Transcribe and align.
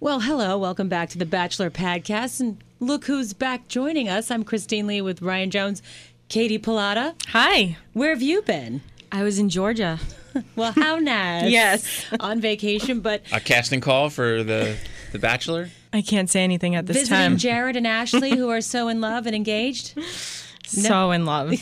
Well, 0.00 0.20
hello. 0.20 0.58
Welcome 0.58 0.88
back 0.88 1.08
to 1.10 1.18
the 1.18 1.24
Bachelor 1.24 1.70
Podcast. 1.70 2.40
And 2.40 2.62
look 2.80 3.04
who's 3.06 3.32
back 3.32 3.68
joining 3.68 4.08
us. 4.08 4.30
I'm 4.30 4.44
Christine 4.44 4.86
Lee 4.86 5.00
with 5.00 5.22
Ryan 5.22 5.50
Jones, 5.50 5.82
Katie 6.28 6.58
Pilata. 6.58 7.14
Hi. 7.28 7.76
Where 7.92 8.10
have 8.10 8.20
you 8.20 8.42
been? 8.42 8.82
I 9.12 9.22
was 9.22 9.38
in 9.38 9.48
Georgia. 9.48 9.98
Well, 10.56 10.72
how 10.72 10.96
nice. 10.96 11.48
Yes. 11.48 12.06
On 12.18 12.40
vacation, 12.40 12.98
but 12.98 13.22
a 13.30 13.38
casting 13.38 13.80
call 13.80 14.10
for 14.10 14.42
the 14.42 14.76
the 15.12 15.20
Bachelor. 15.20 15.70
I 15.92 16.02
can't 16.02 16.28
say 16.28 16.42
anything 16.42 16.74
at 16.74 16.86
this 16.86 16.96
visiting 16.96 17.16
time. 17.16 17.36
Jared 17.36 17.76
and 17.76 17.86
Ashley, 17.86 18.34
who 18.36 18.50
are 18.50 18.60
so 18.60 18.88
in 18.88 19.00
love 19.00 19.26
and 19.28 19.36
engaged. 19.36 19.96
so 20.66 21.12
in 21.12 21.24
love. 21.24 21.52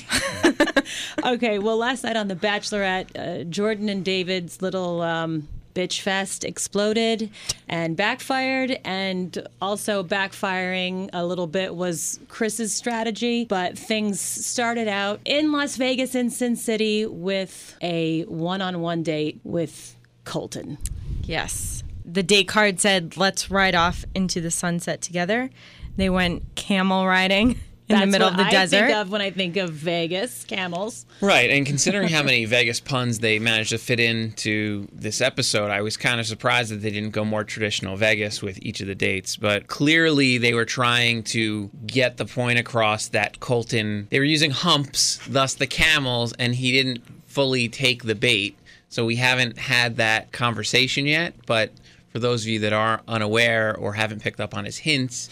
Okay, 1.24 1.58
well, 1.58 1.76
last 1.76 2.02
night 2.04 2.16
on 2.16 2.28
The 2.28 2.34
Bachelorette, 2.34 3.10
uh, 3.14 3.44
Jordan 3.44 3.88
and 3.90 4.02
David's 4.04 4.60
little 4.62 5.02
um, 5.02 5.48
bitch 5.74 6.00
fest 6.00 6.44
exploded 6.44 7.30
and 7.68 7.96
backfired, 7.96 8.78
and 8.84 9.46
also 9.60 10.02
backfiring 10.02 11.10
a 11.12 11.24
little 11.24 11.46
bit 11.46 11.74
was 11.74 12.20
Chris's 12.28 12.74
strategy. 12.74 13.44
But 13.44 13.78
things 13.78 14.20
started 14.20 14.88
out 14.88 15.20
in 15.24 15.52
Las 15.52 15.76
Vegas 15.76 16.14
in 16.14 16.30
Sin 16.30 16.56
City 16.56 17.06
with 17.06 17.76
a 17.82 18.22
one 18.24 18.60
on 18.62 18.80
one 18.80 19.02
date 19.02 19.40
with 19.44 19.96
Colton. 20.24 20.78
yes. 21.22 21.82
The 22.04 22.22
date 22.24 22.48
card 22.48 22.80
said, 22.80 23.16
let's 23.16 23.48
ride 23.50 23.76
off 23.76 24.04
into 24.12 24.40
the 24.40 24.50
sunset 24.50 25.00
together. 25.00 25.50
They 25.96 26.10
went 26.10 26.42
camel 26.56 27.06
riding 27.06 27.60
in 27.92 28.00
the 28.00 28.06
middle 28.06 28.30
what 28.30 28.32
of 28.32 28.38
the 28.38 28.44
I 28.46 28.50
desert. 28.50 28.76
think 28.86 28.96
of 28.96 29.10
when 29.10 29.20
I 29.20 29.30
think 29.30 29.56
of 29.56 29.70
Vegas 29.70 30.44
camels. 30.44 31.06
Right, 31.20 31.50
and 31.50 31.66
considering 31.72 32.08
how 32.08 32.22
many 32.22 32.44
Vegas 32.44 32.80
puns 32.80 33.18
they 33.18 33.38
managed 33.38 33.70
to 33.70 33.78
fit 33.78 34.00
into 34.00 34.88
this 34.92 35.20
episode, 35.20 35.70
I 35.70 35.82
was 35.82 35.96
kind 35.96 36.20
of 36.20 36.26
surprised 36.26 36.70
that 36.72 36.76
they 36.82 36.90
didn't 36.90 37.10
go 37.10 37.24
more 37.24 37.44
traditional 37.44 37.96
Vegas 37.96 38.42
with 38.42 38.58
each 38.62 38.80
of 38.80 38.86
the 38.86 38.94
dates. 38.94 39.36
But 39.36 39.66
clearly, 39.66 40.38
they 40.38 40.54
were 40.54 40.64
trying 40.64 41.22
to 41.24 41.70
get 41.86 42.16
the 42.16 42.24
point 42.24 42.58
across 42.58 43.08
that 43.08 43.40
Colton, 43.40 44.08
they 44.10 44.18
were 44.18 44.24
using 44.24 44.50
humps, 44.50 45.20
thus 45.28 45.54
the 45.54 45.66
camels, 45.66 46.32
and 46.34 46.54
he 46.54 46.72
didn't 46.72 47.02
fully 47.26 47.68
take 47.68 48.04
the 48.04 48.14
bait. 48.14 48.56
So 48.88 49.06
we 49.06 49.16
haven't 49.16 49.56
had 49.58 49.96
that 49.96 50.32
conversation 50.32 51.06
yet. 51.06 51.34
But 51.46 51.72
for 52.12 52.18
those 52.18 52.42
of 52.42 52.48
you 52.48 52.58
that 52.58 52.74
are 52.74 53.00
unaware 53.08 53.74
or 53.74 53.94
haven't 53.94 54.22
picked 54.22 54.38
up 54.38 54.54
on 54.54 54.66
his 54.66 54.76
hints, 54.78 55.30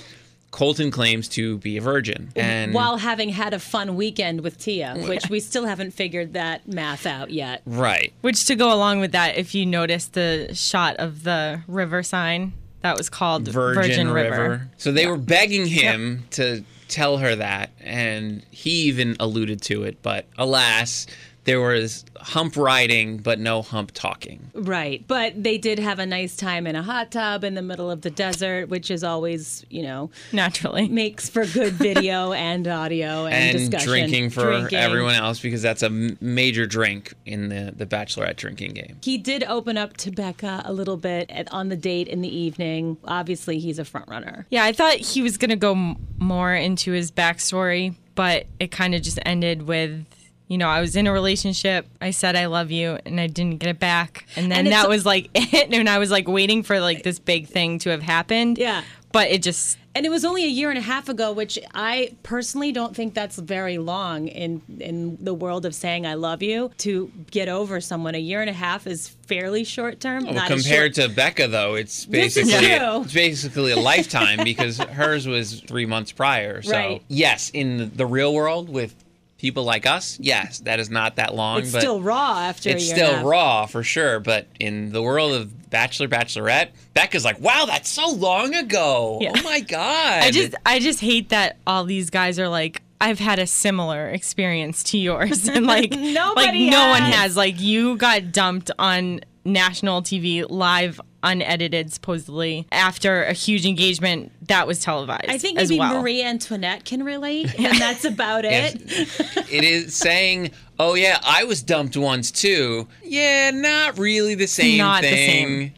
Colton 0.50 0.90
claims 0.90 1.28
to 1.28 1.58
be 1.58 1.76
a 1.76 1.80
virgin. 1.80 2.32
And 2.34 2.74
While 2.74 2.96
having 2.96 3.28
had 3.28 3.54
a 3.54 3.58
fun 3.58 3.94
weekend 3.94 4.40
with 4.40 4.58
Tia, 4.58 4.96
which 4.96 5.28
we 5.30 5.38
still 5.40 5.64
haven't 5.66 5.92
figured 5.92 6.32
that 6.32 6.66
math 6.66 7.06
out 7.06 7.30
yet. 7.30 7.62
right. 7.66 8.12
Which, 8.20 8.46
to 8.46 8.56
go 8.56 8.74
along 8.74 9.00
with 9.00 9.12
that, 9.12 9.36
if 9.36 9.54
you 9.54 9.64
notice 9.64 10.06
the 10.06 10.50
shot 10.54 10.96
of 10.96 11.22
the 11.22 11.62
river 11.68 12.02
sign, 12.02 12.52
that 12.82 12.96
was 12.96 13.08
called 13.08 13.46
Virgin, 13.46 14.10
River. 14.10 14.68
So 14.76 14.90
they 14.90 15.06
were 15.06 15.18
begging 15.18 15.66
him 15.66 16.24
to 16.30 16.64
tell 16.88 17.18
her 17.18 17.36
that, 17.36 17.70
and 17.80 18.44
he 18.50 18.70
even 18.88 19.16
alluded 19.20 19.62
to 19.62 19.84
it. 19.84 20.02
But 20.02 20.26
alas, 20.36 21.06
there 21.44 21.60
was 21.60 22.04
hump 22.18 22.56
riding, 22.56 23.16
but 23.18 23.38
no 23.38 23.62
hump 23.62 23.92
talking. 23.94 24.50
Right. 24.54 25.02
But 25.08 25.42
they 25.42 25.56
did 25.58 25.78
have 25.78 25.98
a 25.98 26.04
nice 26.06 26.36
time 26.36 26.66
in 26.66 26.76
a 26.76 26.82
hot 26.82 27.10
tub 27.10 27.44
in 27.44 27.54
the 27.54 27.62
middle 27.62 27.90
of 27.90 28.02
the 28.02 28.10
desert, 28.10 28.68
which 28.68 28.90
is 28.90 29.02
always, 29.02 29.64
you 29.70 29.82
know, 29.82 30.10
Naturally. 30.32 30.88
makes 30.88 31.30
for 31.30 31.46
good 31.46 31.72
video 31.74 32.32
and 32.34 32.68
audio 32.68 33.24
and, 33.26 33.34
And 33.56 33.58
discussion. 33.70 33.88
drinking 33.88 34.30
for 34.30 34.42
Drinking. 34.50 34.78
everyone 34.78 35.14
else 35.14 35.40
because 35.40 35.62
that's 35.62 35.82
a 35.82 35.88
major 35.90 36.66
drink 36.66 37.14
in 37.24 37.48
the, 37.48 37.72
the 37.74 37.86
Bachelorette 37.86 38.36
drinking 38.36 38.74
game. 38.74 38.98
He 39.02 39.16
did 39.16 39.42
open 39.44 39.78
up 39.78 39.96
to 39.98 40.10
Becca 40.10 40.62
a 40.66 40.72
little 40.72 40.96
bit 40.98 41.30
at, 41.30 41.50
on 41.52 41.70
the 41.70 41.76
date 41.76 42.06
in 42.08 42.20
the 42.20 42.28
evening. 42.34 42.98
Obviously, 43.04 43.58
he's 43.58 43.78
a 43.78 43.84
front 43.84 44.08
runner. 44.08 44.46
Yeah, 44.50 44.64
I 44.64 44.72
thought 44.72 44.94
he 44.96 45.22
was 45.22 45.38
going 45.38 45.50
to 45.50 45.56
go 45.56 45.72
m- 45.72 45.96
more 46.18 46.54
into 46.54 46.92
his 46.92 47.10
backstory, 47.10 47.94
but 48.14 48.46
it 48.58 48.70
kind 48.70 48.94
of 48.94 49.00
just 49.02 49.18
ended 49.24 49.62
with, 49.62 50.04
you 50.50 50.58
know, 50.58 50.68
I 50.68 50.80
was 50.80 50.96
in 50.96 51.06
a 51.06 51.12
relationship. 51.12 51.86
I 52.02 52.10
said 52.10 52.34
I 52.36 52.46
love 52.46 52.70
you, 52.72 52.98
and 53.06 53.20
I 53.20 53.28
didn't 53.28 53.58
get 53.60 53.70
it 53.70 53.78
back, 53.78 54.26
and 54.36 54.50
then 54.50 54.58
And 54.66 54.66
that 54.72 54.88
was 54.88 55.06
like 55.06 55.30
it. 55.34 55.72
And 55.72 55.88
I 55.88 55.98
was 55.98 56.10
like 56.10 56.26
waiting 56.28 56.62
for 56.64 56.80
like 56.80 57.04
this 57.04 57.18
big 57.20 57.46
thing 57.46 57.78
to 57.78 57.90
have 57.90 58.02
happened. 58.02 58.58
Yeah. 58.58 58.82
but 59.12 59.28
it 59.30 59.42
just 59.42 59.78
And 59.94 60.04
it 60.04 60.08
was 60.08 60.24
only 60.24 60.44
a 60.44 60.48
year 60.48 60.68
and 60.70 60.78
a 60.78 60.82
half 60.82 61.08
ago, 61.08 61.32
which 61.32 61.56
I 61.72 62.16
personally 62.24 62.72
don't 62.72 62.94
think 62.96 63.14
that's 63.14 63.36
very 63.38 63.78
long 63.78 64.26
in 64.28 64.60
in 64.80 65.18
the 65.20 65.32
world 65.34 65.64
of 65.66 65.72
saying 65.74 66.04
I 66.04 66.14
love 66.14 66.42
you 66.42 66.70
to 66.78 67.10
get 67.30 67.48
over 67.48 67.80
someone. 67.80 68.16
A 68.16 68.18
year 68.18 68.40
and 68.40 68.50
a 68.50 68.58
half 68.66 68.86
is 68.88 69.08
fairly 69.28 69.62
short 69.64 70.00
term. 70.00 70.24
Well, 70.24 70.34
not 70.34 70.48
compared 70.48 70.96
short- 70.96 71.08
to 71.10 71.14
Becca, 71.14 71.46
though, 71.46 71.74
it's 71.76 72.06
basically 72.06 72.54
it's 72.54 73.12
basically 73.14 73.70
a 73.72 73.78
lifetime 73.78 74.40
because 74.42 74.78
hers 75.00 75.28
was 75.28 75.60
three 75.60 75.86
months 75.86 76.10
prior. 76.10 76.60
So 76.62 76.72
Right. 76.72 77.02
yes, 77.06 77.50
in 77.50 77.76
the, 77.76 77.84
the 77.86 78.06
real 78.06 78.34
world 78.34 78.68
with 78.68 78.94
people 79.40 79.64
like 79.64 79.86
us, 79.86 80.18
yes, 80.20 80.60
that 80.60 80.78
is 80.80 80.90
not 80.90 81.16
that 81.16 81.34
long. 81.34 81.60
it's 81.60 81.72
but 81.72 81.80
still 81.80 82.00
raw 82.00 82.38
after 82.40 82.68
it's 82.70 82.82
a 82.82 82.86
year 82.86 82.94
and 82.94 83.02
still 83.06 83.16
half. 83.16 83.24
raw 83.24 83.66
for 83.66 83.82
sure. 83.82 84.20
But 84.20 84.46
in 84.60 84.92
the 84.92 85.02
world 85.02 85.32
of 85.32 85.70
Bachelor, 85.70 86.08
Bachelorette, 86.08 86.70
Becca's 86.94 87.24
like, 87.24 87.40
wow, 87.40 87.64
that's 87.66 87.88
so 87.88 88.10
long 88.10 88.54
ago. 88.54 89.18
Yeah. 89.20 89.32
Oh 89.36 89.42
my 89.42 89.60
god. 89.60 90.22
I 90.24 90.30
just 90.30 90.54
I 90.66 90.78
just 90.78 91.00
hate 91.00 91.30
that 91.30 91.56
all 91.66 91.84
these 91.84 92.10
guys 92.10 92.38
are 92.38 92.48
like 92.48 92.82
I've 93.00 93.18
had 93.18 93.38
a 93.38 93.46
similar 93.46 94.08
experience 94.10 94.82
to 94.84 94.98
yours 94.98 95.48
and 95.48 95.66
like 95.66 95.90
like 95.92 96.00
Nobody 96.00 96.68
no 96.70 96.90
one 96.90 97.02
has. 97.02 97.14
has 97.14 97.36
like 97.36 97.60
you 97.60 97.96
got 97.96 98.32
dumped 98.32 98.70
on 98.78 99.20
national 99.44 100.02
TV 100.02 100.44
live 100.50 101.00
unedited 101.22 101.92
supposedly 101.92 102.66
after 102.72 103.22
a 103.24 103.32
huge 103.32 103.66
engagement 103.66 104.32
that 104.48 104.66
was 104.66 104.80
televised 104.80 105.26
I 105.28 105.38
think 105.38 105.58
as 105.58 105.68
maybe 105.68 105.80
well. 105.80 106.00
Marie 106.00 106.22
Antoinette 106.22 106.84
can 106.84 107.02
relate, 107.02 107.54
and 107.58 107.78
that's 107.78 108.04
about 108.04 108.44
Yes. 108.44 108.74
it. 108.76 109.46
it 109.52 109.64
is 109.64 109.94
saying, 109.94 110.50
oh 110.78 110.94
yeah, 110.94 111.18
I 111.24 111.44
was 111.44 111.62
dumped 111.62 111.96
once 111.96 112.30
too. 112.30 112.88
Yeah, 113.04 113.50
not 113.50 113.98
really 113.98 114.34
the 114.34 114.46
same 114.46 114.78
not 114.78 115.02
the 115.02 115.10
thing. 115.10 115.46
same. 115.60 115.72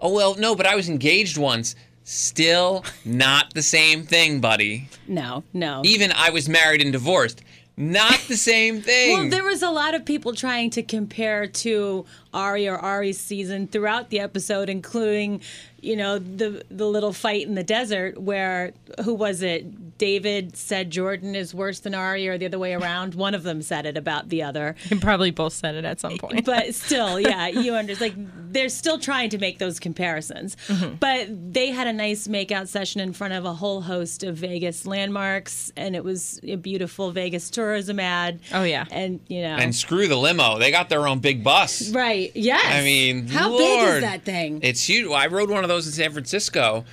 Oh 0.00 0.12
well, 0.12 0.34
no, 0.36 0.54
but 0.54 0.66
I 0.66 0.74
was 0.76 0.88
engaged 0.88 1.36
once. 1.38 1.74
Still 2.04 2.84
not 3.04 3.52
the 3.54 3.62
same 3.62 4.04
thing, 4.04 4.40
buddy. 4.40 4.88
No, 5.08 5.42
no. 5.52 5.82
Even 5.84 6.12
I 6.12 6.30
was 6.30 6.48
married 6.48 6.80
and 6.80 6.92
divorced. 6.92 7.42
Not 7.76 8.18
the 8.28 8.36
same 8.36 8.80
thing. 8.80 9.18
Well, 9.18 9.28
there 9.28 9.44
was 9.44 9.60
a 9.62 9.70
lot 9.70 9.94
of 9.94 10.04
people 10.06 10.32
trying 10.32 10.70
to 10.70 10.82
compare 10.82 11.46
to 11.46 12.06
Arie 12.36 12.68
or 12.68 12.78
Arie's 12.84 13.18
season 13.18 13.66
throughout 13.66 14.10
the 14.10 14.20
episode, 14.20 14.68
including, 14.68 15.40
you 15.80 15.96
know, 15.96 16.18
the 16.18 16.62
the 16.70 16.86
little 16.86 17.12
fight 17.12 17.46
in 17.46 17.54
the 17.54 17.64
desert 17.64 18.20
where 18.20 18.72
who 19.04 19.14
was 19.14 19.42
it? 19.42 19.98
David 19.98 20.56
said 20.56 20.90
Jordan 20.90 21.34
is 21.34 21.54
worse 21.54 21.80
than 21.80 21.94
Ari, 21.94 22.28
or 22.28 22.36
the 22.36 22.44
other 22.46 22.58
way 22.58 22.74
around. 22.74 23.14
One 23.14 23.34
of 23.34 23.42
them 23.44 23.62
said 23.62 23.86
it 23.86 23.96
about 23.96 24.28
the 24.28 24.42
other. 24.42 24.74
You 24.96 25.00
probably 25.00 25.30
both 25.30 25.52
said 25.52 25.74
it 25.74 25.84
at 25.84 26.00
some 26.00 26.16
point. 26.18 26.44
But 26.44 26.74
still, 26.74 27.18
yeah, 27.32 27.48
you 27.48 27.74
understand. 27.74 28.16
Like 28.16 28.52
they're 28.52 28.68
still 28.68 28.98
trying 28.98 29.30
to 29.30 29.38
make 29.38 29.58
those 29.58 29.78
comparisons. 29.80 30.56
Mm-hmm. 30.68 30.96
But 30.96 31.52
they 31.52 31.70
had 31.70 31.86
a 31.86 31.92
nice 31.92 32.26
makeout 32.28 32.68
session 32.68 33.00
in 33.00 33.12
front 33.12 33.34
of 33.34 33.44
a 33.44 33.52
whole 33.54 33.80
host 33.80 34.22
of 34.22 34.36
Vegas 34.36 34.86
landmarks, 34.86 35.72
and 35.76 35.96
it 35.96 36.04
was 36.04 36.40
a 36.44 36.56
beautiful 36.56 37.10
Vegas 37.10 37.50
tourism 37.50 37.98
ad. 38.00 38.40
Oh, 38.52 38.62
yeah. 38.62 38.84
and 38.90 39.20
you 39.28 39.42
know, 39.42 39.56
and 39.56 39.74
screw 39.74 40.08
the 40.08 40.16
limo. 40.16 40.58
They 40.58 40.70
got 40.70 40.88
their 40.88 41.06
own 41.06 41.18
big 41.20 41.42
bus. 41.42 41.90
Right. 41.90 42.25
Yes. 42.34 42.64
I 42.64 42.82
mean, 42.82 43.28
how 43.28 43.50
Lord. 43.50 43.60
big 43.60 43.94
is 43.94 44.00
that 44.02 44.24
thing? 44.24 44.60
It's 44.62 44.88
huge. 44.88 45.10
I 45.10 45.26
rode 45.26 45.50
one 45.50 45.64
of 45.64 45.68
those 45.68 45.86
in 45.86 45.92
San 45.92 46.12
Francisco, 46.12 46.84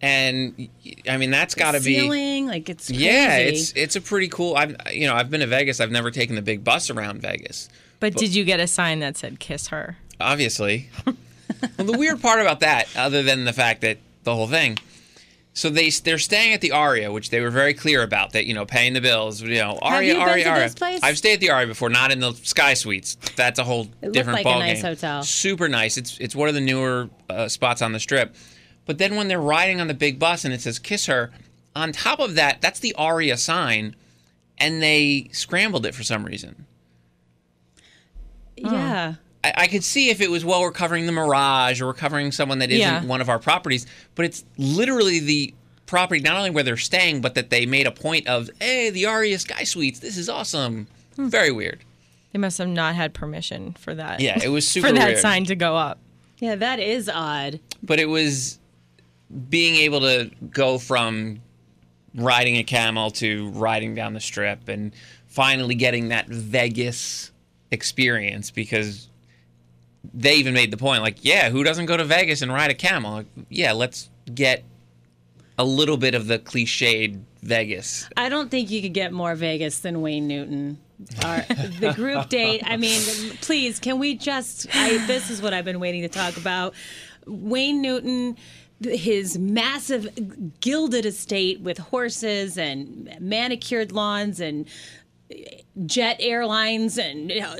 and 0.00 0.68
I 1.08 1.16
mean 1.16 1.30
that's 1.30 1.54
got 1.54 1.72
to 1.72 1.80
be. 1.80 2.00
Ceiling, 2.00 2.46
like 2.46 2.68
it's 2.68 2.88
crazy. 2.88 3.04
Yeah, 3.04 3.36
it's 3.38 3.72
it's 3.72 3.96
a 3.96 4.00
pretty 4.00 4.28
cool. 4.28 4.56
I've 4.56 4.76
you 4.92 5.06
know 5.06 5.14
I've 5.14 5.30
been 5.30 5.40
to 5.40 5.46
Vegas. 5.46 5.80
I've 5.80 5.90
never 5.90 6.10
taken 6.10 6.34
the 6.34 6.42
big 6.42 6.64
bus 6.64 6.90
around 6.90 7.22
Vegas. 7.22 7.68
but 8.00 8.14
did 8.14 8.34
you 8.34 8.44
get 8.44 8.60
a 8.60 8.66
sign 8.66 9.00
that 9.00 9.16
said 9.16 9.38
kiss 9.38 9.68
her? 9.68 9.96
Obviously. 10.20 10.90
well, 11.06 11.16
the 11.86 11.96
weird 11.98 12.20
part 12.20 12.40
about 12.40 12.60
that, 12.60 12.88
other 12.96 13.22
than 13.22 13.44
the 13.44 13.52
fact 13.52 13.80
that 13.82 13.98
the 14.24 14.34
whole 14.34 14.46
thing, 14.46 14.78
so 15.54 15.68
they 15.68 15.90
they're 15.90 16.18
staying 16.18 16.54
at 16.54 16.60
the 16.60 16.72
Aria, 16.72 17.12
which 17.12 17.30
they 17.30 17.40
were 17.40 17.50
very 17.50 17.74
clear 17.74 18.02
about 18.02 18.32
that 18.32 18.46
you 18.46 18.54
know 18.54 18.64
paying 18.64 18.94
the 18.94 19.00
bills. 19.00 19.42
You 19.42 19.56
know 19.56 19.78
Aria, 19.82 20.14
been 20.14 20.22
Aria, 20.22 20.48
Aria. 20.48 20.70
I've 21.02 21.18
stayed 21.18 21.34
at 21.34 21.40
the 21.40 21.50
Aria 21.50 21.66
before, 21.66 21.90
not 21.90 22.10
in 22.10 22.20
the 22.20 22.32
Sky 22.32 22.74
Suites. 22.74 23.16
That's 23.36 23.58
a 23.58 23.64
whole 23.64 23.88
looked 24.00 24.14
different 24.14 24.44
like 24.44 24.46
a 24.46 24.48
ballgame. 24.48 24.58
nice 24.60 24.82
hotel. 24.82 25.22
Super 25.22 25.68
nice. 25.68 25.98
It's 25.98 26.18
it's 26.18 26.34
one 26.34 26.48
of 26.48 26.54
the 26.54 26.60
newer 26.60 27.10
uh, 27.28 27.48
spots 27.48 27.82
on 27.82 27.92
the 27.92 28.00
strip. 28.00 28.34
But 28.86 28.98
then 28.98 29.14
when 29.14 29.28
they're 29.28 29.40
riding 29.40 29.80
on 29.80 29.88
the 29.88 29.94
big 29.94 30.18
bus 30.18 30.44
and 30.44 30.54
it 30.54 30.60
says 30.62 30.78
"kiss 30.78 31.06
her," 31.06 31.30
on 31.76 31.92
top 31.92 32.18
of 32.18 32.34
that, 32.36 32.60
that's 32.60 32.80
the 32.80 32.94
Aria 32.94 33.36
sign, 33.36 33.94
and 34.58 34.82
they 34.82 35.28
scrambled 35.32 35.84
it 35.84 35.94
for 35.94 36.02
some 36.02 36.24
reason. 36.24 36.66
Yeah. 38.56 39.14
I, 39.44 39.52
I 39.56 39.66
could 39.66 39.84
see 39.84 40.10
if 40.10 40.20
it 40.20 40.30
was 40.30 40.44
well, 40.44 40.60
we're 40.60 40.70
covering 40.72 41.06
the 41.06 41.12
Mirage 41.12 41.80
or 41.80 41.86
we're 41.86 41.94
covering 41.94 42.32
someone 42.32 42.58
that 42.60 42.70
isn't 42.70 42.80
Yeah. 42.80 43.04
one 43.04 43.20
of 43.20 43.28
our 43.28 43.38
properties, 43.38 43.86
but 44.14 44.24
it's 44.24 44.44
literally 44.58 45.18
the 45.20 45.54
property 45.86 46.20
not 46.20 46.36
only 46.36 46.50
where 46.50 46.62
they're 46.64 46.76
staying, 46.76 47.20
but 47.20 47.34
that 47.34 47.50
they 47.50 47.66
made 47.66 47.86
a 47.86 47.90
point 47.92 48.26
of, 48.26 48.48
hey, 48.60 48.90
the 48.90 49.06
Aria 49.06 49.38
Sky 49.38 49.64
Suites, 49.64 49.98
this 49.98 50.16
is 50.16 50.28
awesome. 50.28 50.86
Hmm. 51.16 51.28
Very 51.28 51.52
weird. 51.52 51.80
They 52.32 52.38
must 52.38 52.56
have 52.58 52.68
not 52.68 52.94
had 52.94 53.12
permission 53.12 53.74
for 53.74 53.94
that. 53.94 54.20
Yeah, 54.20 54.38
it 54.42 54.48
was 54.48 54.66
super 54.68 54.88
for 54.88 54.94
that 54.94 55.08
weird. 55.08 55.18
sign 55.18 55.44
to 55.46 55.54
go 55.54 55.76
up. 55.76 55.98
Yeah, 56.38 56.54
that 56.56 56.80
is 56.80 57.08
odd. 57.12 57.60
But 57.82 58.00
it 58.00 58.06
was 58.06 58.58
being 59.50 59.76
able 59.76 60.00
to 60.00 60.30
go 60.50 60.78
from 60.78 61.40
riding 62.14 62.56
a 62.56 62.64
camel 62.64 63.10
to 63.10 63.48
riding 63.50 63.94
down 63.94 64.12
the 64.14 64.20
strip 64.20 64.68
and 64.68 64.92
finally 65.26 65.74
getting 65.74 66.08
that 66.08 66.26
Vegas 66.28 67.30
experience 67.70 68.50
because 68.50 69.08
they 70.14 70.34
even 70.36 70.54
made 70.54 70.70
the 70.70 70.76
point 70.76 71.02
like, 71.02 71.24
yeah, 71.24 71.50
who 71.50 71.62
doesn't 71.64 71.86
go 71.86 71.96
to 71.96 72.04
Vegas 72.04 72.42
and 72.42 72.52
ride 72.52 72.70
a 72.70 72.74
camel? 72.74 73.12
Like, 73.12 73.26
yeah, 73.48 73.72
let's 73.72 74.10
get 74.34 74.64
a 75.58 75.64
little 75.64 75.96
bit 75.96 76.14
of 76.14 76.26
the 76.26 76.38
cliched 76.38 77.20
Vegas. 77.42 78.08
I 78.16 78.28
don't 78.28 78.50
think 78.50 78.70
you 78.70 78.82
could 78.82 78.94
get 78.94 79.12
more 79.12 79.34
Vegas 79.34 79.80
than 79.80 80.00
Wayne 80.00 80.26
Newton. 80.26 80.78
Our, 81.24 81.40
the 81.80 81.92
group 81.96 82.28
date. 82.30 82.62
I 82.64 82.76
mean, 82.76 83.00
please, 83.40 83.80
can 83.80 83.98
we 83.98 84.14
just? 84.14 84.68
I, 84.74 85.04
this 85.06 85.30
is 85.30 85.42
what 85.42 85.52
I've 85.52 85.64
been 85.64 85.80
waiting 85.80 86.02
to 86.02 86.08
talk 86.08 86.36
about. 86.36 86.74
Wayne 87.26 87.82
Newton, 87.82 88.36
his 88.80 89.36
massive 89.36 90.08
gilded 90.60 91.04
estate 91.04 91.60
with 91.60 91.78
horses 91.78 92.56
and 92.56 93.16
manicured 93.20 93.90
lawns 93.92 94.40
and 94.40 94.66
jet 95.86 96.16
airlines 96.20 96.98
and 96.98 97.30
you 97.30 97.40
know, 97.40 97.56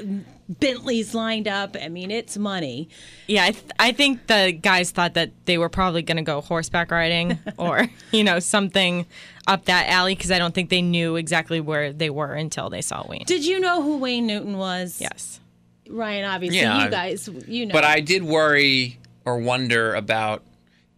Bentleys 0.48 1.14
lined 1.14 1.48
up. 1.48 1.76
I 1.80 1.88
mean, 1.88 2.10
it's 2.10 2.36
money. 2.36 2.88
Yeah, 3.26 3.44
I, 3.44 3.50
th- 3.52 3.64
I 3.78 3.92
think 3.92 4.26
the 4.26 4.52
guys 4.52 4.90
thought 4.90 5.14
that 5.14 5.30
they 5.46 5.56
were 5.56 5.68
probably 5.70 6.02
going 6.02 6.18
to 6.18 6.22
go 6.22 6.40
horseback 6.42 6.90
riding 6.90 7.38
or, 7.56 7.88
you 8.10 8.22
know, 8.24 8.38
something 8.38 9.06
up 9.46 9.64
that 9.66 9.88
alley 9.88 10.14
because 10.14 10.30
I 10.30 10.38
don't 10.38 10.54
think 10.54 10.68
they 10.68 10.82
knew 10.82 11.16
exactly 11.16 11.60
where 11.60 11.92
they 11.92 12.10
were 12.10 12.34
until 12.34 12.68
they 12.70 12.82
saw 12.82 13.06
Wayne. 13.08 13.24
Did 13.26 13.46
you 13.46 13.60
know 13.60 13.82
who 13.82 13.96
Wayne 13.98 14.26
Newton 14.26 14.58
was? 14.58 15.00
yes. 15.00 15.40
Ryan, 15.88 16.24
obviously, 16.26 16.58
Yeah, 16.60 16.84
you 16.84 16.90
guys, 16.90 17.28
you 17.46 17.66
know. 17.66 17.72
But 17.72 17.84
I 17.84 18.00
did 18.00 18.22
worry 18.22 18.98
or 19.24 19.38
wonder 19.38 19.94
about 19.94 20.42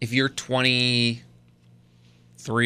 if 0.00 0.12
you're 0.12 0.28
23 0.28 1.22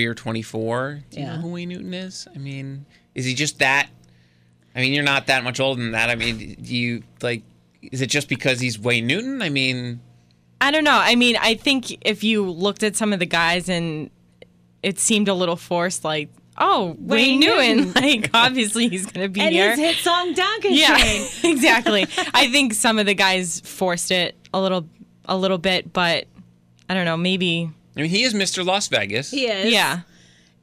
or 0.07 0.15
24, 0.15 1.01
do 1.11 1.17
you 1.21 1.27
Yeah. 1.27 1.37
know 1.37 1.43
who 1.43 1.49
Wayne 1.53 1.69
Newton 1.71 1.95
is? 1.95 2.27
I 2.35 2.39
mean, 2.39 2.87
is 3.15 3.25
he 3.25 3.35
just 3.35 3.59
that? 3.61 3.89
I 4.75 4.81
mean, 4.81 4.93
you're 4.93 5.05
not 5.05 5.27
that 5.27 5.45
much 5.45 5.61
older 5.61 5.81
than 5.83 5.93
that. 5.93 6.11
I 6.11 6.15
mean, 6.15 6.57
do 6.61 6.77
you 6.77 7.03
like, 7.23 7.43
is 7.83 8.01
it 8.01 8.09
just 8.09 8.29
because 8.29 8.61
he's 8.61 8.79
Wayne 8.79 9.07
Newton? 9.07 9.43
I 9.43 9.49
mean, 9.49 10.01
I 10.61 10.71
don't 10.71 10.85
know. 10.85 10.99
I 11.01 11.15
mean, 11.15 11.37
I 11.41 11.55
think 11.55 12.07
if 12.07 12.25
you 12.25 12.49
looked 12.49 12.83
at 12.83 12.97
some 12.97 13.13
of 13.13 13.19
the 13.19 13.27
guys 13.27 13.69
and 13.69 14.11
it 14.83 14.99
seemed 14.99 15.29
a 15.29 15.35
little 15.35 15.57
forced, 15.57 16.05
like, 16.05 16.29
oh, 16.59 16.97
Wayne 16.99 17.41
Wayne, 17.41 17.41
Newton, 17.41 17.77
Newton. 17.77 17.93
like, 18.03 18.31
obviously 18.35 18.89
he's 18.89 19.07
going 19.07 19.27
to 19.27 19.29
be 19.29 19.41
and 19.41 19.55
here. 19.55 19.71
his 19.71 19.79
hit 19.79 19.97
song 19.97 20.33
Donkey 20.35 20.71
yeah, 20.75 20.97
exactly. 21.45 22.07
I 22.35 22.51
think 22.51 22.75
some 22.75 22.99
of 22.99 23.07
the 23.07 23.15
guys 23.15 23.61
forced 23.61 24.11
it 24.11 24.37
a 24.53 24.61
little, 24.61 24.89
a 25.27 25.37
little 25.37 25.59
bit, 25.59 25.93
but 25.93 26.27
I 26.89 26.95
don't 26.95 27.05
know. 27.05 27.17
Maybe, 27.17 27.71
I 27.97 28.01
mean, 28.01 28.11
he 28.11 28.25
is 28.25 28.35
Mr. 28.35 28.65
Las 28.65 28.89
Vegas. 28.89 29.31
He 29.31 29.47
is. 29.47 29.73
yeah. 29.73 30.01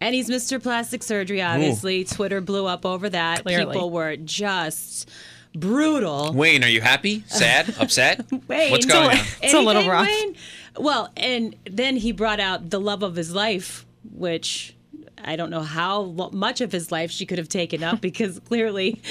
And 0.06 0.14
he's 0.14 0.30
Mr. 0.30 0.62
Plastic 0.62 1.02
Surgery, 1.02 1.42
obviously. 1.42 2.04
Twitter 2.04 2.40
blew 2.40 2.68
up 2.68 2.86
over 2.86 3.10
that. 3.10 3.42
Clearly. 3.42 3.74
People 3.74 3.90
were 3.90 4.16
just 4.18 5.10
brutal. 5.56 6.32
Wayne, 6.32 6.64
are 6.64 6.70
you 6.70 6.80
happy? 6.80 7.24
Sad? 7.26 7.74
Upset? 7.80 8.24
Wayne, 8.48 8.70
What's 8.70 8.86
going 8.86 9.18
on? 9.18 9.26
It's 9.42 9.56
a 9.56 9.60
little 9.60 9.90
rough. 9.90 10.06
Wayne? 10.06 10.36
Well, 10.78 11.10
and 11.18 11.56
then 11.68 11.96
he 11.98 12.12
brought 12.12 12.40
out 12.40 12.70
the 12.70 12.80
love 12.80 13.02
of 13.02 13.16
his 13.16 13.34
life, 13.34 13.84
which 14.14 14.76
I 15.24 15.36
don't 15.38 15.50
know 15.50 15.64
how 15.64 16.04
much 16.32 16.62
of 16.62 16.72
his 16.72 16.92
life 16.92 17.10
she 17.10 17.26
could 17.26 17.40
have 17.40 17.50
taken 17.50 17.84
up 17.84 18.00
because 18.00 18.38
clearly 18.42 19.02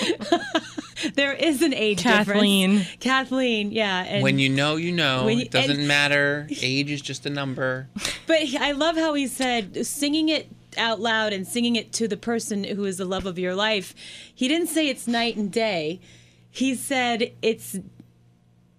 there 1.16 1.32
is 1.32 1.60
an 1.60 1.74
age 1.74 2.02
Kathleen. 2.02 2.70
difference. 2.78 2.96
Kathleen, 3.00 3.70
Kathleen, 3.70 3.72
yeah. 3.72 4.04
And 4.04 4.22
When 4.22 4.38
you 4.38 4.48
know, 4.48 4.76
you 4.76 4.92
know. 4.92 5.26
You- 5.26 5.40
it 5.40 5.50
doesn't 5.50 5.78
and- 5.80 5.88
matter. 5.88 6.46
Age 6.62 6.92
is 6.92 7.02
just 7.02 7.26
a 7.26 7.30
number. 7.30 7.88
But 8.28 8.42
I 8.60 8.70
love 8.72 8.96
how 8.96 9.14
he 9.14 9.26
said 9.26 9.84
singing 9.84 10.28
it 10.28 10.48
out 10.78 11.00
loud 11.00 11.32
and 11.32 11.46
singing 11.46 11.76
it 11.76 11.92
to 11.94 12.08
the 12.08 12.16
person 12.16 12.64
who 12.64 12.84
is 12.84 12.98
the 12.98 13.04
love 13.04 13.26
of 13.26 13.38
your 13.38 13.54
life. 13.54 13.94
He 14.34 14.48
didn't 14.48 14.68
say 14.68 14.88
it's 14.88 15.06
night 15.06 15.36
and 15.36 15.50
day. 15.52 16.00
He 16.50 16.74
said 16.74 17.32
it's 17.42 17.78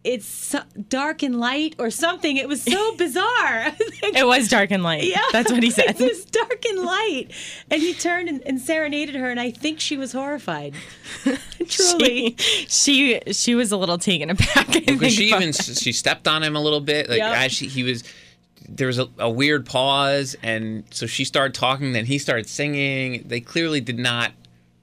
it's 0.04 0.56
dark 0.88 1.24
and 1.24 1.40
light 1.40 1.74
or 1.80 1.90
something. 1.90 2.38
It 2.38 2.48
was 2.48 2.62
so 2.62 2.96
bizarre. 2.98 3.72
It 4.04 4.28
was 4.28 4.48
dark 4.50 4.70
and 4.70 4.84
light. 4.84 5.04
yeah, 5.04 5.20
That's 5.32 5.52
what 5.52 5.64
he 5.64 5.72
said. 5.72 5.86
It 6.00 6.08
was 6.08 6.26
dark 6.26 6.64
and 6.64 6.80
light, 6.86 7.30
and 7.72 7.82
he 7.82 7.94
turned 7.96 8.30
and, 8.30 8.40
and 8.46 8.62
serenaded 8.62 9.16
her, 9.16 9.32
and 9.32 9.40
I 9.40 9.50
think 9.50 9.80
she 9.80 9.98
was 9.98 10.12
horrified. 10.12 10.76
Truly. 11.68 12.36
she, 12.38 12.66
she 12.68 13.34
she 13.34 13.56
was 13.56 13.72
a 13.72 13.78
little 13.78 13.98
taken 13.98 14.30
aback. 14.30 14.70
I 14.70 14.80
Because 14.82 15.14
she 15.14 15.30
even 15.34 15.52
that. 15.52 15.78
she 15.82 15.92
stepped 15.92 16.28
on 16.28 16.44
him 16.44 16.56
a 16.56 16.62
little 16.62 16.82
bit. 16.82 17.10
Like 17.10 17.18
Yep. 17.18 17.38
as 17.38 17.52
she, 17.52 17.68
he 17.68 17.82
was, 17.84 18.04
there 18.68 18.88
was 18.88 19.00
a, 19.00 19.08
a 19.18 19.30
weird 19.30 19.66
pause, 19.66 20.36
and 20.42 20.84
so 20.92 21.06
she 21.06 21.26
started 21.26 21.54
talking. 21.54 21.94
Then 21.94 22.06
he 22.06 22.18
started 22.18 22.48
singing. 22.48 23.24
They 23.26 23.40
clearly 23.40 23.82
did 23.82 24.00
not 24.00 24.32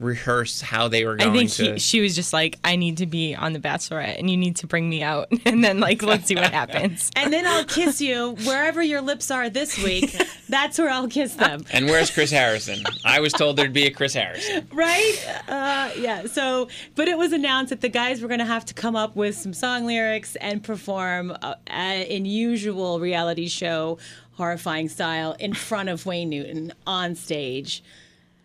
rehearse 0.03 0.61
how 0.61 0.89
they 0.89 1.05
were 1.05 1.15
I 1.15 1.25
going 1.25 1.49
think 1.49 1.51
to. 1.53 1.73
he, 1.75 1.79
she 1.79 2.01
was 2.01 2.15
just 2.15 2.33
like, 2.33 2.59
I 2.65 2.77
need 2.77 2.99
to 2.99 3.07
be 3.07 3.35
on 3.35 3.53
the 3.53 3.59
Bachelorette, 3.59 4.19
and 4.19 4.31
you 4.31 4.37
need 4.37 4.57
to 4.57 4.67
bring 4.67 4.89
me 4.89 5.03
out, 5.03 5.29
and 5.47 5.63
then 5.65 5.81
like 5.81 6.03
let's 6.03 6.27
see 6.27 6.35
what 6.35 6.53
happens. 6.53 7.11
And 7.17 7.33
then 7.33 7.47
I'll 7.47 7.65
kiss 7.65 8.01
you 8.01 8.35
wherever 8.45 8.83
your 8.83 9.01
lips 9.01 9.31
are 9.31 9.49
this 9.49 9.83
week. 9.83 10.15
That's 10.49 10.79
where 10.79 10.91
I'll 10.91 11.09
kiss 11.09 11.35
them. 11.35 11.65
and 11.73 11.87
where's 11.87 12.11
Chris 12.11 12.31
Harrison? 12.31 12.85
I 13.05 13.21
was 13.21 13.33
told 13.33 13.57
there'd 13.57 13.73
be 13.73 13.87
a 13.87 13.91
Chris 13.91 14.15
Harrison. 14.15 14.69
right? 14.73 15.43
Uh, 15.49 15.91
yeah. 15.97 16.27
So, 16.27 16.69
but 16.95 17.09
it 17.09 17.17
was 17.17 17.33
announced 17.33 17.71
that 17.71 17.81
the 17.81 17.89
guys 17.89 18.21
were 18.21 18.29
going 18.29 18.41
to 18.41 18.45
have 18.47 18.65
to 18.67 18.75
come 18.75 18.97
up 18.97 19.17
with 19.17 19.37
some 19.37 19.55
song 19.55 19.87
lyrics 19.87 20.37
and 20.37 20.63
perform 20.63 21.31
uh, 21.43 21.55
uh, 21.71 22.05
in 22.09 22.25
usual 22.27 23.01
reality 23.01 23.49
show 23.49 23.99
horrifying 24.33 24.89
style 24.89 25.37
in 25.39 25.53
front 25.55 25.89
of 25.89 26.05
Wayne 26.07 26.29
Newton 26.31 26.73
on 26.87 27.15
stage 27.15 27.83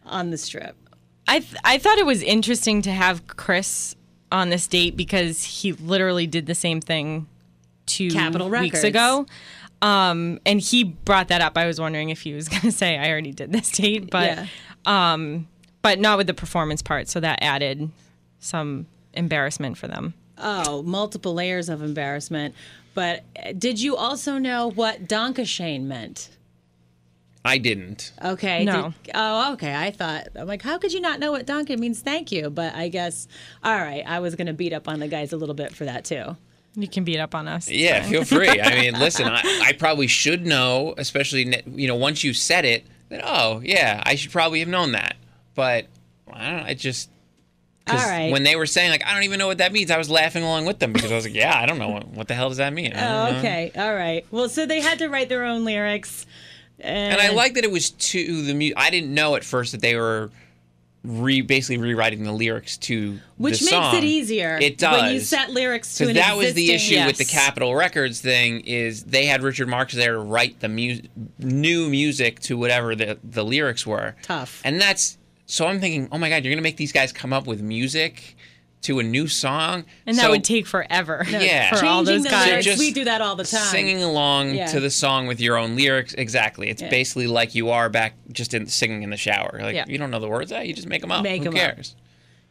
on 0.06 0.30
the 0.32 0.38
strip. 0.38 0.76
I 1.28 1.40
th- 1.40 1.56
I 1.64 1.78
thought 1.78 1.98
it 1.98 2.06
was 2.06 2.22
interesting 2.22 2.82
to 2.84 2.92
have 2.92 3.28
Chris 3.28 3.96
on 4.32 4.50
this 4.50 4.68
date 4.68 4.98
because 4.98 5.44
he 5.44 5.74
literally 5.74 6.28
did 6.28 6.46
the 6.46 6.56
same 6.56 6.82
thing 6.82 7.28
two 7.86 8.10
Capitol 8.10 8.50
weeks 8.50 8.84
Records. 8.84 8.84
ago. 8.84 9.26
Um, 9.82 10.40
and 10.46 10.60
he 10.60 10.84
brought 10.84 11.28
that 11.28 11.42
up. 11.42 11.58
I 11.58 11.68
was 11.68 11.80
wondering 11.80 12.10
if 12.10 12.22
he 12.22 12.34
was 12.34 12.50
going 12.50 12.62
to 12.62 12.72
say 12.72 12.98
I 12.98 13.10
already 13.10 13.32
did 13.32 13.52
this 13.52 13.72
date, 13.72 14.10
but 14.10 14.48
yeah. 14.86 15.18
but 15.82 16.00
not 16.00 16.18
with 16.18 16.28
the 16.28 16.34
performance 16.34 16.82
part. 16.82 17.08
So 17.08 17.20
that 17.20 17.40
added 17.42 17.90
some 18.40 18.88
embarrassment 19.14 19.78
for 19.78 19.88
them. 19.88 20.14
Oh, 20.38 20.84
multiple 20.84 21.34
layers 21.34 21.70
of 21.70 21.82
embarrassment. 21.82 22.54
But 22.94 23.24
uh, 23.44 23.54
did 23.58 23.80
you 23.80 23.96
also 23.96 24.38
know 24.38 24.70
what 24.70 25.08
Danke 25.08 25.46
Schoen 25.46 25.88
meant? 25.88 26.30
I 27.48 27.58
didn't. 27.58 28.12
Okay. 28.24 28.64
No. 28.66 28.94
did- 29.04 29.12
oh, 29.16 29.54
okay. 29.54 29.74
I 29.76 29.92
thought 29.92 30.28
I'm 30.36 30.48
like, 30.48 30.62
how 30.62 30.78
could 30.78 30.94
you 30.94 31.02
not 31.02 31.20
know 31.20 31.32
what 31.32 31.46
Danke 31.46 31.78
means? 31.78 32.02
Thank 32.02 32.32
you. 32.32 32.50
But 32.50 32.76
I 32.76 32.90
guess, 32.90 33.28
all 33.64 33.76
right. 33.78 34.04
I 34.06 34.20
was 34.20 34.36
gonna 34.36 34.54
beat 34.54 34.74
up 34.74 34.88
on 34.88 35.00
the 35.00 35.08
guys 35.08 35.34
a 35.34 35.38
little 35.38 35.56
bit 35.56 35.74
for 35.74 35.86
that 35.86 36.06
too. 36.06 36.38
You 36.76 36.88
can 36.88 37.04
beat 37.04 37.18
up 37.20 37.34
on 37.34 37.48
us. 37.48 37.68
Yeah, 37.70 38.04
feel 38.04 38.24
free. 38.24 38.62
I 38.62 38.80
mean, 38.82 38.94
listen, 39.00 39.26
I, 39.28 39.42
I 39.66 39.74
probably 39.74 40.06
should 40.06 40.46
know, 40.46 40.94
especially 40.98 41.64
you 41.74 41.88
know 41.88 41.96
once 41.96 42.24
you 42.24 42.34
said 42.34 42.66
it. 42.66 42.86
That 43.10 43.22
oh 43.24 43.62
yeah, 43.64 44.04
I 44.06 44.14
should 44.16 44.32
probably 44.32 44.60
have 44.60 44.70
known 44.70 44.92
that. 44.92 45.16
But 45.56 45.88
I 46.32 46.50
don't. 46.52 46.58
know, 46.58 46.64
I 46.68 46.74
just. 46.76 47.10
'cause 47.88 48.04
All 48.04 48.10
right. 48.12 48.32
When 48.34 48.44
they 48.44 48.58
were 48.58 48.66
saying 48.66 48.92
like 48.92 49.04
I 49.06 49.14
don't 49.14 49.24
even 49.24 49.40
know 49.40 49.48
what 49.48 49.60
that 49.60 49.72
means, 49.72 49.90
I 49.92 49.98
was 49.98 50.10
laughing 50.10 50.44
along 50.44 50.66
with 50.66 50.80
them 50.80 50.92
because 50.92 51.10
I 51.10 51.16
was 51.16 51.24
like, 51.26 51.34
yeah, 51.34 51.58
I 51.58 51.66
don't 51.66 51.80
know 51.80 51.88
what, 51.88 52.08
what 52.10 52.28
the 52.28 52.34
hell 52.36 52.50
does 52.50 52.58
that 52.58 52.74
mean. 52.74 52.92
Oh, 52.94 53.38
okay. 53.38 53.72
All 53.78 53.96
right. 53.96 54.26
Well, 54.30 54.50
so 54.50 54.66
they 54.66 54.82
had 54.82 55.00
to 55.00 55.08
write 55.08 55.30
their 55.30 55.46
own 55.46 55.64
lyrics. 55.64 56.26
And, 56.80 57.14
And 57.14 57.22
I 57.22 57.32
like 57.32 57.56
that 57.56 57.64
it 57.64 57.72
was 57.72 57.90
to 57.92 58.42
the 58.44 58.54
music. 58.54 58.78
I 58.78 58.90
didn't 58.90 59.14
know 59.14 59.36
at 59.36 59.44
first 59.44 59.72
that 59.72 59.82
they 59.82 59.96
were 59.96 60.30
re 61.04 61.42
basically 61.42 61.78
rewriting 61.78 62.24
the 62.24 62.32
lyrics 62.32 62.76
to 62.78 63.18
which 63.38 63.60
the 63.60 63.66
makes 63.66 63.70
song. 63.72 63.96
it 63.96 64.04
easier. 64.04 64.58
It 64.62 64.78
does. 64.78 65.02
when 65.02 65.14
you 65.14 65.20
set 65.22 65.50
lyrics 65.52 65.96
to 65.98 66.10
an 66.10 66.16
that 66.16 66.36
was 66.36 66.54
the 66.54 66.72
issue 66.72 67.04
with 67.06 67.18
the. 67.18 67.26
Capitol 67.26 67.76
Records 67.76 68.20
thing 68.22 68.62
is 68.62 69.04
they 69.04 69.26
had 69.26 69.42
Richard 69.42 69.68
Marx 69.70 69.94
there 69.94 70.14
to 70.14 70.20
write 70.20 70.60
the 70.60 70.68
mu- 70.70 71.00
new 71.40 71.90
music 71.90 72.40
to 72.42 72.58
whatever 72.58 72.96
the 72.96 73.18
the 73.24 73.44
lyrics 73.46 73.86
were. 73.86 74.16
Tough. 74.24 74.62
And 74.66 74.82
that's 74.82 75.18
so 75.46 75.66
I'm 75.68 75.80
thinking, 75.80 76.10
oh 76.12 76.18
my 76.18 76.30
god, 76.30 76.44
you're 76.44 76.54
gonna 76.54 76.62
make 76.62 76.78
these 76.78 76.92
guys 76.92 77.12
come 77.14 77.32
up 77.34 77.48
with 77.48 77.62
music 77.62 78.36
to 78.84 79.00
a 79.00 79.04
new 79.04 79.28
song. 79.28 79.84
And 80.06 80.18
that 80.18 80.30
would 80.30 80.44
take 80.44 80.66
forever. 80.68 81.26
Yeah. 81.30 81.70
For 81.76 81.86
all 81.86 82.00
Changing 82.06 82.14
those 82.16 82.24
the 82.24 82.30
guys. 82.30 82.48
lyrics, 82.48 82.66
just 82.66 82.80
we 82.80 82.92
do 82.94 83.04
that 83.06 83.22
all 83.22 83.36
the 83.36 83.44
time. 83.44 83.66
singing 83.66 84.04
along 84.04 84.54
Yeah. 84.56 84.68
to 84.68 84.80
the 84.80 84.90
song 84.92 85.28
with 85.28 85.42
your 85.42 85.58
own 85.58 85.76
lyrics. 85.76 86.14
Exactly. 86.14 86.70
It's 86.70 86.82
Yeah. 86.82 86.90
basically 86.90 87.28
like 87.28 87.56
you 87.56 87.70
are 87.72 87.90
back 87.90 88.14
just 88.32 88.54
in 88.54 88.68
singing 88.68 89.04
in 89.04 89.10
the 89.10 89.18
shower. 89.18 89.60
Like 89.62 89.76
Yeah. 89.76 89.86
you 89.88 89.98
don't 89.98 90.12
know 90.12 90.20
the 90.20 90.28
words, 90.30 90.52
ah, 90.52 90.60
you 90.60 90.74
just 90.74 90.88
make 90.88 91.02
them 91.02 91.12
up. 91.12 91.24
Make 91.24 91.42
Who 91.42 91.50
'em 91.50 91.56
up. 91.56 91.60
cares? 91.60 91.96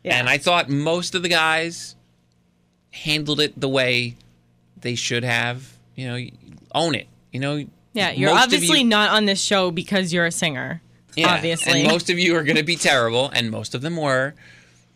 Yeah. 0.02 0.18
And 0.18 0.28
I 0.28 0.38
thought 0.38 0.68
most 0.68 1.14
of 1.14 1.22
the 1.22 1.28
guys 1.28 1.94
handled 2.90 3.40
it 3.40 3.58
the 3.60 3.68
way 3.68 4.16
they 4.80 4.94
should 4.94 5.24
have. 5.24 5.72
You 5.94 6.06
know, 6.08 6.26
own 6.74 6.94
it. 6.94 7.06
You 7.32 7.40
know. 7.40 7.66
Yeah, 7.94 8.10
you're 8.10 8.32
most 8.34 8.44
obviously 8.44 8.80
you- 8.80 8.84
not 8.86 9.10
on 9.10 9.24
this 9.24 9.40
show 9.42 9.70
because 9.70 10.12
you're 10.12 10.26
a 10.26 10.32
singer. 10.32 10.82
Yeah, 11.16 11.32
obviously. 11.34 11.80
And 11.82 11.90
most 11.90 12.10
of 12.10 12.18
you 12.18 12.36
are 12.36 12.42
going 12.42 12.56
to 12.58 12.62
be 12.62 12.76
terrible, 12.76 13.30
and 13.32 13.50
most 13.50 13.74
of 13.74 13.80
them 13.80 13.96
were. 13.96 14.34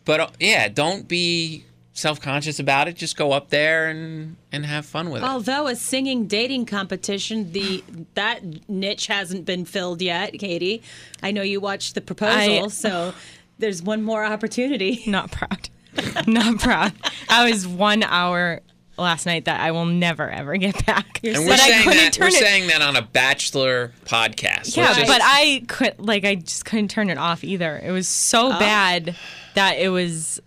But 0.05 0.19
uh, 0.19 0.27
yeah, 0.39 0.67
don't 0.67 1.07
be 1.07 1.65
self-conscious 1.93 2.59
about 2.59 2.87
it. 2.87 2.95
Just 2.95 3.17
go 3.17 3.31
up 3.33 3.49
there 3.49 3.87
and 3.89 4.35
and 4.51 4.65
have 4.65 4.85
fun 4.85 5.09
with 5.09 5.21
it. 5.23 5.25
Although 5.27 5.67
a 5.67 5.75
singing 5.75 6.25
dating 6.27 6.65
competition, 6.65 7.51
the 7.51 7.83
that 8.15 8.69
niche 8.69 9.07
hasn't 9.07 9.45
been 9.45 9.65
filled 9.65 10.01
yet, 10.01 10.33
Katie. 10.33 10.81
I 11.21 11.31
know 11.31 11.41
you 11.41 11.59
watched 11.59 11.95
the 11.95 12.01
proposal, 12.01 12.65
I- 12.65 12.67
so 12.69 13.13
there's 13.59 13.83
one 13.83 14.01
more 14.03 14.25
opportunity. 14.25 15.03
Not 15.07 15.31
proud. 15.31 15.69
not 16.25 16.57
proud. 16.59 16.93
I 17.29 17.49
was 17.51 17.67
one 17.67 18.01
hour 18.03 18.61
last 18.97 19.25
night 19.25 19.43
that 19.45 19.59
I 19.59 19.71
will 19.71 19.85
never 19.85 20.29
ever 20.29 20.55
get 20.55 20.85
back. 20.85 21.19
and 21.21 21.33
but 21.35 21.43
we're 21.45 21.53
I 21.53 21.57
saying 21.57 21.83
couldn't 21.83 21.97
that 21.97 22.13
turn 22.13 22.23
we're 22.25 22.27
it. 22.29 22.33
saying 22.39 22.67
that 22.67 22.81
on 22.81 22.95
a 22.95 23.01
bachelor 23.01 23.91
podcast. 24.05 24.77
yeah, 24.77 24.93
just- 24.93 25.07
but 25.07 25.19
I 25.21 25.63
could 25.67 25.99
like 25.99 26.23
I 26.23 26.35
just 26.35 26.63
couldn't 26.63 26.87
turn 26.87 27.09
it 27.09 27.17
off 27.17 27.43
either. 27.43 27.77
It 27.83 27.91
was 27.91 28.07
so 28.07 28.49
bad 28.51 29.15
that 29.55 29.77
it 29.77 29.89
was 29.89 30.41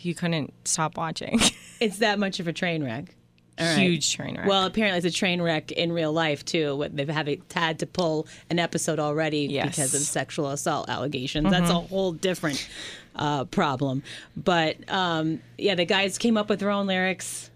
you 0.00 0.14
couldn't 0.14 0.52
stop 0.66 0.96
watching. 0.96 1.40
It's 1.78 1.98
that 1.98 2.18
much 2.18 2.40
of 2.40 2.48
a 2.48 2.54
train 2.54 2.82
wreck. 2.82 3.14
Right. 3.60 3.76
Huge 3.76 4.10
train 4.14 4.36
wreck. 4.38 4.46
Well, 4.46 4.64
apparently 4.64 4.96
it's 4.96 5.14
a 5.14 5.18
train 5.18 5.42
wreck 5.42 5.72
in 5.72 5.92
real 5.92 6.10
life 6.10 6.42
too. 6.42 6.74
What 6.74 6.96
They've 6.96 7.06
had 7.06 7.78
to 7.80 7.86
pull 7.86 8.26
an 8.48 8.58
episode 8.58 8.98
already 8.98 9.40
Yes. 9.40 9.66
because 9.76 9.94
of 9.94 10.00
sexual 10.00 10.48
assault 10.48 10.88
allegations. 10.88 11.50
That's 11.50 11.68
a 11.68 11.74
whole 11.80 12.12
different 12.12 12.66
uh, 13.14 13.44
problem. 13.44 14.02
But 14.36 14.76
um, 14.90 15.40
yeah, 15.58 15.74
the 15.74 15.84
guys 15.84 16.16
came 16.16 16.38
up 16.38 16.48
with 16.48 16.60
their 16.60 16.70
own 16.70 16.86
lyrics, 16.86 17.50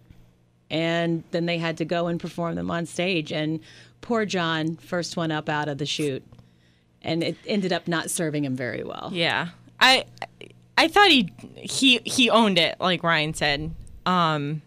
and 0.70 1.24
then 1.30 1.46
they 1.46 1.56
had 1.56 1.78
to 1.78 1.86
go 1.86 2.06
and 2.08 2.20
perform 2.20 2.56
them 2.56 2.70
on 2.70 2.84
stage. 2.84 3.32
And 3.32 3.60
poor 4.02 4.26
John, 4.26 4.76
first 4.76 5.16
one 5.16 5.32
up 5.32 5.48
out 5.48 5.68
of 5.68 5.78
the 5.78 5.86
chute, 5.86 6.24
and 7.00 7.22
it 7.22 7.36
ended 7.46 7.72
up 7.72 7.88
not 7.88 8.10
serving 8.10 8.44
him 8.44 8.54
very 8.54 8.84
well. 8.84 9.08
Yeah. 9.14 9.48
I 9.80 10.04
I 10.80 10.88
thought 10.88 11.10
he 11.10 11.30
he 11.56 12.00
he 12.04 12.30
owned 12.30 12.58
it, 12.58 12.76
like 12.80 13.02
Ryan 13.02 13.34
said. 13.34 13.74
Um 14.06 14.62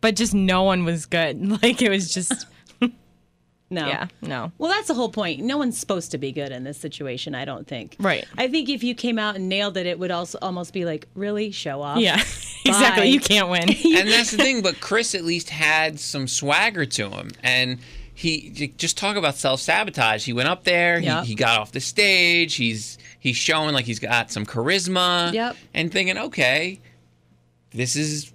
but 0.00 0.14
just 0.14 0.34
no 0.34 0.62
one 0.62 0.84
was 0.84 1.06
good. 1.06 1.40
Like 1.62 1.82
it 1.82 1.90
was 1.90 2.14
just 2.14 2.46
No. 3.70 3.88
yeah, 3.88 4.06
no. 4.22 4.52
Well, 4.58 4.70
that's 4.70 4.86
the 4.86 4.94
whole 4.94 5.08
point. 5.08 5.40
No 5.40 5.58
one's 5.58 5.76
supposed 5.76 6.12
to 6.12 6.18
be 6.18 6.30
good 6.30 6.52
in 6.52 6.62
this 6.62 6.78
situation, 6.78 7.34
I 7.34 7.44
don't 7.44 7.66
think. 7.66 7.96
Right. 7.98 8.24
I 8.38 8.46
think 8.46 8.68
if 8.68 8.84
you 8.84 8.94
came 8.94 9.18
out 9.18 9.34
and 9.34 9.48
nailed 9.48 9.76
it, 9.76 9.86
it 9.86 9.98
would 9.98 10.12
also 10.12 10.38
almost 10.42 10.72
be 10.72 10.84
like, 10.84 11.08
really 11.14 11.50
show 11.50 11.82
off. 11.82 11.98
Yeah. 11.98 12.16
exactly. 12.64 13.08
You 13.08 13.18
can't 13.18 13.48
win. 13.48 13.62
and 13.62 14.08
that's 14.08 14.30
the 14.30 14.36
thing. 14.36 14.62
But 14.62 14.80
Chris 14.80 15.14
at 15.16 15.24
least 15.24 15.50
had 15.50 15.98
some 15.98 16.28
swagger 16.28 16.84
to 16.86 17.08
him, 17.10 17.32
and 17.42 17.78
he 18.14 18.72
just 18.76 18.96
talk 18.96 19.16
about 19.16 19.34
self 19.34 19.60
sabotage. 19.60 20.24
He 20.24 20.32
went 20.32 20.48
up 20.48 20.64
there. 20.64 20.98
Yep. 21.00 21.24
He, 21.24 21.28
he 21.30 21.34
got 21.34 21.58
off 21.60 21.72
the 21.72 21.80
stage. 21.80 22.54
He's 22.54 22.96
he's 23.18 23.36
showing 23.36 23.74
like 23.74 23.84
he's 23.84 23.98
got 23.98 24.30
some 24.30 24.46
charisma. 24.46 25.32
Yep. 25.32 25.56
And 25.74 25.90
thinking, 25.92 26.16
okay, 26.18 26.80
this 27.72 27.96
is 27.96 28.32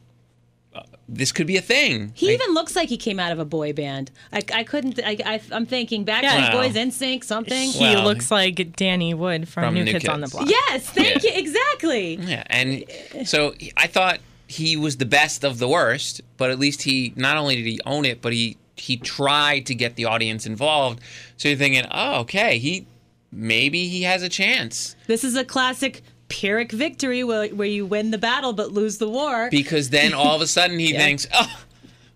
uh, 0.76 0.82
this 1.08 1.32
could 1.32 1.48
be 1.48 1.56
a 1.58 1.62
thing. 1.62 2.12
He 2.14 2.28
Like, 2.28 2.42
even 2.42 2.54
looks 2.54 2.76
like 2.76 2.90
he 2.90 2.98
came 2.98 3.20
out 3.20 3.32
of 3.32 3.40
a 3.40 3.46
boy 3.46 3.72
band. 3.74 4.12
I, 4.34 4.42
I 4.54 4.64
couldn't. 4.64 5.00
I, 5.04 5.18
I, 5.26 5.42
I'm 5.52 5.66
thinking 5.66 6.06
Backstreet 6.06 6.24
Yeah. 6.24 6.52
Boys, 6.52 6.74
NSYNC, 6.76 7.24
something. 7.24 7.70
He 7.72 7.80
Well, 7.80 8.04
looks 8.04 8.30
like 8.30 8.76
Danny 8.76 9.14
Wood 9.14 9.48
from, 9.48 9.64
from 9.64 9.74
New, 9.76 9.86
New 9.86 9.94
Kids, 9.94 10.08
on 10.10 10.22
the 10.22 10.28
Block. 10.28 10.50
Yes, 10.50 10.90
thank 10.90 11.24
Yeah. 11.24 11.32
you. 11.32 11.40
Exactly. 11.40 12.16
Yeah, 12.16 12.44
and 12.48 12.84
so 13.26 13.54
I 13.78 13.88
thought 13.88 14.20
he 14.48 14.76
was 14.76 14.98
the 14.98 15.06
best 15.06 15.44
of 15.46 15.58
the 15.58 15.68
worst, 15.70 16.22
but 16.38 16.50
at 16.52 16.60
least 16.60 16.82
he 16.84 17.14
not 17.16 17.38
only 17.38 17.56
did 17.56 17.66
he 17.66 17.80
own 17.86 18.04
it, 18.06 18.22
but 18.22 18.34
he 18.34 18.58
he 18.80 18.98
tried 18.98 19.66
to 19.68 19.76
get 19.76 19.96
the 19.96 20.06
audience 20.06 20.46
involved. 20.46 21.00
So 21.38 21.50
you're 21.50 21.58
thinking, 21.58 21.86
oh, 21.92 22.20
okay, 22.22 22.58
he 22.60 22.88
maybe 23.32 23.88
he 23.88 24.04
has 24.04 24.24
a 24.24 24.30
chance 24.30 24.96
This 25.08 25.24
is 25.24 25.36
a 25.36 25.46
classic 25.46 26.02
Pyrrhic 26.30 26.72
victory 26.72 27.24
where, 27.24 27.48
where 27.50 27.68
you 27.68 27.86
win 27.86 28.12
the 28.12 28.18
battle 28.18 28.54
but 28.54 28.72
lose 28.72 28.98
the 29.00 29.10
war. 29.10 29.50
because 29.52 29.90
then 29.90 30.14
all 30.14 30.36
of 30.36 30.42
a 30.42 30.48
sudden 30.48 30.78
he 30.80 30.92
Yeah. 30.94 31.00
thinks, 31.00 31.28
oh. 31.34 31.64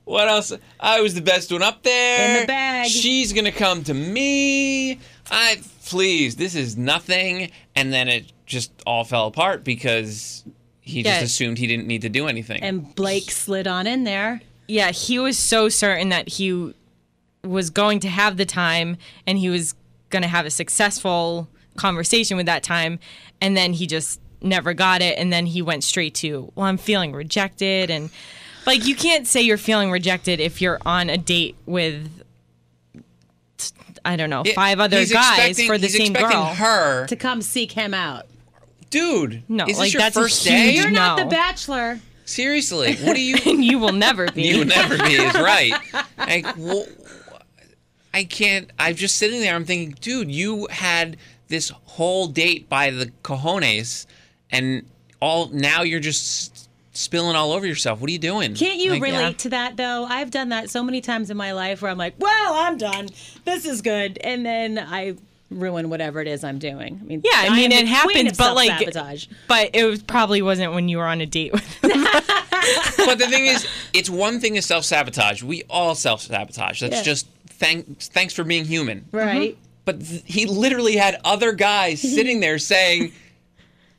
What 0.06 0.28
else? 0.28 0.52
I 0.82 1.00
was 1.00 1.14
the 1.14 1.22
best 1.22 1.50
one 1.50 1.64
up 1.64 1.82
there. 1.84 2.36
In 2.36 2.42
the 2.42 2.48
bag. 2.48 2.90
She's 2.90 3.32
gonna 3.32 3.54
come 3.54 3.86
to 3.86 3.94
me. 3.94 5.00
I 5.32 5.62
please. 5.86 6.36
This 6.36 6.56
is 6.56 6.76
nothing. 6.76 7.52
And 7.74 7.94
then 7.94 8.10
it 8.10 8.26
just 8.46 8.72
all 8.86 9.06
fell 9.06 9.28
apart 9.28 9.64
because 9.64 10.44
he 10.82 11.04
just 11.04 11.22
assumed 11.24 11.58
he 11.58 11.68
didn't 11.68 11.88
need 11.88 12.02
to 12.02 12.10
do 12.10 12.28
anything. 12.28 12.62
and 12.62 12.94
Blake 12.96 13.32
slid 13.32 13.66
on 13.66 13.88
in 13.88 14.04
there. 14.04 14.42
Yeah, 14.68 14.92
he 14.92 15.20
was 15.20 15.38
so 15.38 15.70
certain 15.70 16.10
that 16.10 16.28
he 16.30 16.74
was 17.44 17.70
going 17.70 18.00
to 18.02 18.08
have 18.10 18.38
the 18.38 18.46
time 18.46 18.98
and 19.28 19.38
he 19.38 19.50
was 19.50 19.76
going 20.10 20.22
to 20.22 20.28
have 20.28 20.46
a 20.46 20.50
successful 20.50 21.48
conversation 21.76 22.38
with 22.38 22.46
that 22.46 22.64
time. 22.64 23.00
And 23.42 23.58
then 23.58 23.74
he 23.74 23.88
just 23.88 24.22
never 24.42 24.74
got 24.74 25.02
it. 25.02 25.18
And 25.18 25.34
then 25.34 25.46
he 25.48 25.62
went 25.62 25.84
straight 25.84 26.16
to, 26.16 26.52
well, 26.56 26.68
I'm 26.68 26.78
feeling 26.78 27.12
rejected. 27.14 27.90
And 27.92 28.10
like, 28.66 28.86
you 28.86 28.96
can't 28.96 29.28
say 29.28 29.42
you're 29.42 29.58
feeling 29.58 29.92
rejected 29.92 30.40
if 30.40 30.62
you're 30.62 30.80
on 30.86 31.10
a 31.10 31.18
date 31.18 31.56
with, 31.66 32.10
I 34.06 34.16
don't 34.16 34.30
know, 34.30 34.44
five 34.56 34.80
other 34.80 35.00
he's 35.00 35.12
guys 35.14 35.62
for 35.62 35.78
the 35.78 35.88
he's 35.88 35.98
same 35.98 36.12
expecting 36.12 36.38
girl. 36.40 36.46
her 36.56 37.08
To 37.08 37.16
come 37.16 37.42
seek 37.42 37.72
him 37.74 37.94
out. 37.94 38.26
dude. 38.90 39.44
No, 39.50 39.66
is 39.66 39.78
like, 39.78 39.88
this 39.88 39.94
your 39.94 40.02
that's 40.02 40.16
a 40.18 40.22
first 40.22 40.44
huge 40.48 40.54
day? 40.54 40.76
You're 40.76 40.92
not 40.92 41.18
No. 41.18 41.24
the 41.26 41.30
bachelor. 41.30 42.00
Seriously, 42.26 42.96
what 43.02 43.16
do 43.16 43.22
you? 43.22 43.36
and 43.46 43.64
you 43.64 43.80
will 43.80 43.92
never 43.94 44.32
be. 44.32 44.44
you 44.44 44.60
will 44.60 44.66
never 44.66 44.98
be 44.98 45.14
is 45.14 45.34
right. 45.36 45.74
Like, 46.18 46.46
wh- 46.58 46.90
I 48.14 48.24
can't. 48.24 48.72
I'm 48.80 48.96
just 48.96 49.16
sitting 49.16 49.40
there. 49.42 49.56
I'm 49.56 49.66
thinking, 49.66 49.96
dude, 50.00 50.32
you 50.32 50.68
had 50.70 51.18
this 51.48 51.70
whole 51.86 52.28
date 52.28 52.70
by 52.70 52.90
the 52.92 53.12
cojones, 53.24 54.06
and 54.52 54.86
all 55.20 55.48
now 55.50 55.82
you're 55.82 56.00
just 56.00 56.70
spilling 56.96 57.36
all 57.36 57.52
over 57.52 57.66
yourself. 57.66 58.00
What 58.00 58.08
are 58.10 58.14
you 58.14 58.20
doing? 58.20 58.54
Can't 58.54 58.80
you 58.80 58.92
Like, 58.92 59.02
relate 59.02 59.22
yeah. 59.22 59.32
to 59.32 59.50
that 59.50 59.78
though? 59.78 60.06
I've 60.06 60.30
done 60.30 60.50
that 60.50 60.70
so 60.70 60.84
many 60.84 61.02
times 61.02 61.32
in 61.32 61.38
my 61.38 61.52
life 61.54 61.82
where 61.82 61.90
I'm 61.90 61.98
like, 61.98 62.14
well, 62.20 62.54
I'm 62.54 62.78
done. 62.78 63.10
This 63.46 63.66
is 63.66 63.82
good. 63.82 64.20
And 64.24 64.46
then 64.46 64.78
I 64.78 65.16
ruin 65.60 65.90
whatever 65.90 66.22
it 66.22 66.28
is 66.28 66.44
I'm 66.44 66.60
doing. 66.60 67.00
I 67.02 67.06
mean, 67.06 67.22
Yeah, 67.24 67.32
I 67.36 67.56
mean, 67.56 67.72
it 67.72 67.88
happens, 67.88 68.38
but, 68.38 68.56
like, 68.56 68.70
self-sabotage. 68.70 69.28
But 69.48 69.72
it 69.74 69.86
was, 69.86 70.02
probably 70.04 70.42
wasn't 70.42 70.74
when 70.74 70.90
you 70.90 70.98
were 70.98 71.06
on 71.08 71.22
a 71.22 71.26
date 71.26 71.52
with 71.54 71.64
But 71.82 73.18
the 73.20 73.28
thing 73.30 73.46
is, 73.46 73.68
it's 73.94 74.10
one 74.10 74.40
thing 74.40 74.54
to 74.56 74.62
self 74.62 74.86
sabotage. 74.86 75.44
We 75.44 75.64
all 75.70 75.96
self 75.96 76.22
sabotage. 76.22 76.80
That's 76.82 76.98
Yeah. 76.98 77.04
just 77.04 77.28
thanks. 77.48 78.08
Thanks 78.08 78.34
for 78.34 78.44
being 78.44 78.66
human. 78.66 79.06
right? 79.12 79.52
Mm-hmm. 79.54 79.60
But 79.86 80.00
th- 80.08 80.24
he 80.26 80.46
literally 80.46 80.96
had 80.96 81.20
other 81.26 81.52
guys 81.52 82.00
sitting 82.16 82.40
there 82.40 82.58
saying, 82.58 83.12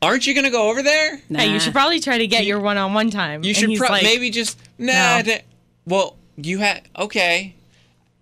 "Aren't 0.00 0.26
you 0.26 0.32
going 0.32 0.44
to 0.46 0.50
go 0.50 0.70
over 0.70 0.82
there? 0.82 1.20
Hey, 1.28 1.52
you 1.52 1.60
should 1.60 1.74
probably 1.74 2.00
try 2.00 2.16
to 2.18 2.26
get 2.26 2.46
your 2.46 2.58
one-on-one 2.60 3.10
time. 3.10 3.44
You 3.44 3.52
should 3.52 3.68
he's 3.68 3.78
pro- 3.78 3.90
like, 3.90 4.02
maybe 4.02 4.30
just 4.30 4.58
nah." 4.78 5.18
No. 5.18 5.22
da- 5.22 5.42
Well, 5.86 6.16
you 6.36 6.58
had 6.58 6.88
okay. 6.98 7.54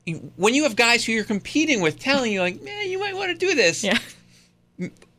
You- 0.07 0.33
When 0.37 0.55
you 0.55 0.65
have 0.65 0.75
guys 0.77 1.05
who 1.05 1.13
you're 1.13 1.25
competing 1.25 1.81
with 1.81 1.99
telling 1.99 2.33
you 2.33 2.41
like, 2.41 2.61
"Man, 2.63 2.89
you 2.91 2.99
might 2.99 3.15
want 3.17 3.31
to 3.31 3.37
do 3.47 3.55
this," 3.55 3.85
Yeah, 3.85 3.99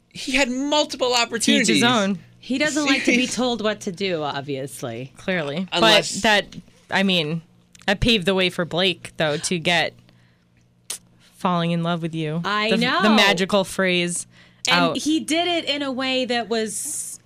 he 0.09 0.33
had 0.33 0.49
multiple 0.49 1.13
opportunities. 1.13 1.69
each 1.69 1.75
his 1.75 1.83
own. 1.83 2.19
He 2.39 2.57
doesn't 2.57 2.85
like 2.85 3.05
to 3.05 3.11
be 3.15 3.25
told 3.41 3.61
what 3.63 3.79
to 3.81 3.91
do, 3.91 4.21
obviously. 4.23 5.13
Clearly, 5.17 5.67
Unless- 5.71 6.15
but 6.15 6.21
that 6.23 6.55
I 6.91 7.03
mean, 7.03 7.41
that 7.87 7.99
paved 8.01 8.25
the 8.25 8.35
way 8.35 8.49
for 8.49 8.65
Blake 8.65 9.11
though 9.17 9.37
to 9.37 9.59
get 9.59 9.93
falling 11.37 11.71
in 11.71 11.83
love 11.83 12.01
with 12.01 12.15
you. 12.15 12.41
I 12.45 12.69
the, 12.71 12.77
know. 12.77 13.01
the 13.01 13.09
magical 13.09 13.63
phrase. 13.63 14.27
And 14.69 14.75
out. 14.79 14.97
he 14.97 15.19
did 15.19 15.47
it 15.47 15.65
in 15.65 15.81
a 15.81 15.91
way 15.91 16.23
that 16.25 16.47
was 16.47 17.19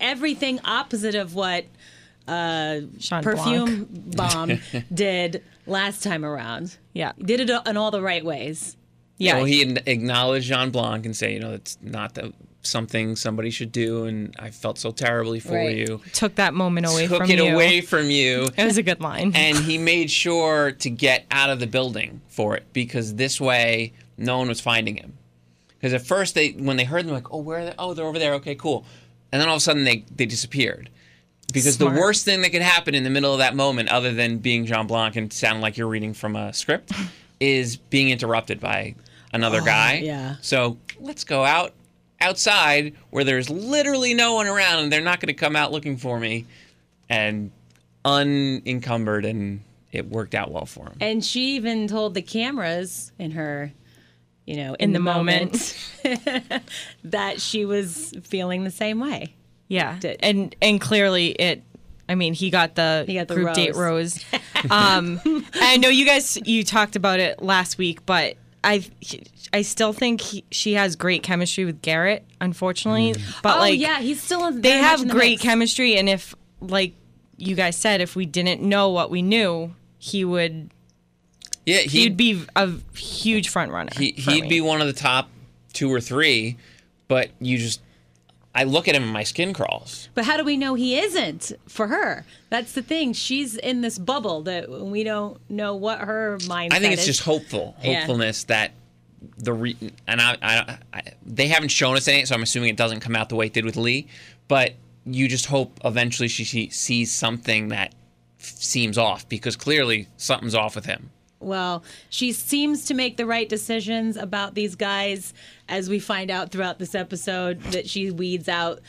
everything 0.00 0.60
opposite 0.64 1.14
of 1.14 1.34
what 1.34 1.64
uh, 2.28 2.80
Jean 2.98 3.22
Perfume 3.22 3.86
Blanc. 3.90 4.16
Bomb 4.16 4.60
did 4.94 5.42
last 5.66 6.02
time 6.02 6.24
around. 6.24 6.76
Yeah. 6.92 7.12
Did 7.18 7.40
it 7.40 7.50
in 7.66 7.76
all 7.76 7.90
the 7.90 8.02
right 8.02 8.24
ways. 8.24 8.76
Yeah, 9.16 9.36
Well, 9.36 9.44
he 9.44 9.62
acknowledged 9.86 10.48
Jean 10.48 10.70
Blanc 10.70 11.06
and 11.06 11.16
say, 11.16 11.34
you 11.34 11.38
know, 11.40 11.52
it's 11.52 11.78
not 11.80 12.14
the, 12.14 12.32
something 12.62 13.14
somebody 13.14 13.50
should 13.50 13.70
do, 13.70 14.06
and 14.06 14.34
I 14.40 14.50
felt 14.50 14.76
so 14.76 14.90
terribly 14.90 15.38
for 15.38 15.52
Right. 15.54 15.76
you. 15.76 16.00
took 16.14 16.34
that 16.34 16.52
moment 16.52 16.86
away 16.88 17.06
Took 17.06 17.18
from 17.18 17.30
it 17.30 17.38
you. 17.38 17.54
away 17.54 17.80
from 17.80 18.10
you. 18.10 18.48
It 18.56 18.64
was 18.64 18.76
a 18.76 18.82
good 18.82 19.00
line. 19.00 19.30
and 19.36 19.56
he 19.56 19.78
made 19.78 20.10
sure 20.10 20.72
to 20.72 20.90
get 20.90 21.26
out 21.30 21.48
of 21.50 21.60
the 21.60 21.68
building 21.68 22.22
for 22.28 22.56
it 22.56 22.64
because 22.72 23.14
this 23.14 23.40
way 23.40 23.92
no 24.18 24.38
one 24.38 24.48
was 24.48 24.60
finding 24.60 24.96
him. 24.96 25.12
Because 25.78 25.92
at 25.92 26.02
first 26.04 26.34
they, 26.34 26.50
when 26.50 26.76
they 26.76 26.84
heard 26.84 27.06
them, 27.06 27.14
like, 27.14 27.32
oh, 27.32 27.38
where 27.38 27.60
are 27.60 27.64
they? 27.66 27.74
Oh, 27.78 27.94
they're 27.94 28.06
over 28.06 28.18
there. 28.18 28.34
Okay, 28.34 28.54
cool. 28.56 28.84
and 29.30 29.40
then 29.40 29.48
all 29.48 29.54
of 29.56 29.58
a 29.58 29.60
sudden 29.60 29.84
they 29.84 30.04
they 30.14 30.26
disappeared. 30.26 30.90
Because 31.52 31.76
Smart. 31.76 31.94
the 31.94 32.00
worst 32.00 32.24
thing 32.24 32.42
that 32.42 32.50
could 32.50 32.62
happen 32.62 32.94
in 32.94 33.04
the 33.04 33.10
middle 33.10 33.32
of 33.32 33.38
that 33.38 33.54
moment, 33.54 33.88
other 33.88 34.12
than 34.12 34.38
being 34.38 34.66
Jean 34.66 34.86
Blanc 34.86 35.16
and 35.16 35.32
sound 35.32 35.60
like 35.60 35.76
you're 35.76 35.88
reading 35.88 36.14
from 36.14 36.36
a 36.36 36.52
script, 36.52 36.92
is 37.40 37.76
being 37.76 38.10
interrupted 38.10 38.60
by 38.60 38.94
another 39.32 39.60
oh, 39.60 39.64
guy. 39.64 39.98
yeah. 39.98 40.36
So 40.40 40.78
let's 40.98 41.24
go 41.24 41.44
out 41.44 41.74
outside 42.20 42.94
where 43.10 43.24
there's 43.24 43.50
literally 43.50 44.14
no 44.14 44.34
one 44.34 44.46
around 44.46 44.84
and 44.84 44.92
they're 44.92 45.02
not 45.02 45.20
going 45.20 45.28
to 45.28 45.34
come 45.34 45.56
out 45.56 45.72
looking 45.72 45.96
for 45.96 46.18
me 46.18 46.46
and 47.08 47.50
unencumbered 48.04 49.24
and 49.24 49.60
it 49.92 50.08
worked 50.08 50.34
out 50.34 50.50
well 50.50 50.66
for 50.66 50.86
him. 50.86 50.96
And 51.00 51.24
she 51.24 51.56
even 51.56 51.86
told 51.86 52.14
the 52.14 52.22
cameras 52.22 53.12
in 53.18 53.32
her, 53.32 53.72
you 54.44 54.56
know, 54.56 54.74
in, 54.74 54.90
In 54.90 54.92
the, 54.92 54.98
the 54.98 55.04
moment, 55.04 55.78
that 57.04 57.40
she 57.40 57.64
was 57.64 58.12
feeling 58.22 58.64
the 58.64 58.70
same 58.70 58.98
way. 59.00 59.34
Yeah, 59.68 59.98
Did- 59.98 60.18
and 60.20 60.54
and 60.62 60.80
clearly 60.80 61.28
it. 61.28 61.62
I 62.08 62.16
mean, 62.16 62.34
he 62.34 62.50
got 62.50 62.74
the, 62.74 63.04
He 63.06 63.14
got 63.14 63.28
the 63.28 63.34
group 63.34 63.54
date 63.54 63.74
rose. 63.74 64.22
rose. 64.32 64.40
Um, 64.70 65.20
I 65.54 65.76
know 65.78 65.88
you 65.88 66.06
guys 66.06 66.38
you 66.46 66.64
talked 66.64 66.96
about 66.96 67.20
it 67.20 67.42
last 67.42 67.76
week, 67.76 68.04
but 68.06 68.36
I 68.62 68.82
I 69.52 69.60
still 69.62 69.92
think 69.92 70.20
he, 70.22 70.44
she 70.50 70.72
has 70.74 70.96
great 70.96 71.22
chemistry 71.22 71.64
with 71.66 71.82
Garrett. 71.82 72.24
Unfortunately, 72.40 73.14
but 73.42 73.56
oh 73.56 73.60
like 73.60 73.78
yeah, 73.78 74.00
he's 74.00 74.22
still. 74.22 74.50
they 74.52 74.60
very 74.60 74.80
much 74.80 74.90
have 74.90 75.02
in 75.02 75.08
the 75.08 75.14
great 75.14 75.32
mix. 75.32 75.42
chemistry, 75.42 75.96
and 75.96 76.08
if 76.08 76.34
like 76.60 76.94
you 77.36 77.54
guys 77.54 77.76
said, 77.76 78.00
if 78.00 78.16
we 78.16 78.24
didn't 78.26 78.62
know 78.62 78.88
what 78.90 79.10
we 79.10 79.20
knew, 79.20 79.74
he 79.98 80.24
would 80.24 80.70
Yeah, 81.66 81.78
he'd 81.80 82.16
be 82.16 82.42
a 82.56 82.70
huge 82.96 83.48
front 83.50 83.70
runner. 83.72 83.90
He 83.96 84.12
he'd 84.12 84.42
me. 84.44 84.48
be 84.48 84.60
one 84.62 84.80
of 84.80 84.86
the 84.86 84.92
top 84.94 85.28
two 85.74 85.92
or 85.92 86.00
three, 86.00 86.56
but 87.08 87.28
you 87.40 87.58
just 87.58 87.80
I 88.54 88.64
look 88.64 88.86
at 88.86 88.94
him 88.94 89.02
and 89.02 89.12
my 89.12 89.24
skin 89.24 89.52
crawls. 89.52 90.08
But 90.14 90.24
how 90.26 90.36
do 90.36 90.44
we 90.44 90.56
know 90.56 90.74
he 90.74 90.96
isn't 90.98 91.52
for 91.66 91.88
her? 91.88 92.24
That's 92.50 92.72
the 92.72 92.82
thing. 92.82 93.12
She's 93.12 93.56
in 93.56 93.80
this 93.80 93.98
bubble 93.98 94.42
that 94.42 94.70
we 94.70 95.02
don't 95.02 95.38
know 95.50 95.74
what 95.74 95.98
her 96.00 96.38
mindset 96.42 96.72
I 96.74 96.78
think 96.78 96.92
it's 96.92 97.02
is. 97.02 97.06
just 97.08 97.22
hopeful, 97.22 97.74
Yeah. 97.82 97.98
hopefulness 97.98 98.44
that 98.44 98.72
the 99.38 99.52
re- 99.52 99.76
and 100.06 100.20
I, 100.20 100.36
I, 100.42 100.78
I 100.92 101.02
they 101.26 101.48
haven't 101.48 101.70
shown 101.70 101.96
us 101.96 102.06
anything, 102.06 102.26
so 102.26 102.34
I'm 102.34 102.42
assuming 102.42 102.68
it 102.68 102.76
doesn't 102.76 103.00
come 103.00 103.16
out 103.16 103.28
the 103.28 103.36
way 103.36 103.46
it 103.46 103.52
did 103.52 103.64
with 103.64 103.76
Lee. 103.76 104.06
But 104.48 104.74
you 105.06 105.26
just 105.28 105.46
hope 105.46 105.80
eventually 105.84 106.28
she, 106.28 106.44
she 106.44 106.68
sees 106.70 107.10
something 107.12 107.68
that 107.68 107.94
f- 108.38 108.44
seems 108.46 108.96
off 108.98 109.28
because 109.28 109.56
clearly 109.56 110.08
something's 110.16 110.54
off 110.54 110.76
with 110.76 110.84
him. 110.86 111.10
Well, 111.44 111.84
she 112.08 112.32
seems 112.32 112.86
to 112.86 112.94
make 112.94 113.16
the 113.16 113.26
right 113.26 113.48
decisions 113.48 114.16
about 114.16 114.54
these 114.54 114.74
guys, 114.74 115.34
as 115.68 115.88
we 115.88 115.98
find 115.98 116.30
out 116.30 116.50
throughout 116.50 116.78
this 116.78 116.94
episode 116.94 117.60
that 117.64 117.88
she 117.88 118.10
weeds 118.10 118.48
out, 118.48 118.80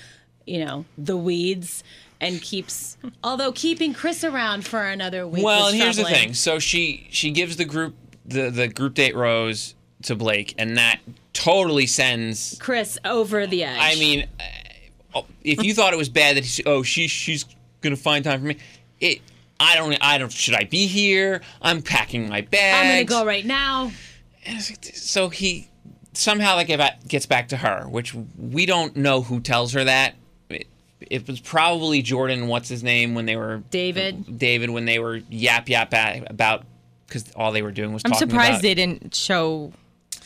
you 0.45 0.63
know, 0.63 0.85
the 0.97 1.17
weeds 1.17 1.83
and 2.21 2.41
keeps. 2.41 2.97
Although 3.23 3.51
keeping 3.51 3.93
Chris 3.93 4.23
around 4.23 4.65
for 4.65 4.81
another 4.83 5.27
week. 5.27 5.43
Well, 5.43 5.67
and 5.67 5.77
here's 5.77 5.97
the 5.97 6.05
thing. 6.05 6.33
So 6.33 6.59
she 6.59 7.07
she 7.11 7.31
gives 7.31 7.57
the 7.57 7.65
group 7.65 7.95
the 8.25 8.49
the 8.49 8.67
group 8.67 8.95
date 8.95 9.15
rose 9.15 9.75
to 10.03 10.15
Blake, 10.15 10.55
and 10.57 10.77
that 10.77 10.99
totally 11.33 11.87
sends 11.87 12.57
Chris 12.59 12.97
over 13.05 13.45
the 13.47 13.63
edge. 13.63 13.77
I 13.79 13.95
mean, 13.95 14.27
uh, 15.13 15.21
if 15.43 15.63
you 15.63 15.73
thought 15.73 15.93
it 15.93 15.97
was 15.97 16.09
bad 16.09 16.37
that 16.37 16.45
he, 16.45 16.63
oh 16.65 16.83
she 16.83 17.07
she's 17.07 17.45
gonna 17.81 17.95
find 17.95 18.23
time 18.23 18.39
for 18.39 18.47
me, 18.47 18.57
it 18.99 19.21
I 19.59 19.75
don't 19.75 19.97
I 20.01 20.17
don't 20.17 20.31
should 20.31 20.55
I 20.55 20.65
be 20.65 20.87
here? 20.87 21.41
I'm 21.61 21.81
packing 21.81 22.29
my 22.29 22.41
bags. 22.41 22.77
I'm 22.77 22.87
gonna 22.87 23.21
go 23.21 23.25
right 23.25 23.45
now. 23.45 23.91
So 24.93 25.29
he 25.29 25.69
somehow 26.13 26.55
like 26.55 26.69
gets 27.07 27.25
back 27.25 27.49
to 27.49 27.57
her, 27.57 27.85
which 27.87 28.13
we 28.37 28.65
don't 28.65 28.95
know 28.95 29.21
who 29.21 29.39
tells 29.39 29.73
her 29.73 29.83
that. 29.83 30.15
It, 30.49 30.67
it 30.99 31.27
was 31.27 31.39
probably 31.39 32.01
Jordan. 32.01 32.47
What's 32.47 32.69
his 32.69 32.83
name 32.83 33.15
when 33.15 33.25
they 33.25 33.35
were 33.35 33.63
David. 33.71 34.37
David 34.37 34.69
when 34.69 34.85
they 34.85 34.99
were 34.99 35.17
yap 35.29 35.69
yap 35.69 35.93
about 36.29 36.63
because 37.07 37.31
all 37.33 37.51
they 37.51 37.61
were 37.61 37.71
doing 37.71 37.93
was 37.93 38.01
I'm 38.05 38.11
talking 38.11 38.29
surprised 38.29 38.49
about. 38.51 38.61
they 38.63 38.73
didn't 38.73 39.15
show 39.15 39.71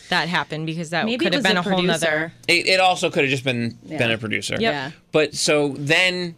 that 0.09 0.27
happen 0.27 0.65
because 0.65 0.89
that 0.89 1.05
Maybe 1.05 1.17
could 1.25 1.27
it 1.27 1.33
have 1.35 1.43
was 1.43 1.49
been 1.49 1.57
a 1.57 1.59
a, 1.59 1.63
whole 1.63 1.73
producer. 1.73 2.05
nother. 2.05 2.33
It, 2.47 2.67
it 2.67 2.79
also 2.79 3.09
could 3.09 3.23
have 3.23 3.29
just 3.29 3.43
been 3.43 3.77
been 3.87 4.11
a 4.11 4.17
producer. 4.17 4.53
Yep. 4.53 4.61
Yeah. 4.61 4.91
But 5.11 5.35
so 5.35 5.69
then 5.77 6.35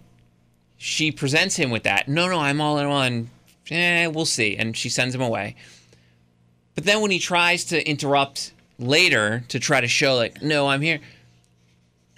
she 0.83 1.11
presents 1.11 1.55
him 1.55 1.69
with 1.69 1.83
that. 1.83 2.07
No, 2.07 2.27
no, 2.27 2.39
I'm 2.39 2.59
all 2.59 2.79
in 2.79 2.87
on. 2.87 3.29
Eh, 3.69 4.07
we'll 4.07 4.25
see. 4.25 4.57
And 4.57 4.75
she 4.75 4.89
sends 4.89 5.13
him 5.13 5.21
away. 5.21 5.55
But 6.73 6.85
then 6.85 7.01
when 7.01 7.11
he 7.11 7.19
tries 7.19 7.65
to 7.65 7.87
interrupt 7.87 8.51
later 8.79 9.43
to 9.49 9.59
try 9.59 9.79
to 9.79 9.87
show, 9.87 10.15
like, 10.15 10.41
no, 10.41 10.67
I'm 10.67 10.81
here. 10.81 10.99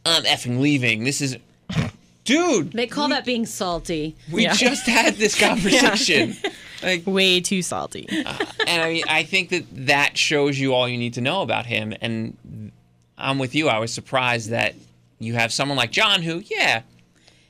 I'm 0.05 0.23
effing 0.23 0.59
leaving. 0.61 1.03
This 1.03 1.19
is. 1.21 1.37
Dude, 2.23 2.71
They 2.71 2.87
call 2.87 3.09
that 3.09 3.25
being 3.25 3.45
salty. 3.45 4.15
we 4.31 4.43
Yeah. 4.43 4.53
just 4.53 4.85
had 4.87 5.15
this 5.17 5.37
conversation. 5.37 6.35
Like, 6.81 7.05
Way 7.05 7.41
too 7.41 7.61
salty. 7.61 8.07
and 8.09 8.81
I 8.81 8.93
mean, 8.93 9.03
I 9.09 9.23
think 9.23 9.49
that 9.49 9.65
that 9.87 10.17
shows 10.17 10.57
you 10.57 10.73
all 10.73 10.87
you 10.87 10.97
need 10.97 11.15
to 11.15 11.21
know 11.21 11.41
about 11.41 11.65
him. 11.65 11.93
And 11.99 12.71
I'm 13.17 13.39
with 13.39 13.53
you. 13.55 13.67
I 13.67 13.79
was 13.79 13.91
surprised 13.93 14.51
that 14.51 14.75
you 15.19 15.33
have 15.33 15.51
someone 15.51 15.77
like 15.77 15.91
John, 15.91 16.21
who, 16.21 16.41
yeah, 16.45 16.83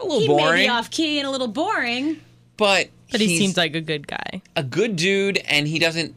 a 0.04 0.08
little 0.08 0.38
He 0.38 0.44
may 0.44 0.64
be 0.64 0.68
off 0.70 0.90
key 0.92 1.20
and 1.20 1.28
a 1.28 1.32
little 1.32 1.48
boring. 1.48 2.20
but 2.58 2.90
But 3.12 3.22
he 3.22 3.38
seems 3.38 3.58
like 3.58 3.76
a 3.76 3.82
good 3.82 4.08
guy. 4.08 4.42
a 4.56 4.64
good 4.64 4.96
dude, 4.96 5.38
and 5.40 5.68
he 5.68 5.80
doesn't 5.80 6.14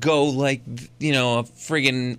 go 0.00 0.24
like 0.24 0.62
you 0.98 1.12
know 1.12 1.38
a 1.40 1.42
friggin' 1.44 2.18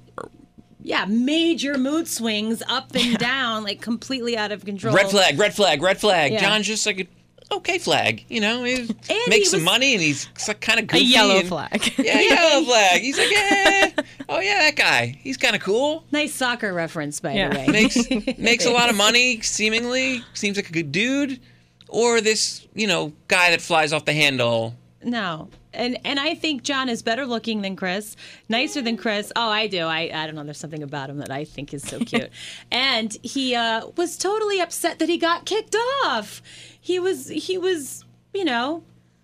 Yeah, 0.82 1.06
major 1.06 1.80
mood 1.80 2.08
swings 2.08 2.62
up 2.70 2.96
and 2.96 3.18
down, 3.18 3.64
like 3.64 3.82
completely 3.82 4.38
out 4.38 4.52
of 4.52 4.64
control. 4.66 4.94
red 4.94 5.10
flag, 5.10 5.40
red 5.40 5.56
flag, 5.56 5.82
red 5.82 6.00
flag. 6.00 6.32
Yeah. 6.32 6.42
John's 6.42 6.68
just 6.68 6.86
like 6.86 7.00
a 7.00 7.08
okay 7.52 7.78
flag, 7.78 8.26
you 8.30 8.40
know. 8.42 8.64
He 8.64 8.88
he 9.08 9.22
makes 9.28 9.52
some 9.52 9.64
money, 9.64 9.94
and 9.94 10.02
he's 10.02 10.26
kind 10.62 10.80
of 10.80 10.88
goofy. 10.88 11.04
A 11.04 11.08
yellow 11.08 11.40
and- 11.40 11.48
flag. 11.48 11.94
Yeah, 11.98 12.20
yellow 12.22 12.66
flag. 12.70 13.02
He's 13.02 13.18
like, 13.18 13.32
yeah, 13.32 13.92
oh 14.30 14.40
yeah, 14.40 14.60
that 14.60 14.76
guy. 14.76 15.18
He's 15.22 15.38
kind 15.38 15.56
of 15.56 15.62
cool. 15.62 16.04
Nice 16.12 16.34
soccer 16.34 16.74
reference, 16.74 17.20
by 17.20 17.34
Yeah. 17.34 17.50
the 17.50 17.58
way. 17.60 17.68
makes 17.68 18.38
makes 18.40 18.66
a 18.66 18.72
lot 18.72 18.90
of 18.90 18.96
money 18.96 19.42
seemingly 19.42 20.24
seems 20.34 20.58
like 20.58 20.70
a 20.70 20.74
good 20.74 20.92
dude 20.92 21.40
or 21.88 22.20
this 22.22 22.66
you 22.74 22.88
know 22.88 23.14
guy 23.28 23.52
that 23.52 23.62
flies 23.62 23.94
off 23.94 24.06
the 24.06 24.14
handle 24.14 24.74
No. 25.04 25.50
And 25.72 26.00
and 26.06 26.20
I 26.22 26.36
think 26.36 26.64
John 26.64 26.88
is 26.88 27.04
better 27.04 27.26
looking 27.26 27.62
than 27.62 27.76
Chris, 27.76 28.16
nicer 28.48 28.82
than 28.82 28.96
Chris. 28.96 29.32
Oh, 29.36 29.50
I 29.50 29.68
do. 29.68 29.82
I, 29.82 30.10
I 30.14 30.26
don't 30.26 30.36
know. 30.36 30.44
There's 30.46 30.58
something 30.58 30.82
about 30.82 31.10
him 31.10 31.18
that 31.18 31.30
I 31.32 31.44
think 31.44 31.74
is 31.74 31.84
so 31.84 32.00
cute. 32.00 32.30
and 32.72 33.16
he 33.22 33.56
uh, 33.56 33.88
was 33.98 34.18
totally 34.18 34.62
upset 34.62 35.00
that 35.00 35.10
he 35.10 35.18
got 35.18 35.44
kicked 35.46 35.76
off. 36.06 36.42
He 36.86 37.00
was 37.00 37.28
he 37.30 37.58
was 37.58 38.06
you 38.32 38.46
know 38.46 38.84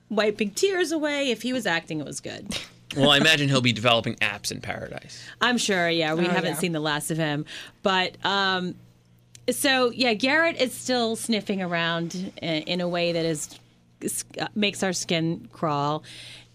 wiping 0.10 0.50
tears 0.50 0.92
away. 0.92 1.30
If 1.30 1.44
he 1.44 1.54
was 1.54 1.68
acting, 1.68 2.00
it 2.00 2.06
was 2.08 2.20
good. 2.20 2.58
well 2.98 3.12
i 3.12 3.18
imagine 3.18 3.48
he'll 3.48 3.62
be 3.62 3.72
developing 3.72 4.16
apps 4.16 4.52
in 4.52 4.60
paradise 4.60 5.24
I'm 5.40 5.58
sure. 5.58 5.88
Yeah, 5.90 6.16
we 6.16 6.26
Oh, 6.26 6.30
haven't 6.30 6.54
yeah. 6.56 6.60
seen 6.60 6.72
the 6.74 6.80
last 6.82 7.12
of 7.12 7.18
him, 7.18 7.46
but 7.84 8.18
um, 8.26 8.74
so 9.50 9.92
yeah, 9.92 10.14
Garrett 10.16 10.60
is 10.60 10.74
still 10.74 11.16
sniffing 11.16 11.62
around 11.62 12.34
in 12.42 12.82
a 12.82 12.88
way 12.90 13.12
that 13.14 13.26
is 13.26 13.58
uh, 14.40 14.48
makes 14.56 14.82
our 14.84 14.92
skin 14.94 15.48
crawl, 15.54 16.04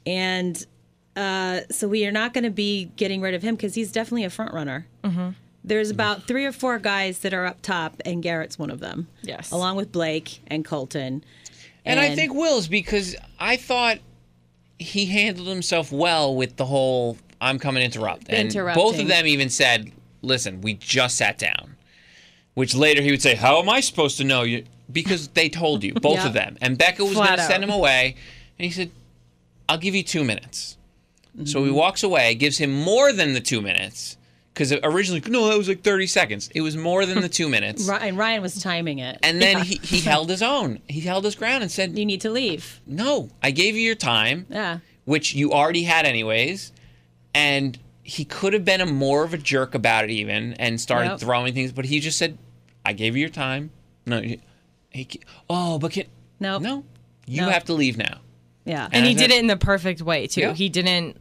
and 0.05 0.67
uh, 1.15 1.61
so 1.71 1.87
we 1.89 2.05
are 2.05 2.13
not 2.13 2.35
going 2.35 2.45
to 2.45 2.51
be 2.51 2.87
getting 2.97 3.21
rid 3.21 3.33
of 3.35 3.43
him 3.43 3.55
because 3.55 3.75
he's 3.75 3.93
definitely 3.93 4.25
a 4.25 4.31
front 4.31 4.53
runner. 4.53 4.87
Mm-hmm. 5.05 5.31
There's 5.67 5.91
about 5.91 6.23
three 6.29 6.45
or 6.47 6.53
four 6.53 6.79
guys 6.79 7.19
that 7.21 7.35
are 7.35 7.45
up 7.45 7.61
top, 7.61 8.01
and 8.05 8.23
Garrett's 8.23 8.57
one 8.59 8.71
of 8.71 8.79
them. 8.81 9.09
Yes. 9.23 9.51
along 9.51 9.77
with 9.77 9.91
Blake 9.93 10.41
and 10.47 10.65
Colton. 10.65 11.25
and 11.85 11.99
i 12.01 12.15
think 12.15 12.33
will's 12.35 12.67
because 12.69 13.15
i 13.39 13.57
thought 13.57 13.99
he 14.79 15.07
handled 15.07 15.49
himself 15.49 15.91
well 15.93 16.35
with 16.35 16.57
the 16.57 16.65
whole 16.67 17.17
i'm 17.41 17.59
coming 17.59 17.81
to 17.81 17.85
interrupt 17.85 18.29
and 18.29 18.53
both 18.75 18.99
of 18.99 19.07
them 19.09 19.27
even 19.27 19.49
said 19.49 19.93
listen 20.23 20.61
we 20.61 20.75
just 20.75 21.17
sat 21.17 21.39
down 21.39 21.77
which 22.55 22.75
later 22.75 23.03
he 23.03 23.11
would 23.13 23.23
say 23.23 23.35
how 23.37 23.61
am 23.61 23.69
i 23.69 23.81
supposed 23.81 24.17
to 24.17 24.25
know 24.25 24.43
you 24.43 24.65
because 24.93 25.29
they 25.29 25.49
told 25.49 25.85
you 25.85 25.95
both 26.09 26.17
Yeah. 26.17 26.27
of 26.27 26.33
them 26.33 26.57
and 26.61 26.77
becca 26.77 27.05
was 27.05 27.15
going 27.15 27.37
to 27.37 27.43
send 27.43 27.63
him 27.63 27.71
away 27.71 28.17
and 28.59 28.65
he 28.67 28.71
said 28.73 28.91
i'll 29.69 29.79
give 29.79 29.95
you 29.95 30.03
two 30.03 30.25
minutes 30.25 30.77
So 31.45 31.59
Mm-hmm. 31.61 31.67
he 31.67 31.71
walks 31.73 32.03
away, 32.03 32.35
gives 32.35 32.59
him 32.59 32.73
more 32.73 33.13
than 33.13 33.35
the 33.35 33.41
two 33.41 33.61
minutes. 33.61 34.17
Because 34.57 34.73
originally, 34.73 35.23
no, 35.29 35.49
that 35.49 35.59
was 35.59 35.69
like 35.69 35.83
30 35.83 36.07
seconds. 36.07 36.49
It 36.55 36.63
was 36.63 36.79
more 36.79 37.05
than 37.05 37.21
the 37.21 37.29
two 37.29 37.47
minutes. 37.57 37.87
And 37.91 38.17
Ryan 38.17 38.41
was 38.41 38.63
timing 38.63 39.01
it. 39.01 39.19
And 39.23 39.43
then 39.43 39.59
he, 39.63 39.77
he 39.83 40.01
held 40.01 40.31
his 40.31 40.41
own. 40.41 40.81
He 40.89 41.01
held 41.03 41.27
his 41.27 41.35
ground 41.35 41.63
and 41.63 41.71
said, 41.71 41.99
you 41.99 42.07
need 42.07 42.23
to 42.23 42.31
leave. 42.31 42.81
No, 42.87 43.29
I 43.43 43.51
gave 43.51 43.75
you 43.75 43.83
your 43.83 43.95
time, 43.95 44.47
Yeah. 44.49 44.79
which 45.05 45.35
you 45.35 45.53
already 45.53 45.83
had 45.83 46.07
anyways. 46.07 46.73
And 47.35 47.79
he 48.03 48.25
could 48.25 48.55
have 48.55 48.65
been 48.65 48.81
a 48.81 48.87
more 48.87 49.25
of 49.25 49.35
a 49.35 49.39
jerk 49.39 49.75
about 49.75 50.05
it, 50.05 50.11
even, 50.11 50.55
and 50.55 50.81
started 50.81 51.11
Yep. 51.11 51.21
throwing 51.21 51.53
things. 51.53 51.73
But 51.73 51.85
he 51.85 52.01
just 52.01 52.17
said, 52.17 52.39
I 52.83 52.95
gave 52.95 53.15
you 53.15 53.21
your 53.21 53.29
time. 53.29 53.71
No, 54.07 54.23
he, 54.23 54.41
he 54.89 55.21
oh, 55.51 55.79
but 55.79 55.93
can, 55.93 56.05
Nope. 56.41 56.63
no, 56.63 56.77
No. 56.77 56.85
you 57.27 57.43
Nope. 57.43 57.53
have 57.53 57.65
to 57.65 57.75
leave 57.75 57.99
now. 57.99 58.21
Yeah. 58.65 58.89
and 58.91 59.05
he 59.05 59.11
I 59.11 59.15
did 59.15 59.31
it 59.33 59.39
in 59.39 59.49
the 59.49 59.57
perfect 59.59 60.01
way 60.01 60.27
too. 60.29 60.41
Yeah. 60.41 60.55
He 60.55 60.71
didn't 60.71 61.19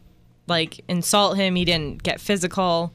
like 0.48 0.80
insult 0.88 1.36
him. 1.36 1.56
He 1.56 1.66
didn't 1.66 2.02
get 2.02 2.22
physical. 2.22 2.94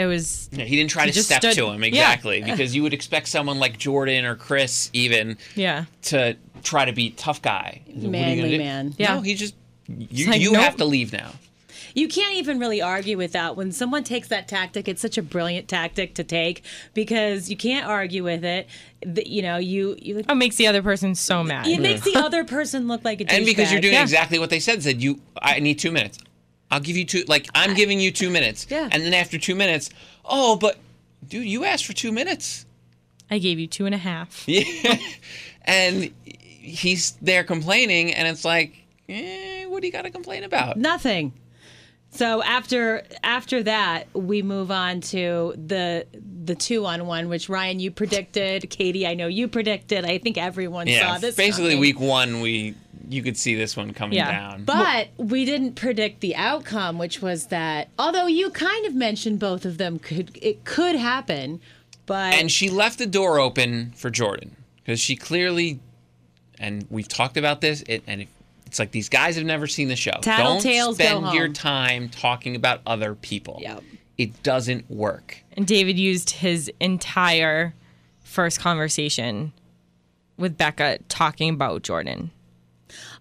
It 0.00 0.06
was 0.06 0.48
Yeah, 0.52 0.64
he 0.64 0.76
didn't 0.76 0.90
try 0.90 1.04
He 1.06 1.12
to 1.12 1.22
step 1.22 1.42
stood- 1.42 1.54
to 1.54 1.66
him 1.70 1.82
yeah. 1.82 1.88
exactly 1.88 2.42
because 2.50 2.74
you 2.74 2.82
would 2.82 2.94
expect 2.94 3.28
someone 3.28 3.58
like 3.58 3.78
Jordan 3.78 4.24
or 4.24 4.34
Chris 4.34 4.88
even 4.92 5.36
yeah. 5.54 5.84
to 6.02 6.36
try 6.62 6.84
to 6.84 6.92
be 6.92 7.10
tough 7.10 7.42
guy. 7.42 7.82
What 7.86 7.96
are 7.96 8.00
you 8.00 8.08
Manly 8.10 8.36
gonna 8.36 8.48
do? 8.50 8.58
man. 8.58 8.94
Yeah. 8.98 9.14
No, 9.14 9.20
he 9.20 9.34
just 9.34 9.54
you, 9.88 10.26
like, 10.30 10.40
you 10.40 10.52
nope. 10.52 10.62
have 10.62 10.76
to 10.76 10.84
leave 10.84 11.12
now. 11.12 11.32
You 11.92 12.06
can't 12.06 12.34
even 12.36 12.60
really 12.60 12.80
argue 12.80 13.16
with 13.16 13.32
that. 13.32 13.56
When 13.56 13.72
someone 13.72 14.04
takes 14.04 14.28
that 14.28 14.46
tactic, 14.46 14.86
it's 14.86 15.02
such 15.02 15.18
a 15.18 15.22
brilliant 15.22 15.66
tactic 15.66 16.14
to 16.14 16.22
take 16.22 16.62
because 16.94 17.50
you 17.50 17.56
can't 17.56 17.84
argue 17.84 18.22
with 18.22 18.44
it. 18.44 18.68
The- 19.04 19.28
You 19.28 19.42
know, 19.42 19.56
you 19.56 19.96
you 20.00 20.14
look, 20.18 20.30
It 20.30 20.34
makes 20.36 20.54
the 20.56 20.68
other 20.68 20.82
person 20.82 21.14
so 21.16 21.42
mad. 21.42 21.66
it 21.66 21.80
makes 21.80 22.02
the 22.02 22.10
mm-hmm. 22.12 22.24
other 22.24 22.44
person 22.44 22.86
look 22.86 23.04
like 23.04 23.20
a 23.20 23.24
jerk 23.24 23.32
And 23.36 23.44
because 23.44 23.72
you're 23.72 23.80
doing 23.80 23.94
Yeah. 23.94 24.02
exactly 24.02 24.38
what 24.38 24.50
they 24.50 24.60
said, 24.60 24.82
said 24.84 25.02
you 25.02 25.20
I 25.42 25.58
need 25.58 25.78
two 25.80 25.90
minutes. 25.90 26.18
I'll 26.70 26.80
give 26.80 26.96
you 26.96 27.04
two 27.04 27.24
like 27.28 27.46
I'm 27.54 27.74
giving 27.74 28.00
you 28.00 28.10
two 28.10 28.30
minutes. 28.30 28.66
Yeah. 28.70 28.88
And 28.90 29.02
then 29.02 29.14
after 29.14 29.38
two 29.38 29.54
minutes, 29.54 29.90
oh 30.24 30.56
but 30.56 30.78
dude, 31.26 31.46
you 31.46 31.64
asked 31.64 31.84
for 31.86 31.92
two 31.92 32.12
minutes. 32.12 32.64
I 33.30 33.38
gave 33.38 33.58
you 33.58 33.66
two 33.66 33.86
and 33.86 33.94
a 33.94 33.98
half. 33.98 34.44
Yeah. 34.48 34.96
and 35.64 36.10
he's 36.24 37.12
there 37.22 37.44
complaining 37.44 38.12
and 38.14 38.26
it's 38.28 38.44
like, 38.44 38.76
eh, 39.08 39.64
what 39.66 39.80
do 39.80 39.86
you 39.86 39.92
gotta 39.92 40.10
complain 40.10 40.44
about? 40.44 40.76
nothing. 40.76 41.32
So 42.12 42.42
after 42.42 43.04
after 43.22 43.62
that, 43.62 44.08
we 44.14 44.42
move 44.42 44.72
on 44.72 45.00
to 45.12 45.54
the 45.56 46.06
the 46.44 46.56
two 46.56 46.84
on 46.86 47.06
one, 47.06 47.28
which 47.28 47.48
Ryan 47.48 47.78
you 47.78 47.92
predicted, 47.92 48.68
Katie 48.68 49.06
I 49.06 49.14
know 49.14 49.28
you 49.28 49.46
predicted. 49.46 50.04
I 50.04 50.18
think 50.18 50.36
everyone 50.36 50.88
Yeah. 50.88 51.06
saw 51.14 51.18
this. 51.18 51.36
Basically 51.36 51.70
coming. 51.70 51.80
week 51.80 52.00
one 52.00 52.40
we 52.40 52.74
you 53.10 53.22
could 53.22 53.36
see 53.36 53.54
this 53.54 53.76
one 53.76 53.92
coming 53.92 54.16
Yeah. 54.16 54.30
down. 54.30 54.64
But 54.64 55.08
we 55.16 55.44
didn't 55.44 55.74
predict 55.74 56.20
the 56.20 56.36
outcome, 56.36 56.96
which 56.98 57.20
was 57.20 57.46
that 57.46 57.88
although 57.98 58.26
you 58.26 58.50
kind 58.50 58.86
of 58.86 58.94
mentioned 58.94 59.38
both 59.38 59.64
of 59.64 59.78
them 59.78 59.98
could 59.98 60.38
it 60.40 60.64
could 60.64 60.94
happen, 60.96 61.60
but 62.06 62.34
And 62.34 62.50
she 62.50 62.70
left 62.70 62.98
the 62.98 63.06
door 63.06 63.38
open 63.38 63.92
for 63.96 64.10
Jordan 64.10 64.56
because 64.76 65.00
she 65.00 65.16
clearly, 65.16 65.80
and 66.58 66.86
we've 66.90 67.08
talked 67.08 67.36
about 67.36 67.60
this. 67.60 67.82
It, 67.88 68.02
and 68.06 68.26
it's 68.66 68.78
like 68.78 68.92
these 68.92 69.08
guys 69.08 69.34
have 69.36 69.44
never 69.44 69.66
seen 69.66 69.88
the 69.88 69.96
show. 69.96 70.12
Don't 70.22 70.60
spend 70.60 71.32
your 71.32 71.48
time 71.48 72.08
talking 72.08 72.54
about 72.54 72.80
other 72.86 73.14
people. 73.16 73.58
Yep. 73.60 73.82
It 74.18 74.42
doesn't 74.42 74.88
work. 74.90 75.42
And 75.56 75.66
David 75.66 75.98
used 75.98 76.30
his 76.30 76.70
entire 76.78 77.74
first 78.22 78.60
conversation 78.60 79.52
with 80.36 80.56
Becca 80.56 80.98
talking 81.08 81.50
about 81.50 81.82
Jordan. 81.82 82.30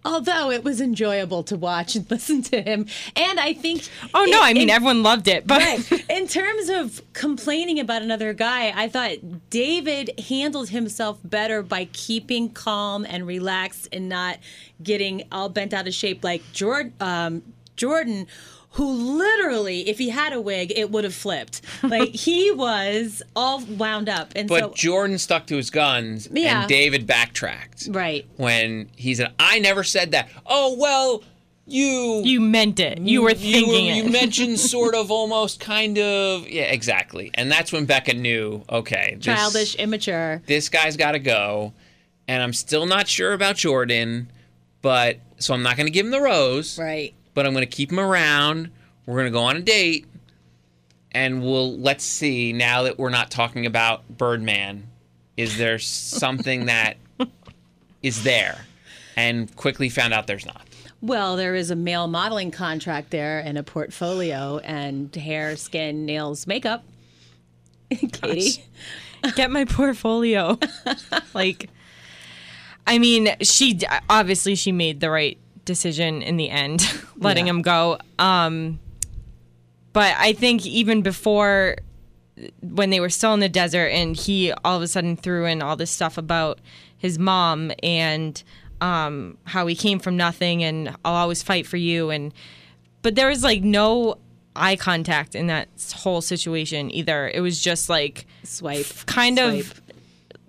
Although 0.06 0.50
it 0.52 0.64
was 0.64 0.80
enjoyable 0.82 1.44
to 1.44 1.56
watch 1.58 1.96
and 1.96 2.10
listen 2.12 2.42
to 2.44 2.62
him, 2.62 2.86
and 3.16 3.40
I 3.40 3.54
think 3.54 3.88
Oh 4.14 4.26
no, 4.26 4.38
in- 4.40 4.44
I 4.44 4.54
mean 4.54 4.64
in- 4.64 4.70
everyone 4.70 5.04
loved 5.04 5.28
it, 5.28 5.46
but 5.46 5.62
Right. 5.62 6.06
In 6.10 6.28
terms 6.28 6.70
of 6.70 7.02
complaining 7.14 7.80
about 7.80 8.02
another 8.02 8.34
guy, 8.34 8.72
I 8.76 8.88
thought 8.90 9.50
David 9.50 10.12
handled 10.28 10.70
himself 10.70 11.20
better 11.24 11.62
by 11.62 11.86
keeping 11.94 12.50
calm 12.50 13.06
and 13.08 13.26
relaxed 13.28 13.88
and 13.92 14.10
not 14.10 14.38
getting 14.82 15.24
all 15.32 15.50
bent 15.50 15.74
out 15.74 15.88
of 15.88 15.94
shape 15.94 16.24
like 16.24 16.42
Jordan. 16.54 16.94
Um, 17.00 17.42
Jordan, 17.76 18.28
who 18.74 18.92
literally, 19.18 19.90
if 19.90 19.98
he 19.98 20.10
had 20.10 20.32
a 20.34 20.40
wig, 20.42 20.72
it 20.76 20.92
would 20.92 21.04
have 21.04 21.16
flipped. 21.16 21.62
Like 21.84 22.10
he 22.10 22.52
was 22.56 23.22
all 23.36 23.62
wound 23.66 24.10
up, 24.10 24.32
and 24.36 24.48
But 24.48 24.60
so 24.60 24.74
Jordan 24.76 25.18
stuck 25.18 25.48
to 25.48 25.56
his 25.58 25.70
guns, 25.70 26.28
Yeah. 26.32 26.62
and 26.62 26.70
David 26.70 27.08
backtracked 27.08 27.88
right. 27.92 28.28
when 28.38 28.90
he 28.96 29.16
said, 29.16 29.34
"I 29.40 29.60
never 29.60 29.84
said 29.84 30.12
that." 30.12 30.30
Oh 30.46 30.76
well, 30.78 31.24
you 31.66 32.22
you 32.24 32.40
meant 32.42 32.80
it. 32.80 33.00
You 33.00 33.24
were 33.24 33.32
you, 33.32 33.36
thinking 33.36 33.86
you 33.96 34.04
it. 34.06 34.12
mentioned 34.12 34.60
sort 34.76 34.96
of, 34.96 35.10
almost, 35.12 35.60
kind 35.60 35.98
of, 35.98 36.48
yeah, 36.48 36.64
exactly. 36.64 37.32
And 37.36 37.52
that's 37.52 37.72
when 37.72 37.86
Becca 37.86 38.14
knew, 38.14 38.64
okay, 38.70 39.16
this, 39.18 39.26
Childish, 39.26 39.76
immature. 39.76 40.42
this 40.46 40.70
guy's 40.70 40.96
got 40.98 41.14
to 41.14 41.20
go. 41.20 41.74
And 42.28 42.44
I'm 42.44 42.54
still 42.54 42.86
not 42.86 43.08
sure 43.08 43.34
about 43.34 43.56
Jordan, 43.56 44.32
but 44.84 45.18
so 45.40 45.54
I'm 45.56 45.64
not 45.64 45.76
going 45.78 45.88
to 45.88 45.92
give 45.92 46.06
him 46.06 46.12
the 46.12 46.22
rose, 46.22 46.78
Right. 46.78 47.14
But 47.40 47.46
I'm 47.46 47.54
going 47.54 47.66
to 47.66 47.74
keep 47.74 47.90
him 47.90 48.02
around. 48.02 48.70
We're 49.06 49.14
going 49.14 49.28
to 49.28 49.32
go 49.32 49.44
on 49.44 49.56
a 49.56 49.62
date, 49.62 50.06
and 51.14 51.42
we'll 51.42 51.78
let's 51.78 52.04
see. 52.04 52.52
Now 52.52 52.84
that 52.84 53.00
we're 53.00 53.12
not 53.12 53.32
talking 53.32 53.66
about 53.66 54.06
Birdman, 54.10 54.90
is 55.38 55.58
there 55.58 55.80
something 55.80 56.66
that 56.66 56.98
is 58.04 58.26
there? 58.26 58.66
And 59.16 59.56
quickly 59.56 59.88
found 59.88 60.14
out 60.14 60.28
there's 60.28 60.46
not. 60.46 60.68
Well, 61.00 61.38
there 61.38 61.56
is 61.56 61.72
a 61.72 61.78
male 61.78 62.08
modeling 62.08 62.52
contract 62.52 63.10
there 63.12 63.40
and 63.40 63.58
a 63.58 63.64
portfolio 63.64 64.58
and 64.58 65.16
hair, 65.16 65.56
skin, 65.56 66.06
nails, 66.06 66.46
makeup. 66.46 66.84
Katie. 68.12 68.66
Get 69.38 69.50
my 69.50 69.64
portfolio. 69.64 70.60
like 71.34 71.70
I 72.86 73.00
mean, 73.00 73.34
she 73.44 73.80
obviously 74.10 74.56
she 74.56 74.74
made 74.74 75.00
the 75.00 75.10
right 75.10 75.38
decision 75.66 76.22
in 76.22 76.38
the 76.38 76.50
end, 76.50 76.92
letting 77.18 77.46
Yeah. 77.48 77.52
him 77.52 77.62
go. 77.62 77.98
Um 78.18 78.80
but 79.94 80.16
I 80.18 80.34
think 80.34 80.66
even 80.66 81.02
before 81.02 81.78
when 82.62 82.90
they 82.90 83.00
were 83.00 83.10
still 83.10 83.34
in 83.34 83.40
the 83.42 83.50
desert 83.50 83.88
and 83.88 84.16
he 84.16 84.54
all 84.64 84.78
of 84.78 84.82
a 84.82 84.88
sudden 84.88 85.18
threw 85.18 85.46
in 85.46 85.62
all 85.62 85.76
this 85.76 85.92
stuff 85.92 86.18
about 86.18 86.60
his 86.98 87.20
mom 87.20 87.72
and 87.84 88.42
um, 88.82 89.38
how 89.44 89.68
he 89.68 89.76
came 89.76 90.00
from 90.00 90.16
nothing 90.16 90.64
and 90.64 90.96
I'll 91.04 91.16
always 91.16 91.44
fight 91.44 91.68
for 91.68 91.76
you 91.76 92.10
and 92.12 92.34
but 93.02 93.16
there 93.16 93.28
was 93.28 93.44
like 93.44 93.62
no 93.62 94.18
eye 94.56 94.78
contact 94.78 95.36
in 95.36 95.48
that 95.48 95.68
whole 95.96 96.22
situation 96.22 96.94
either. 96.94 97.30
It 97.30 97.42
was 97.42 97.60
just 97.62 97.90
like 97.90 98.26
Swipe. 98.44 98.86
kind 99.06 99.38
Swipe. 99.38 99.60
of 99.66 99.82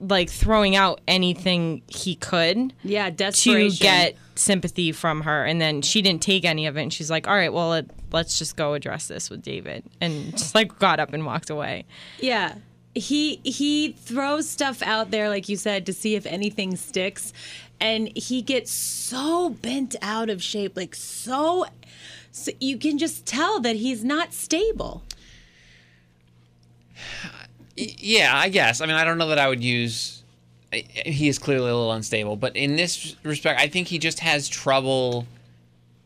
like 0.01 0.31
throwing 0.31 0.77
out 0.77 1.01
anything 1.09 1.83
he 1.89 2.15
could 2.15 2.73
Yeah, 2.85 3.11
desperation. 3.11 3.71
to 3.77 3.83
get 3.83 4.17
sympathy 4.41 4.91
from 4.93 5.21
her 5.23 5.45
and 5.45 5.61
then 5.61 5.83
she 5.83 6.01
didn't 6.03 6.23
take 6.23 6.45
any 6.45 6.67
of 6.67 6.77
it 6.77 6.83
and 6.83 6.93
she's 6.93 7.11
like 7.11 7.29
all 7.29 7.35
right 7.35 7.53
well 7.53 7.69
let, 7.69 7.87
let's 8.13 8.39
just 8.39 8.57
go 8.57 8.75
address 8.75 9.07
this 9.09 9.29
with 9.31 9.43
david 9.43 9.85
and 10.01 10.33
just 10.33 10.55
like 10.55 10.79
got 10.79 10.99
up 10.99 11.13
and 11.13 11.25
walked 11.27 11.51
away 11.51 11.85
Yeah. 12.19 12.55
He 12.93 13.37
he 13.45 13.93
throws 13.93 14.49
stuff 14.49 14.83
out 14.83 15.13
there 15.13 15.29
like 15.29 15.49
you 15.49 15.57
said 15.57 15.87
to 15.87 15.93
see 15.93 16.17
if 16.17 16.27
anything 16.27 16.75
sticks 16.75 17.33
and 17.81 18.11
he 18.17 18.43
gets 18.43 18.73
so 18.73 19.51
bent 19.51 19.95
out 20.03 20.29
of 20.29 20.43
shape 20.43 20.77
like 20.77 20.97
so, 20.97 21.67
so 22.33 22.51
you 22.59 22.77
can 22.77 22.99
just 22.99 23.25
tell 23.27 23.61
that 23.61 23.77
he's 23.77 24.03
not 24.05 24.33
stable. 24.35 25.05
Yeah, 27.77 28.37
I 28.37 28.51
guess. 28.51 28.83
I 28.83 28.87
mean, 28.87 28.97
I 28.97 29.05
don't 29.05 29.17
know 29.17 29.29
that 29.29 29.39
I 29.39 29.49
would 29.49 29.63
use. 29.65 30.20
I- 30.73 30.85
He 31.07 31.29
is 31.29 31.39
clearly 31.39 31.71
a 31.71 31.75
little 31.75 31.93
unstable, 31.93 32.37
but 32.37 32.55
in 32.57 32.77
this 32.77 33.17
respect, 33.25 33.61
I 33.61 33.69
think 33.69 33.89
he 33.89 33.99
just 33.99 34.21
has 34.21 34.49
trouble 34.49 35.27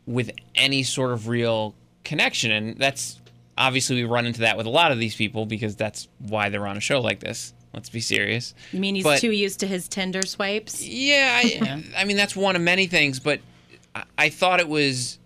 with 0.07 0.31
any 0.55 0.83
sort 0.83 1.11
of 1.11 1.27
real 1.27 1.73
connection, 2.03 2.51
and 2.51 2.77
that's 2.77 3.19
obviously 3.57 3.95
we 3.95 4.03
run 4.03 4.25
into 4.25 4.41
that 4.41 4.57
with 4.57 4.65
a 4.65 4.69
lot 4.69 4.91
of 4.91 4.99
these 4.99 5.15
people 5.15 5.45
because 5.45 5.75
that's 5.75 6.07
why 6.19 6.49
they're 6.49 6.67
on 6.67 6.77
a 6.77 6.81
show 6.81 6.99
like 6.99 7.19
this. 7.19 7.53
Let's 7.73 7.89
be 7.89 7.99
serious. 7.99 8.53
You 8.71 8.79
mean 8.79 8.95
he's 8.95 9.03
But- 9.03 9.19
too 9.19 9.31
used 9.31 9.59
to 9.61 9.67
his 9.67 9.87
Tinder 9.87 10.21
swipes? 10.25 10.81
Yeah, 10.83 11.41
I, 11.43 11.83
I 11.97 12.05
mean 12.05 12.17
that's 12.17 12.35
one 12.35 12.55
of 12.55 12.61
many 12.61 12.87
things, 12.87 13.19
but 13.19 13.39
I, 13.93 14.03
I 14.17 14.29
thought 14.29 14.59
it 14.59 14.67
was. 14.69 15.19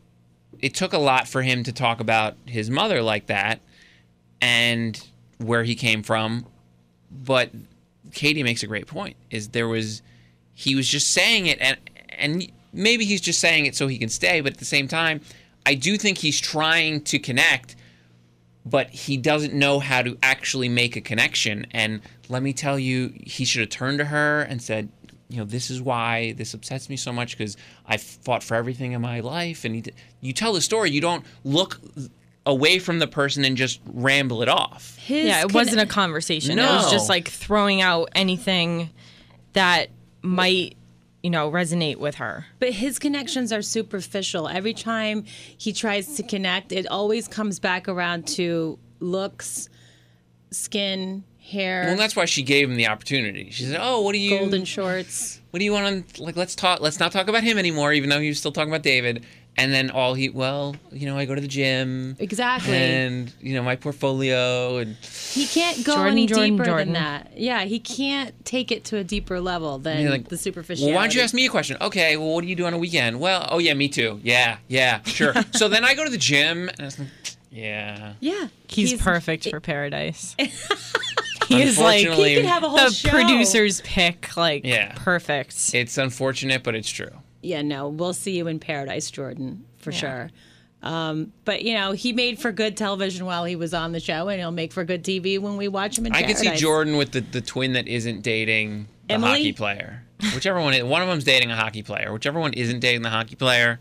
It 0.61 0.73
took 0.73 0.91
a 0.93 0.97
lot 0.97 1.27
for 1.27 1.41
him 1.41 1.63
to 1.63 1.71
talk 1.71 2.01
about 2.01 2.35
his 2.45 2.69
mother 2.69 3.01
like 3.01 3.27
that, 3.27 3.61
and 4.41 5.01
where 5.37 5.63
he 5.63 5.75
came 5.75 6.03
from. 6.03 6.45
But 7.11 7.51
Katie 8.13 8.43
makes 8.43 8.63
a 8.63 8.67
great 8.67 8.87
point. 8.87 9.15
Is 9.29 9.49
there 9.49 9.67
was, 9.67 10.01
he 10.53 10.75
was 10.75 10.87
just 10.87 11.11
saying 11.11 11.47
it, 11.47 11.57
and 11.61 11.77
and 12.17 12.51
maybe 12.73 13.05
he's 13.05 13.21
just 13.21 13.39
saying 13.39 13.65
it 13.65 13.75
so 13.75 13.87
he 13.87 13.97
can 13.97 14.09
stay, 14.09 14.41
but 14.41 14.53
at 14.53 14.59
the 14.59 14.65
same 14.65 14.87
time, 14.87 15.21
I 15.65 15.75
do 15.75 15.97
think 15.97 16.17
he's 16.17 16.39
trying 16.39 17.01
to 17.03 17.19
connect 17.19 17.75
but 18.65 18.89
he 18.89 19.17
doesn't 19.17 19.53
know 19.53 19.79
how 19.79 20.01
to 20.01 20.17
actually 20.21 20.69
make 20.69 20.95
a 20.95 21.01
connection. 21.01 21.65
And 21.71 22.01
let 22.27 22.43
me 22.43 22.53
tell 22.53 22.77
you, 22.77 23.13
he 23.15 23.45
should 23.45 23.61
have 23.61 23.69
turned 23.69 23.99
to 23.99 24.05
her 24.05 24.41
and 24.41 24.61
said, 24.61 24.89
you 25.29 25.37
know, 25.37 25.45
this 25.45 25.69
is 25.69 25.81
why 25.81 26.33
this 26.33 26.53
upsets 26.53 26.89
me 26.89 26.97
so 26.97 27.13
much 27.13 27.37
because 27.37 27.55
I 27.85 27.97
fought 27.97 28.43
for 28.43 28.55
everything 28.55 28.93
in 28.93 29.01
my 29.01 29.19
life. 29.19 29.63
And 29.63 29.75
he, 29.75 29.83
you 30.21 30.33
tell 30.33 30.53
the 30.53 30.61
story, 30.61 30.89
you 30.91 31.01
don't 31.01 31.23
look 31.43 31.79
away 32.49 32.79
from 32.79 32.99
the 32.99 33.07
person 33.07 33.45
and 33.45 33.55
just 33.55 33.79
ramble 33.93 34.41
it 34.41 34.49
off. 34.49 34.97
His 34.97 35.25
yeah 35.25 35.39
it 35.39 35.43
conne- 35.43 35.53
wasn't 35.53 35.81
a 35.81 35.85
conversation 35.85 36.57
it 36.59 36.63
was 36.63 36.91
just 36.91 37.09
like 37.09 37.27
throwing 37.27 37.81
out 37.81 38.09
anything 38.13 38.89
that 39.53 39.89
might 40.21 40.75
you 41.23 41.29
know 41.29 41.49
resonate 41.51 41.97
with 41.97 42.15
her 42.15 42.45
But 42.59 42.71
his 42.71 42.99
connections 42.99 43.51
are 43.51 43.61
superficial. 43.61 44.47
Every 44.47 44.73
time 44.73 45.25
he 45.57 45.73
tries 45.73 46.15
to 46.15 46.23
connect, 46.23 46.71
it 46.71 46.87
always 46.87 47.27
comes 47.27 47.59
back 47.59 47.87
around 47.87 48.27
to 48.37 48.77
looks, 48.99 49.69
skin, 50.51 51.23
hair, 51.41 51.85
Well, 51.87 51.97
that's 51.97 52.15
why 52.15 52.25
she 52.25 52.43
gave 52.43 52.69
him 52.69 52.75
the 52.75 52.87
opportunity. 52.87 53.49
She 53.51 53.63
said, 53.63 53.79
"Oh, 53.81 54.01
what 54.01 54.13
do 54.13 54.19
you 54.19 54.37
golden 54.37 54.65
shorts. 54.65 55.41
what 55.51 55.59
do 55.59 55.65
you 55.65 55.71
want 55.71 56.13
to 56.13 56.23
like 56.23 56.35
let's 56.35 56.55
talk 56.55 56.79
let's 56.81 56.99
not 56.99 57.11
talk 57.11 57.27
about 57.27 57.43
him 57.43 57.57
anymore 57.57 57.91
even 57.93 58.09
though 58.09 58.19
he 58.19 58.27
was 58.27 58.37
still 58.37 58.51
talking 58.51 58.69
about 58.71 58.83
david 58.83 59.25
and 59.59 59.73
then 59.73 59.91
all 59.91 60.13
he 60.13 60.29
well, 60.29 60.75
you 60.91 61.05
know, 61.05 61.17
I 61.17 61.25
go 61.25 61.35
to 61.35 61.41
the 61.41 61.47
gym. 61.47 62.15
Exactly. 62.19 62.75
And 62.75 63.31
you 63.41 63.53
know 63.53 63.61
my 63.63 63.75
portfolio 63.75 64.77
and 64.77 64.95
He 64.95 65.45
can't 65.45 65.83
go 65.85 65.95
Jordan, 65.95 66.11
any 66.13 66.25
Jordan, 66.27 66.51
deeper 66.53 66.65
Jordan. 66.65 66.93
than 66.93 67.03
that. 67.03 67.37
Yeah, 67.37 67.61
he 67.65 67.79
can't 67.79 68.33
take 68.45 68.71
it 68.71 68.85
to 68.85 68.97
a 68.97 69.03
deeper 69.03 69.39
level 69.39 69.77
than 69.77 70.01
You're 70.01 70.11
like, 70.11 70.29
the 70.29 70.37
superficial. 70.37 70.87
Well, 70.87 70.95
why 70.95 71.01
don't 71.03 71.13
you 71.15 71.21
ask 71.21 71.33
me 71.33 71.45
a 71.45 71.49
question? 71.49 71.77
Okay, 71.81 72.17
well, 72.17 72.33
what 72.33 72.41
do 72.41 72.47
you 72.47 72.55
do 72.55 72.65
on 72.65 72.73
a 72.73 72.77
weekend? 72.77 73.19
Well, 73.19 73.47
oh 73.51 73.59
yeah, 73.59 73.73
me 73.73 73.89
too. 73.89 74.19
Yeah, 74.23 74.57
yeah, 74.67 75.01
sure. 75.03 75.33
so 75.51 75.67
then 75.67 75.83
I 75.85 75.93
go 75.93 76.03
to 76.03 76.09
the 76.09 76.17
gym, 76.17 76.69
and 76.69 76.81
I 76.81 76.83
like, 76.85 76.97
yeah. 77.51 78.13
Yeah, 78.19 78.47
He's, 78.67 78.93
perfect 79.01 79.49
for 79.49 79.59
Paradise. 79.59 80.35
he 81.47 81.61
is 81.63 81.79
like 81.79 82.07
He 82.07 82.35
could 82.35 82.45
have 82.45 82.63
a 82.63 82.69
whole 82.69 82.77
the 82.77 82.91
show. 82.91 83.09
producer's 83.09 83.81
pick. 83.81 84.37
Like 84.37 84.63
Yeah. 84.65 84.93
perfect. 84.95 85.71
It's 85.73 85.97
unfortunate, 85.97 86.63
but 86.63 86.75
it's 86.75 86.89
true. 86.89 87.09
Yeah, 87.41 87.61
no, 87.61 87.87
we'll 87.89 88.13
see 88.13 88.37
you 88.37 88.47
in 88.47 88.59
Paradise, 88.59 89.09
Jordan, 89.11 89.65
for 89.77 89.91
sure. 89.91 90.29
Um, 90.81 91.33
but 91.45 91.61
you 91.63 91.73
know, 91.73 91.91
he 91.91 92.13
made 92.13 92.39
for 92.39 92.51
good 92.51 92.77
television 92.77 93.25
while 93.25 93.43
he 93.45 93.55
was 93.55 93.73
on 93.73 93.91
the 93.91 93.99
show, 93.99 94.29
and 94.29 94.39
he'll 94.39 94.51
make 94.51 94.71
for 94.71 94.83
good 94.85 95.03
TV 95.03 95.37
when 95.39 95.57
we 95.57 95.67
watch 95.67 95.97
him 95.97 96.05
in 96.05 96.13
paradise. 96.13 96.29
I 96.29 96.33
Paradise. 96.33 96.49
can 96.51 96.57
see 96.57 96.61
Jordan 96.61 96.97
with 96.97 97.11
the, 97.11 97.21
the 97.21 97.41
twin 97.41 97.73
that 97.73 97.87
isn't 97.87 98.21
dating 98.21 98.87
the 99.07 99.15
Emily? 99.15 99.31
hockey 99.31 99.53
player. 99.53 100.03
Whichever 100.33 100.59
one, 100.59 100.73
is, 100.73 100.83
one 100.83 101.01
of 101.01 101.07
them's 101.07 101.23
dating 101.23 101.49
a 101.51 101.55
hockey 101.55 101.81
player. 101.83 102.11
Whichever 102.13 102.39
one 102.39 102.53
isn't 102.53 102.79
dating 102.81 103.01
the 103.03 103.09
hockey 103.09 103.35
player, 103.35 103.79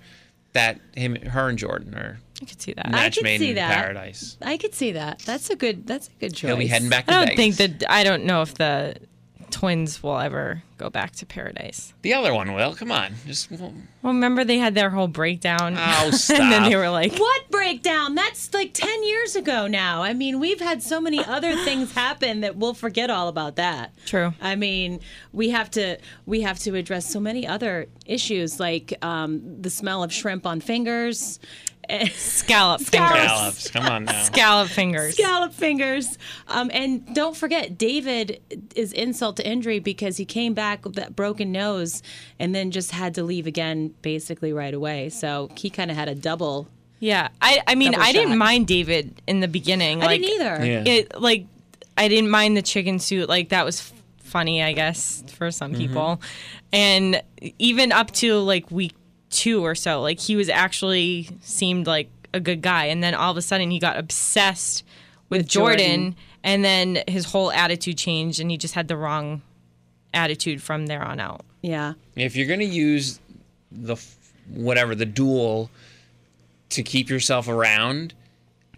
that 0.53 0.81
him, 0.97 1.17
her, 1.17 1.49
and 1.49 1.59
Jordan 1.59 1.95
are 1.95 2.19
I 2.41 2.45
could 2.45 2.61
see 2.63 2.73
that. 2.75 2.91
match 2.91 3.15
could 3.17 3.25
made 3.25 3.39
see 3.41 3.49
in 3.51 3.55
that. 3.57 3.75
paradise. 3.75 4.37
I 4.41 4.57
could 4.57 4.75
see 4.75 4.93
that. 4.93 5.19
That's 5.21 5.51
a 5.51 5.57
good. 5.57 5.87
That's 5.87 6.09
a 6.09 6.21
good 6.21 6.35
choice. 6.35 6.49
He'll 6.49 6.57
be 6.57 6.67
heading 6.69 6.89
back 6.89 7.07
to 7.07 7.15
I 7.15 7.25
don't 7.27 7.37
think 7.37 7.57
Vegas. 7.57 7.79
that. 7.81 7.91
I 7.93 8.05
don't 8.05 8.25
know 8.25 8.43
if 8.43 8.55
the 8.55 8.97
twins 9.51 10.03
will 10.03 10.19
ever 10.19 10.63
go 10.77 10.89
back 10.91 11.13
to 11.13 11.27
Paradise. 11.27 11.93
The 12.03 12.15
other 12.15 12.33
one 12.33 12.53
will. 12.55 12.75
Come 12.75 12.93
on, 12.93 13.15
just 13.27 13.51
well, 13.51 13.75
Well, 14.03 14.13
remember 14.13 14.45
they 14.45 14.59
had 14.59 14.75
their 14.75 14.91
whole 14.91 15.09
breakdown, 15.09 15.75
Oh, 15.77 16.11
stop! 16.13 16.41
and 16.41 16.53
then 16.53 16.71
they 16.71 16.77
were 16.77 16.91
like, 16.91 17.19
What 17.19 17.51
breakdown? 17.51 18.15
That's 18.15 18.53
like 18.55 18.73
10 18.75 19.03
years 19.05 19.37
ago 19.37 19.67
now. 19.67 20.03
I 20.03 20.15
mean, 20.15 20.39
we've 20.39 20.61
had 20.61 20.83
so 20.83 21.01
many 21.01 21.25
other 21.25 21.57
things 21.65 21.93
happen 21.93 22.41
that 22.41 22.57
we'll 22.57 22.75
forget 22.75 23.11
all 23.11 23.29
about 23.29 23.57
that. 23.57 23.93
True. 24.07 24.33
I 24.41 24.55
mean, 24.55 25.01
we 25.33 25.51
have 25.51 25.71
to 25.73 25.99
we 26.27 26.43
have 26.43 26.59
to 26.61 26.75
address 26.77 27.11
so 27.11 27.21
many 27.21 27.47
other 27.47 27.87
issues 28.07 28.61
like 28.61 28.95
um, 29.03 29.61
the 29.63 29.71
smell 29.71 30.03
of 30.03 30.13
shrimp 30.13 30.47
on 30.47 30.61
fingers, 30.61 31.41
scallop 32.15 32.81
fingers, 32.81 33.11
scallops. 33.11 33.71
Come 33.71 33.87
on 33.87 34.05
now. 34.05 34.23
scallop 34.23 34.69
fingers. 34.69 35.15
scallop 35.15 35.53
fingers. 35.53 36.19
Um, 36.47 36.71
and 36.73 37.15
don't 37.15 37.37
forget, 37.37 37.79
David 37.79 38.41
is 38.75 38.93
insult 38.93 39.37
to 39.37 39.47
injury 39.49 39.79
because 39.79 40.17
he 40.17 40.25
came 40.25 40.55
back 40.55 40.85
with 40.85 40.95
that 40.97 41.17
broken 41.17 41.53
nose 41.53 42.03
and 42.39 42.55
then 42.55 42.71
just 42.71 42.91
had 42.93 43.15
to 43.15 43.23
leave 43.23 43.47
again 43.47 43.95
basically 44.03 44.53
right 44.53 44.75
away. 44.75 45.09
So 45.09 45.51
he 45.57 45.71
kind 45.71 45.91
of 45.91 45.97
had 45.97 46.09
a 46.09 46.15
double. 46.15 46.69
Yeah, 47.01 47.29
I. 47.41 47.61
I 47.67 47.75
mean, 47.77 47.95
I 47.95 48.13
didn't 48.13 48.39
mind 48.39 48.67
David 48.67 49.23
in 49.27 49.41
the 49.41 49.49
beginning. 49.49 50.03
I 50.03 50.07
like, 50.07 50.21
didn't 50.21 50.41
either. 50.41 50.67
Yeah. 50.67 50.83
It 50.85 51.21
like 51.21 51.47
I 51.97 52.09
didn't 52.09 52.31
mind 52.31 52.57
the 52.57 52.63
chicken 52.63 52.99
suit. 52.99 53.29
Like 53.29 53.51
that 53.51 53.65
was 53.65 53.93
funny, 54.25 54.63
I 54.63 54.73
guess, 54.73 55.23
for 55.37 55.51
some 55.51 55.73
Mm-hmm. 55.73 55.81
people. 55.81 56.21
And 56.73 57.23
even 57.59 57.93
up 57.93 58.11
to 58.15 58.39
like 58.41 58.71
week 58.71 58.95
two 59.31 59.65
or 59.65 59.75
so, 59.75 60.01
like 60.01 60.21
he 60.21 60.37
was 60.37 60.49
actually 60.49 61.29
seemed 61.41 61.87
like 61.87 62.09
a 62.35 62.41
good 62.41 62.63
guy. 62.63 62.87
And 62.87 63.03
then 63.03 63.15
all 63.15 63.31
of 63.31 63.37
a 63.37 63.43
sudden, 63.43 63.71
he 63.71 63.79
got 63.79 63.99
obsessed 63.99 64.85
with, 65.31 65.47
Jordan, 65.49 65.79
Jordan. 65.79 66.17
and 66.45 66.65
then 66.65 67.03
his 67.09 67.27
whole 67.27 67.51
attitude 67.53 67.99
changed, 67.99 68.41
and 68.41 68.51
he 68.51 68.57
just 68.57 68.75
had 68.75 68.89
the 68.89 68.97
wrong 68.97 69.43
attitude 70.15 70.63
from 70.63 70.87
there 70.87 71.03
on 71.03 71.21
out. 71.21 71.45
Yeah. 71.63 71.95
If 72.17 72.37
you're 72.37 72.47
gonna 72.47 72.65
use 72.65 73.21
the 73.71 73.95
f- 73.95 74.17
whatever 74.49 74.95
the 74.95 75.05
duel 75.07 75.71
to 76.71 76.83
keep 76.83 77.09
yourself 77.11 77.49
around, 77.49 78.15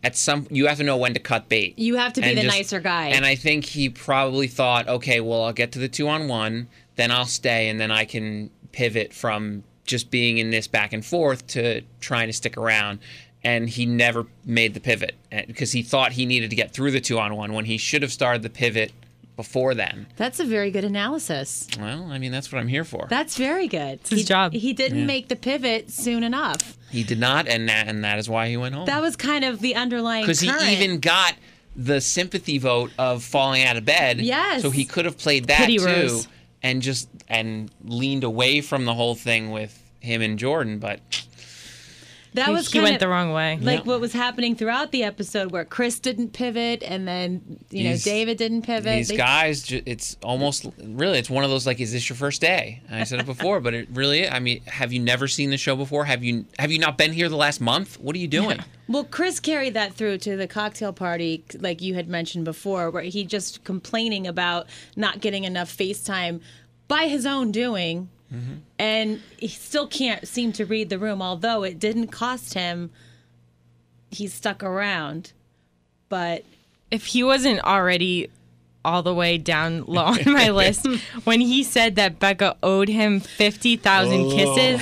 at 0.02 0.16
some 0.16 0.46
you 0.50 0.66
have 0.66 0.78
to 0.78 0.84
know 0.84 0.96
when 0.96 1.14
to 1.14 1.20
cut 1.20 1.48
bait. 1.48 1.78
You 1.78 1.96
have 1.96 2.12
to 2.14 2.20
be 2.20 2.28
And 2.28 2.38
the 2.38 2.42
just- 2.42 2.56
nicer 2.56 2.80
guy. 2.80 3.08
And 3.08 3.24
I 3.24 3.34
think 3.34 3.64
he 3.66 3.88
probably 3.88 4.48
thought, 4.48 4.88
okay, 4.88 5.20
well, 5.20 5.44
I'll 5.44 5.52
get 5.52 5.72
to 5.72 5.78
the 5.78 5.88
two 5.88 6.08
on 6.08 6.26
one, 6.26 6.68
then 6.96 7.10
I'll 7.10 7.26
stay, 7.26 7.68
and 7.68 7.78
then 7.80 7.90
I 7.90 8.04
can 8.04 8.50
pivot 8.72 9.12
from 9.12 9.62
just 9.90 10.10
being 10.10 10.38
in 10.38 10.50
this 10.50 10.66
back 10.66 10.92
and 10.92 11.04
forth 11.04 11.46
to 11.48 11.82
trying 12.00 12.28
to 12.28 12.32
stick 12.32 12.56
around. 12.56 13.00
And 13.42 13.68
he 13.68 13.86
never 13.86 14.26
made 14.44 14.74
the 14.74 14.80
pivot 14.80 15.14
eh, 15.32 15.44
because 15.46 15.72
he 15.72 15.82
thought 15.82 16.12
he 16.12 16.26
needed 16.26 16.50
to 16.50 16.56
get 16.56 16.72
through 16.72 16.90
the 16.90 17.00
two 17.00 17.18
on 17.18 17.36
one 17.36 17.52
when 17.52 17.64
he 17.64 17.78
should 17.78 18.02
have 18.02 18.12
started 18.12 18.42
the 18.42 18.50
pivot 18.50 18.92
before 19.34 19.74
then. 19.74 20.06
That's 20.16 20.38
a 20.40 20.44
very 20.44 20.70
good 20.70 20.84
analysis. 20.84 21.66
Well, 21.78 22.10
I 22.10 22.18
mean, 22.18 22.30
that's 22.30 22.52
what 22.52 22.58
I'm 22.58 22.68
here 22.68 22.84
for. 22.84 23.06
That's 23.08 23.38
very 23.38 23.66
good. 23.66 24.00
It's 24.00 24.10
his 24.10 24.18
he, 24.20 24.24
job. 24.26 24.52
He 24.52 24.74
didn't 24.74 25.06
make 25.06 25.28
the 25.28 25.36
pivot 25.36 25.90
soon 25.90 26.22
enough. 26.22 26.76
He 26.90 27.02
did 27.02 27.18
not, 27.18 27.48
and 27.48 27.66
that, 27.70 27.88
and 27.88 28.04
that 28.04 28.18
is 28.18 28.28
why 28.28 28.48
he 28.48 28.58
went 28.58 28.74
home. 28.74 28.84
That 28.84 29.00
was 29.00 29.16
kind 29.16 29.44
of 29.46 29.60
the 29.60 29.76
underlying 29.76 30.24
Because 30.24 30.40
he 30.40 30.50
even 30.50 31.00
got 31.00 31.34
the 31.74 32.02
sympathy 32.02 32.58
vote 32.58 32.90
of 32.98 33.22
falling 33.22 33.64
out 33.64 33.78
of 33.78 33.86
bed. 33.86 34.20
Yes. 34.20 34.60
So 34.60 34.68
he 34.68 34.84
could 34.84 35.06
have 35.06 35.16
played 35.16 35.46
that 35.46 35.60
Pity 35.60 35.78
too, 35.78 35.86
Rose. 35.86 36.28
and 36.62 36.82
just 36.82 37.08
and 37.28 37.70
leaned 37.84 38.24
away 38.24 38.60
from 38.60 38.84
the 38.84 38.92
whole 38.92 39.14
thing 39.14 39.50
with 39.50 39.79
him 40.00 40.20
and 40.22 40.38
Jordan. 40.38 40.78
But 40.78 41.00
that 42.34 42.46
he, 42.46 42.52
was 42.52 42.70
he 42.70 42.78
went 42.78 42.94
of 42.94 43.00
the 43.00 43.08
wrong 43.08 43.32
way. 43.32 43.58
like 43.60 43.80
Yeah. 43.80 43.84
what 43.86 44.00
was 44.00 44.12
happening 44.12 44.54
throughout 44.54 44.92
the 44.92 45.02
episode, 45.02 45.50
where 45.50 45.64
Chris 45.64 45.98
didn't 45.98 46.32
pivot, 46.32 46.80
and 46.84 47.06
then 47.08 47.58
you 47.70 47.90
know 47.90 47.96
David 47.96 48.38
didn't 48.38 48.62
pivot. 48.62 48.98
these 48.98 49.08
They- 49.08 49.16
guys, 49.16 49.64
ju- 49.64 49.82
it's 49.84 50.16
almost 50.22 50.64
really, 50.80 51.18
it's 51.18 51.28
one 51.28 51.42
of 51.42 51.50
those 51.50 51.66
like, 51.66 51.80
is 51.80 51.92
this 51.92 52.08
your 52.08 52.14
first 52.16 52.40
day? 52.40 52.82
And 52.88 53.00
I 53.00 53.04
said 53.04 53.18
it 53.18 53.26
before, 53.26 53.58
but 53.58 53.74
it 53.74 53.88
really, 53.92 54.28
I 54.28 54.38
mean, 54.38 54.60
have 54.66 54.92
you 54.92 55.00
never 55.00 55.26
seen 55.26 55.50
the 55.50 55.56
show 55.56 55.74
before? 55.74 56.04
Have 56.04 56.22
you 56.22 56.46
have 56.60 56.70
you 56.70 56.78
not 56.78 56.96
been 56.96 57.12
here 57.12 57.28
the 57.28 57.36
last 57.36 57.60
month? 57.60 57.98
What 57.98 58.14
are 58.14 58.20
you 58.20 58.28
doing? 58.28 58.60
Well, 58.86 59.04
Chris 59.04 59.40
carried 59.40 59.74
that 59.74 59.94
through 59.94 60.18
to 60.18 60.36
the 60.36 60.46
cocktail 60.46 60.92
party, 60.92 61.42
like 61.58 61.82
you 61.82 61.94
had 61.94 62.08
mentioned 62.08 62.44
before, 62.44 62.90
where 62.90 63.02
he 63.02 63.24
just 63.24 63.64
complaining 63.64 64.28
about 64.28 64.68
not 64.94 65.20
getting 65.20 65.42
enough 65.44 65.76
FaceTime 65.76 66.40
by 66.86 67.08
his 67.08 67.26
own 67.26 67.50
doing. 67.50 68.08
Mm-hmm. 68.32 68.54
And 68.78 69.20
he 69.38 69.48
still 69.48 69.86
can't 69.86 70.26
seem 70.26 70.52
to 70.52 70.64
read 70.64 70.88
the 70.88 70.98
room, 70.98 71.20
although 71.20 71.62
it 71.64 71.78
didn't 71.78 72.08
cost 72.08 72.54
him. 72.54 72.90
He 74.10 74.26
stuck 74.26 74.62
around. 74.62 75.32
But 76.08 76.44
if 76.90 77.06
he 77.06 77.22
wasn't 77.22 77.60
already 77.60 78.30
all 78.84 79.02
the 79.02 79.14
way 79.14 79.38
down 79.38 79.84
low 79.86 80.04
on 80.04 80.32
my 80.32 80.50
list, 80.50 80.86
when 81.24 81.40
he 81.40 81.62
said 81.62 81.96
that 81.96 82.18
Becca 82.18 82.56
owed 82.62 82.88
him 82.88 83.20
50,000 83.20 84.30
kisses, 84.30 84.80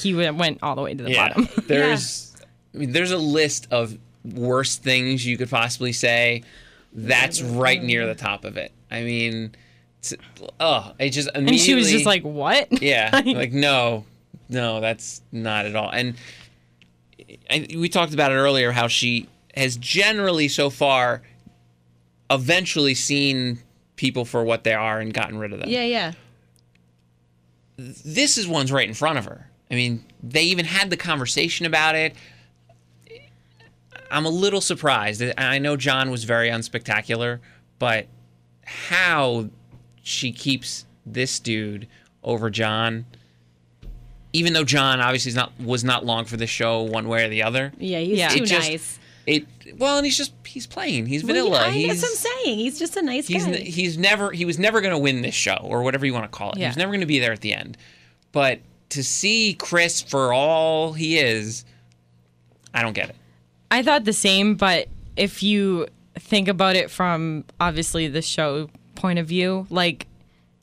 he 0.00 0.14
went 0.14 0.36
went 0.36 0.58
all 0.62 0.74
the 0.74 0.82
way 0.82 0.94
to 0.94 1.02
the 1.02 1.10
Yeah, 1.10 1.28
bottom. 1.28 1.48
there's, 1.66 2.34
I 2.74 2.78
mean, 2.78 2.92
there's 2.92 3.12
a 3.12 3.18
list 3.18 3.68
of 3.70 3.96
worst 4.24 4.82
things 4.82 5.24
you 5.24 5.36
could 5.36 5.50
possibly 5.50 5.92
say. 5.92 6.42
That's 6.92 7.40
right 7.40 7.82
near 7.82 8.06
the 8.06 8.14
top 8.14 8.44
of 8.44 8.56
it. 8.56 8.72
I 8.90 9.02
mean, 9.02 9.54
it's, 10.02 10.14
oh, 10.58 10.92
it 10.98 11.10
just 11.10 11.28
immediately. 11.28 11.54
And 11.54 11.60
she 11.60 11.74
was 11.74 11.90
just 11.90 12.06
like, 12.06 12.22
what? 12.22 12.82
yeah, 12.82 13.10
like 13.24 13.52
no, 13.52 14.04
no, 14.48 14.80
that's 14.80 15.22
not 15.30 15.64
at 15.64 15.76
all. 15.76 15.90
And 15.90 16.14
I, 17.48 17.68
we 17.76 17.88
talked 17.88 18.12
about 18.12 18.32
it 18.32 18.34
earlier 18.34 18.72
how 18.72 18.88
she 18.88 19.28
has 19.54 19.76
generally 19.76 20.48
so 20.48 20.70
far 20.70 21.22
eventually 22.30 22.94
seen 22.94 23.60
people 23.96 24.24
for 24.24 24.42
what 24.42 24.64
they 24.64 24.74
are 24.74 24.98
and 24.98 25.14
gotten 25.14 25.38
rid 25.38 25.52
of 25.52 25.60
them. 25.60 25.68
yeah, 25.68 25.84
yeah. 25.84 26.12
This 27.76 28.38
is 28.38 28.46
one's 28.46 28.72
right 28.72 28.86
in 28.86 28.94
front 28.94 29.18
of 29.18 29.24
her. 29.24 29.48
I 29.70 29.74
mean, 29.74 30.04
they 30.22 30.42
even 30.44 30.64
had 30.64 30.90
the 30.90 30.96
conversation 30.96 31.64
about 31.64 31.94
it. 31.94 32.14
I'm 34.10 34.26
a 34.26 34.30
little 34.30 34.60
surprised. 34.60 35.22
I 35.38 35.58
know 35.58 35.76
John 35.76 36.10
was 36.10 36.24
very 36.24 36.50
unspectacular, 36.50 37.40
but 37.78 38.06
how 38.64 39.48
she 40.02 40.32
keeps 40.32 40.84
this 41.06 41.38
dude 41.38 41.86
over 42.22 42.50
John, 42.50 43.06
even 44.32 44.52
though 44.52 44.64
John 44.64 45.00
obviously 45.00 45.30
is 45.30 45.34
not 45.36 45.52
was 45.60 45.84
not 45.84 46.04
long 46.04 46.24
for 46.24 46.36
the 46.36 46.46
show 46.46 46.82
one 46.82 47.08
way 47.08 47.24
or 47.24 47.28
the 47.28 47.42
other. 47.42 47.72
Yeah, 47.78 47.98
he's 48.00 48.18
Yeah. 48.18 48.28
too 48.28 48.42
It 48.42 48.46
just- 48.46 48.68
nice. 48.70 48.98
It 49.24 49.46
well, 49.78 49.98
and 49.98 50.04
he's 50.04 50.16
just 50.16 50.32
he's 50.44 50.66
playing. 50.66 51.06
He's 51.06 51.22
Well, 51.22 51.28
vanilla. 51.34 51.66
yeah, 51.66 51.70
he's 51.72 52.00
that's 52.00 52.02
what 52.02 52.10
I'm 52.10 52.44
saying. 52.44 52.58
He's 52.58 52.78
just 52.78 52.96
a 52.96 53.02
nice 53.02 53.28
he's 53.28 53.46
guy. 53.46 53.56
he's 53.58 53.96
never 53.96 54.32
he 54.32 54.44
was 54.44 54.58
never 54.58 54.80
going 54.80 54.90
to 54.92 54.98
win 54.98 55.22
this 55.22 55.34
show 55.34 55.58
or 55.62 55.82
whatever 55.84 56.04
you 56.06 56.12
want 56.12 56.24
to 56.24 56.36
call 56.36 56.50
it. 56.52 56.58
Yeah. 56.58 56.68
was 56.68 56.76
never 56.76 56.90
going 56.90 57.00
to 57.02 57.06
be 57.06 57.20
there 57.20 57.32
at 57.32 57.40
the 57.40 57.54
end. 57.54 57.76
But 58.32 58.60
to 58.90 59.04
see 59.04 59.54
Chris 59.54 60.00
for 60.02 60.32
all 60.32 60.92
he 60.94 61.18
is, 61.18 61.64
I 62.74 62.82
don't 62.82 62.94
get 62.94 63.10
it. 63.10 63.16
I 63.70 63.82
thought 63.84 64.04
the 64.04 64.12
same, 64.12 64.56
but 64.56 64.88
if 65.16 65.42
you 65.42 65.86
think 66.18 66.48
about 66.48 66.74
it 66.74 66.90
from 66.90 67.44
obviously 67.60 68.08
the 68.08 68.22
show 68.22 68.70
point 69.02 69.18
of 69.18 69.26
view, 69.26 69.66
like 69.68 70.06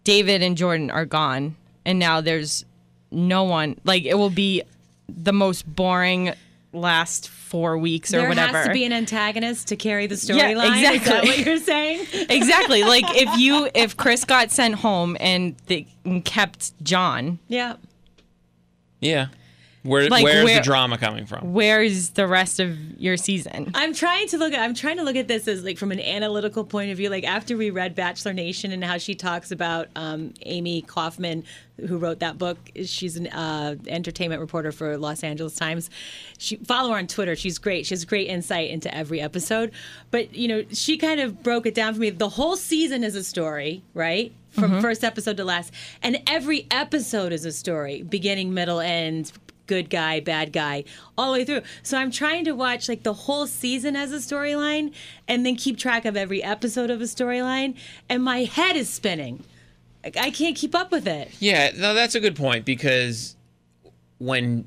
David 0.03 0.41
and 0.41 0.57
Jordan 0.57 0.89
are 0.89 1.05
gone, 1.05 1.55
and 1.85 1.99
now 1.99 2.21
there's 2.21 2.65
no 3.11 3.43
one. 3.43 3.77
Like 3.83 4.05
it 4.05 4.15
will 4.15 4.29
be 4.31 4.63
the 5.07 5.33
most 5.33 5.63
boring 5.67 6.33
last 6.71 7.29
four 7.29 7.77
weeks 7.77 8.13
or 8.13 8.19
there 8.19 8.29
whatever. 8.29 8.57
has 8.57 8.67
to 8.67 8.73
be 8.73 8.85
an 8.85 8.93
antagonist 8.93 9.67
to 9.67 9.75
carry 9.75 10.07
the 10.07 10.15
Yeah, 10.33 10.51
storyline. 10.51 10.75
Is 10.77 10.81
that 10.83 10.95
exactly. 10.95 11.29
what 11.29 11.39
you're 11.45 11.57
saying? 11.57 12.07
exactly. 12.29 12.83
Like 12.83 13.05
if 13.09 13.37
you 13.39 13.69
if 13.75 13.97
Chris 13.97 14.23
got 14.23 14.51
sent 14.51 14.75
home 14.75 15.17
and 15.19 15.55
they 15.67 15.85
kept 16.23 16.71
John, 16.83 17.39
yeah. 17.47 17.75
Yeah. 19.01 19.27
Where 19.83 20.09
Like, 20.09 20.23
where's 20.23 20.43
where- 20.45 20.57
the 20.57 20.63
drama 20.63 20.97
coming 20.97 21.25
from? 21.25 21.53
Where's 21.53 22.09
the 22.09 22.27
rest 22.27 22.59
of 22.59 22.77
your 22.99 23.15
season? 23.15 23.71
I'm 23.73 23.93
trying 23.93 24.27
to 24.29 24.37
look 24.37 24.53
at 24.53 24.59
I'm 24.59 24.73
trying 24.73 24.97
to 24.97 25.03
look 25.03 25.15
at 25.15 25.27
this 25.27 25.47
as 25.47 25.63
like 25.63 25.77
from 25.77 25.91
an 25.91 26.01
analytical 26.01 26.65
point 26.65 26.91
of 26.91 26.97
view. 26.97 27.09
Like 27.09 27.23
after 27.23 27.55
we 27.55 27.69
read 27.69 27.95
Bachelor 27.95 28.33
Nation 28.33 28.71
and 28.71 28.83
how 28.83 28.97
she 28.97 29.15
talks 29.15 29.51
about 29.51 29.87
um, 29.95 30.33
Amy 30.45 30.81
Kaufman, 30.81 31.45
who 31.87 31.97
wrote 31.97 32.19
that 32.19 32.37
book. 32.37 32.57
She's 32.83 33.15
an 33.15 33.27
uh, 33.27 33.75
entertainment 33.87 34.41
reporter 34.41 34.73
for 34.73 34.97
Los 34.97 35.23
Angeles 35.23 35.55
Times. 35.55 35.89
She 36.37 36.57
follow 36.57 36.89
her 36.91 36.97
on 36.97 37.07
Twitter. 37.07 37.37
She's 37.37 37.57
great. 37.57 37.85
She 37.85 37.93
has 37.93 38.03
great 38.03 38.27
insight 38.27 38.69
into 38.69 38.93
every 38.93 39.21
episode. 39.21 39.71
But 40.11 40.35
you 40.35 40.49
know, 40.49 40.65
she 40.73 40.97
kind 40.97 41.21
of 41.21 41.41
broke 41.41 41.65
it 41.65 41.73
down 41.73 41.93
for 41.93 42.01
me. 42.01 42.09
The 42.09 42.29
whole 42.29 42.57
season 42.57 43.03
is 43.03 43.15
a 43.15 43.23
story, 43.23 43.83
right? 43.93 44.33
From 44.51 44.81
first 44.81 45.03
episode 45.03 45.37
to 45.37 45.45
last, 45.45 45.71
and 46.01 46.21
every 46.27 46.67
episode 46.71 47.31
is 47.31 47.45
a 47.45 47.51
story, 47.51 48.01
beginning, 48.01 48.51
middle, 48.53 48.79
end 48.79 49.31
good 49.69 49.89
guy, 49.89 50.19
bad 50.19 50.51
guy, 50.51 50.83
all 51.15 51.31
the 51.31 51.39
way 51.39 51.45
through. 51.45 51.61
So 51.83 51.97
I'm 51.97 52.09
trying 52.09 52.43
to 52.45 52.53
watch 52.53 52.89
like 52.89 53.03
the 53.03 53.13
whole 53.13 53.45
season 53.45 53.95
as 53.95 54.11
a 54.11 54.17
storyline 54.17 54.93
and 55.27 55.45
then 55.45 55.55
keep 55.55 55.77
track 55.77 56.05
of 56.05 56.17
every 56.17 56.43
episode 56.43 56.89
of 56.89 56.99
a 56.99 57.05
storyline. 57.05 57.75
And 58.09 58.23
my 58.23 58.45
head 58.45 58.75
is 58.75 58.89
spinning. 58.89 59.43
Like, 60.03 60.17
I 60.17 60.31
can't 60.31 60.55
keep 60.55 60.73
up 60.73 60.91
with 60.91 61.07
it. 61.07 61.29
Yeah, 61.39 61.71
no, 61.77 61.93
that's 61.93 62.15
a 62.15 62.19
good 62.19 62.35
point 62.35 62.65
because 62.65 63.35
when 64.17 64.65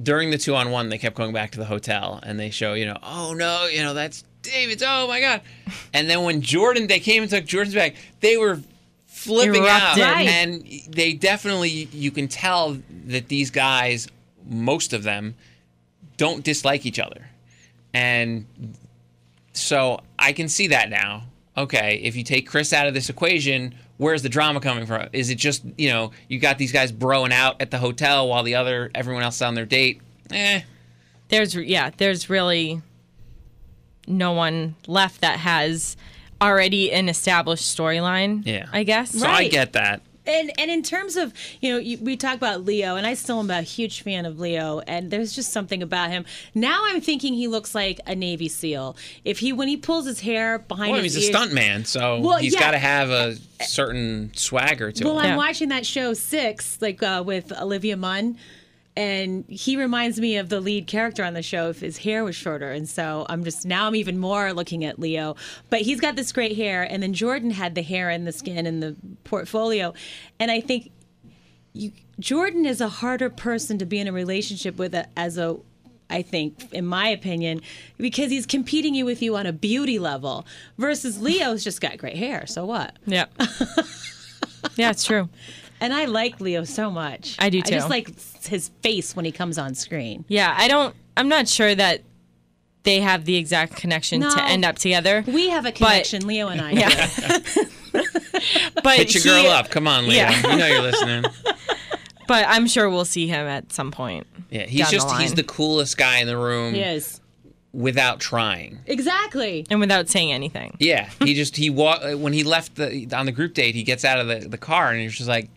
during 0.00 0.30
the 0.30 0.38
two 0.38 0.54
on 0.54 0.70
one, 0.70 0.88
they 0.88 0.98
kept 0.98 1.16
going 1.16 1.32
back 1.32 1.50
to 1.52 1.58
the 1.58 1.64
hotel 1.64 2.20
and 2.22 2.38
they 2.38 2.50
show, 2.50 2.74
you 2.74 2.86
know, 2.86 2.98
oh 3.02 3.34
no, 3.34 3.66
you 3.66 3.82
know, 3.82 3.92
that's 3.92 4.24
David's. 4.42 4.84
Oh 4.86 5.08
my 5.08 5.20
god! 5.20 5.40
And 5.92 6.08
then 6.08 6.22
when 6.22 6.42
Jordan, 6.42 6.86
they 6.86 7.00
came 7.00 7.22
and 7.22 7.30
took 7.30 7.44
Jordan's 7.44 7.74
bag, 7.74 7.96
they 8.20 8.36
were 8.36 8.60
flipping 9.26 9.66
out, 9.66 9.96
Right. 9.96 10.26
and 10.28 10.64
they 10.88 11.12
definitely, 11.12 11.88
you 11.92 12.10
can 12.10 12.28
tell 12.28 12.78
that 13.06 13.28
these 13.28 13.50
guys, 13.50 14.08
most 14.48 14.92
of 14.92 15.02
them, 15.02 15.34
don't 16.16 16.42
dislike 16.44 16.86
each 16.86 16.98
other, 16.98 17.28
and 17.92 18.46
so 19.52 20.00
I 20.18 20.32
can 20.32 20.48
see 20.48 20.68
that 20.68 20.88
now. 20.90 21.24
Okay, 21.58 22.00
if 22.02 22.16
you 22.16 22.22
take 22.22 22.46
Chris 22.46 22.72
out 22.72 22.86
of 22.86 22.92
this 22.94 23.08
equation, 23.08 23.74
where's 23.96 24.22
the 24.22 24.28
drama 24.28 24.60
coming 24.60 24.84
from? 24.86 25.08
Is 25.12 25.30
it 25.30 25.36
just 25.36 25.62
you 25.78 25.88
know 25.90 26.10
you 26.28 26.38
got 26.38 26.58
these 26.58 26.72
guys 26.72 26.92
broing 26.92 27.32
out 27.32 27.60
at 27.60 27.70
the 27.70 27.78
hotel 27.78 28.28
while 28.28 28.42
the 28.42 28.54
other 28.54 28.90
everyone 28.94 29.22
else 29.22 29.36
is 29.36 29.42
on 29.42 29.54
their 29.54 29.64
date? 29.66 30.00
Eh, 30.30 30.60
There's 31.28 31.54
yeah, 31.54 31.90
there's 31.96 32.28
really 32.30 32.82
no 34.06 34.32
one 34.32 34.74
left 34.86 35.20
that 35.22 35.38
has 35.40 35.96
already 36.40 36.92
an 36.92 37.08
established 37.08 37.64
storyline. 37.76 38.44
yeah. 38.46 38.66
I 38.72 38.82
guess. 38.82 39.12
So 39.12 39.26
I 39.26 39.48
get 39.48 39.72
that. 39.74 40.02
And 40.28 40.50
and 40.58 40.68
in 40.72 40.82
terms 40.82 41.14
of 41.14 41.32
you 41.60 41.72
know 41.72 41.78
you, 41.78 41.98
we 41.98 42.16
talk 42.16 42.34
about 42.34 42.64
Leo 42.64 42.96
and 42.96 43.06
I 43.06 43.14
still 43.14 43.38
am 43.38 43.48
a 43.48 43.62
huge 43.62 44.00
fan 44.02 44.26
of 44.26 44.40
Leo 44.40 44.80
and 44.80 45.08
there's 45.08 45.32
just 45.36 45.52
something 45.52 45.84
about 45.84 46.10
him. 46.10 46.24
Now 46.52 46.80
I'm 46.86 47.00
thinking 47.00 47.34
he 47.34 47.46
looks 47.46 47.76
like 47.76 48.00
a 48.08 48.16
Navy 48.16 48.48
SEAL. 48.48 48.96
If 49.24 49.38
he 49.38 49.52
when 49.52 49.68
he 49.68 49.76
pulls 49.76 50.04
his 50.04 50.18
hair 50.18 50.58
behind 50.58 50.90
Well, 50.90 51.00
his 51.00 51.14
he's 51.14 51.22
a 51.22 51.26
ears, 51.28 51.36
stunt 51.36 51.52
man, 51.52 51.84
so 51.84 52.18
Well, 52.20 52.38
he's 52.38 52.54
yeah. 52.54 52.58
got 52.58 52.70
to 52.72 52.78
have 52.78 53.10
a 53.10 53.36
certain 53.64 54.32
swagger 54.34 54.90
to 54.90 55.04
Well, 55.04 55.14
him. 55.20 55.26
I'm 55.26 55.30
Yeah. 55.30 55.36
watching 55.36 55.68
that 55.68 55.86
show 55.86 56.12
Six, 56.12 56.78
like 56.80 57.00
uh, 57.04 57.22
with 57.24 57.52
Olivia 57.56 57.96
Munn, 57.96 58.36
and 58.96 59.44
he 59.48 59.76
reminds 59.76 60.18
me 60.18 60.36
of 60.36 60.48
the 60.48 60.60
lead 60.60 60.86
character 60.86 61.22
on 61.22 61.34
the 61.34 61.42
show 61.42 61.68
if 61.68 61.80
his 61.80 61.98
hair 61.98 62.24
was 62.24 62.34
shorter. 62.34 62.70
And 62.70 62.88
so 62.88 63.26
I'm 63.28 63.44
just 63.44 63.66
now 63.66 63.86
I'm 63.86 63.94
even 63.94 64.18
more 64.18 64.52
looking 64.52 64.84
at 64.84 64.98
Leo, 64.98 65.36
but 65.70 65.82
he's 65.82 66.00
got 66.00 66.16
this 66.16 66.32
great 66.32 66.56
hair, 66.56 66.82
and 66.82 67.02
then 67.02 67.12
Jordan 67.12 67.50
had 67.50 67.74
the 67.74 67.82
hair 67.82 68.08
and 68.08 68.26
the 68.26 68.32
skin 68.32 68.66
and 68.66 68.82
the 68.82 68.96
portfolio, 69.24 69.92
and 70.40 70.50
I 70.50 70.60
think 70.60 70.90
you 71.72 71.92
Jordan 72.18 72.64
is 72.64 72.80
a 72.80 72.88
harder 72.88 73.28
person 73.28 73.78
to 73.78 73.84
be 73.84 73.98
in 73.98 74.08
a 74.08 74.12
relationship 74.12 74.78
with 74.78 74.94
a, 74.94 75.06
as 75.18 75.36
a 75.36 75.58
I 76.08 76.22
think, 76.22 76.72
in 76.72 76.86
my 76.86 77.08
opinion, 77.08 77.62
because 77.98 78.30
he's 78.30 78.46
competing 78.46 78.94
you 78.94 79.04
with 79.04 79.20
you 79.22 79.36
on 79.36 79.44
a 79.44 79.52
beauty 79.52 79.98
level 79.98 80.46
versus 80.78 81.20
Leo's 81.20 81.64
just 81.64 81.80
got 81.80 81.98
great 81.98 82.16
hair. 82.16 82.46
So 82.46 82.64
what? 82.64 82.96
Yeah. 83.06 83.26
yeah, 84.76 84.90
it's 84.90 85.04
true. 85.04 85.28
And 85.80 85.92
I 85.92 86.06
like 86.06 86.40
Leo 86.40 86.64
so 86.64 86.90
much. 86.90 87.36
I 87.38 87.50
do 87.50 87.60
too. 87.60 87.74
I 87.74 87.78
just 87.78 87.90
like 87.90 88.08
his 88.44 88.70
face 88.82 89.14
when 89.14 89.24
he 89.24 89.32
comes 89.32 89.58
on 89.58 89.74
screen. 89.74 90.24
Yeah, 90.28 90.54
I 90.56 90.68
don't. 90.68 90.94
I'm 91.16 91.28
not 91.28 91.48
sure 91.48 91.74
that 91.74 92.02
they 92.84 93.00
have 93.00 93.24
the 93.24 93.36
exact 93.36 93.76
connection 93.76 94.20
No. 94.20 94.30
to 94.30 94.42
end 94.44 94.64
up 94.64 94.76
together. 94.76 95.24
We 95.26 95.50
have 95.50 95.66
a 95.66 95.72
connection, 95.72 96.26
Leo 96.26 96.48
and 96.48 96.60
I. 96.60 96.70
Yeah. 96.72 97.38
but 98.82 98.96
Hit 98.98 99.14
your 99.14 99.22
he- 99.22 99.42
girl 99.42 99.50
up. 99.50 99.70
Come 99.70 99.88
on, 99.88 100.04
Leo. 100.04 100.14
Yeah. 100.16 100.50
You 100.52 100.56
know 100.58 100.66
you're 100.66 100.82
listening. 100.82 101.24
But 102.28 102.44
I'm 102.48 102.66
sure 102.66 102.90
we'll 102.90 103.04
see 103.04 103.28
him 103.28 103.46
at 103.46 103.72
some 103.72 103.92
point. 103.92 104.26
Yeah, 104.50 104.64
he's 104.66 104.80
Down 104.80 104.86
the 104.90 104.96
just 104.96 105.20
he's 105.20 105.34
the 105.34 105.44
coolest 105.44 105.96
guy 105.96 106.18
in 106.18 106.26
the 106.26 106.36
room 106.36 106.74
He 106.74 106.80
is. 106.80 107.20
without 107.72 108.18
trying. 108.18 108.80
Exactly. 108.86 109.64
And 109.70 109.78
without 109.78 110.08
saying 110.08 110.32
anything. 110.32 110.76
Yeah, 110.80 111.08
he 111.22 111.34
just 111.34 111.54
he 111.56 111.70
walk 111.70 112.00
when 112.18 112.32
he 112.32 112.42
left 112.42 112.74
the 112.74 113.06
on 113.12 113.26
the 113.26 113.32
group 113.32 113.54
date. 113.54 113.76
He 113.76 113.84
gets 113.84 114.04
out 114.04 114.18
of 114.18 114.26
the, 114.26 114.48
the 114.48 114.58
car 114.58 114.90
and 114.90 115.00
he's 115.00 115.14
just 115.16 115.28
like, 115.28 115.48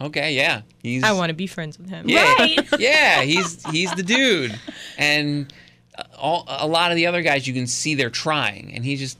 okay, 0.00 0.34
yeah, 0.34 0.62
he's 0.82 1.02
I 1.04 1.12
want 1.12 1.30
to 1.30 1.34
be 1.34 1.46
friends 1.46 1.78
with 1.78 1.88
him. 1.88 2.08
yeah, 2.08 2.34
Right. 2.38 2.68
yeah, 2.78 3.22
he's 3.22 3.64
he's 3.70 3.92
the 3.94 4.02
dude. 4.02 4.58
And 4.98 5.52
uh, 5.98 6.04
all, 6.18 6.44
a 6.48 6.66
lot 6.66 6.90
of 6.90 6.96
the 6.96 7.06
other 7.06 7.22
guys, 7.22 7.46
you 7.46 7.54
can 7.54 7.66
see 7.66 7.94
they're 7.94 8.10
trying, 8.10 8.72
and 8.74 8.84
he 8.84 8.96
just 8.96 9.18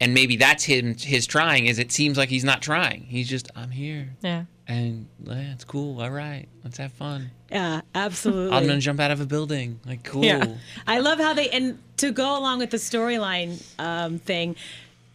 and 0.00 0.14
maybe 0.14 0.36
that's 0.36 0.64
him 0.64 0.94
his 0.96 1.26
trying 1.26 1.66
is 1.66 1.78
it 1.78 1.92
seems 1.92 2.16
like 2.16 2.28
he's 2.28 2.44
not 2.44 2.62
trying. 2.62 3.02
He's 3.02 3.28
just 3.28 3.50
I'm 3.54 3.70
here 3.70 4.10
Yeah. 4.22 4.44
and 4.66 5.06
yeah, 5.24 5.52
it's 5.52 5.64
cool. 5.64 6.00
All 6.00 6.10
right, 6.10 6.46
let's 6.64 6.78
have 6.78 6.92
fun. 6.92 7.30
Yeah, 7.50 7.80
absolutely. 7.94 8.56
I'm 8.56 8.66
gonna 8.66 8.80
jump 8.80 9.00
out 9.00 9.10
of 9.10 9.20
a 9.20 9.26
building. 9.26 9.80
Like 9.84 10.04
cool. 10.04 10.24
Yeah. 10.24 10.54
I 10.86 11.00
love 11.00 11.18
how 11.18 11.34
they 11.34 11.50
and 11.50 11.78
to 11.98 12.12
go 12.12 12.38
along 12.38 12.60
with 12.60 12.70
the 12.70 12.76
storyline 12.78 13.62
um, 13.78 14.18
thing, 14.18 14.56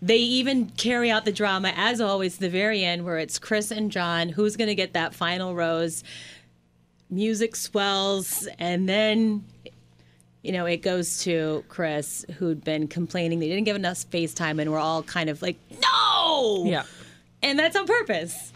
they 0.01 0.17
even 0.17 0.67
carry 0.71 1.09
out 1.09 1.25
the 1.25 1.31
drama 1.31 1.71
as 1.75 1.99
always. 2.01 2.37
The 2.37 2.49
very 2.49 2.83
end 2.83 3.05
where 3.05 3.17
it's 3.17 3.39
Chris 3.39 3.71
and 3.71 3.91
John 3.91 4.29
who's 4.29 4.55
going 4.55 4.67
to 4.67 4.75
get 4.75 4.93
that 4.93 5.13
final 5.15 5.55
rose. 5.55 6.03
Music 7.09 7.55
swells, 7.55 8.47
and 8.57 8.89
then 8.89 9.45
you 10.41 10.51
know 10.51 10.65
it 10.65 10.77
goes 10.81 11.23
to 11.23 11.63
Chris 11.69 12.25
who'd 12.37 12.63
been 12.63 12.87
complaining 12.87 13.39
they 13.39 13.47
didn't 13.47 13.63
give 13.65 13.75
enough 13.75 13.99
face 14.05 14.33
time, 14.33 14.59
and 14.59 14.71
we're 14.71 14.79
all 14.79 15.03
kind 15.03 15.29
of 15.29 15.41
like, 15.43 15.57
no, 15.81 16.63
Yeah. 16.65 16.83
and 17.43 17.59
that's 17.59 17.75
on 17.75 17.85
purpose. 17.85 18.51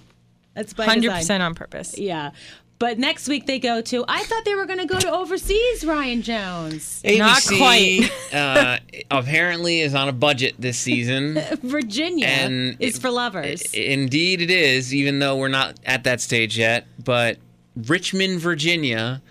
That's 0.55 0.73
by 0.73 0.85
Hundred 0.85 1.01
design. 1.03 1.17
percent 1.19 1.43
on 1.43 1.53
purpose. 1.55 1.97
Yeah. 1.97 2.31
But 2.79 2.97
next 2.97 3.27
week 3.27 3.45
they 3.45 3.59
go 3.59 3.81
to. 3.81 4.05
I 4.07 4.23
thought 4.23 4.45
they 4.45 4.55
were 4.55 4.65
going 4.65 4.79
to 4.79 4.85
go 4.85 4.97
to 4.99 5.11
overseas. 5.11 5.83
Ryan 5.85 6.21
Jones, 6.21 7.01
Not 7.03 7.43
quite. 7.45 8.09
uh, 8.33 8.77
apparently 9.11 9.81
is 9.81 9.93
on 9.93 10.07
a 10.07 10.13
budget 10.13 10.55
this 10.57 10.79
season. 10.79 11.33
Virginia 11.61 12.25
And 12.27 12.77
is 12.79 12.95
it- 12.95 13.01
for 13.01 13.11
lovers. 13.11 13.61
Indeed, 13.73 14.41
it 14.41 14.49
is, 14.49 14.95
even 14.95 15.19
though 15.19 15.35
we're 15.35 15.49
not 15.49 15.77
at 15.85 16.05
that 16.05 16.21
stage 16.21 16.57
yet. 16.57 16.87
But 17.03 17.37
Richmond, 17.75 18.39
Virginia, 18.39 19.21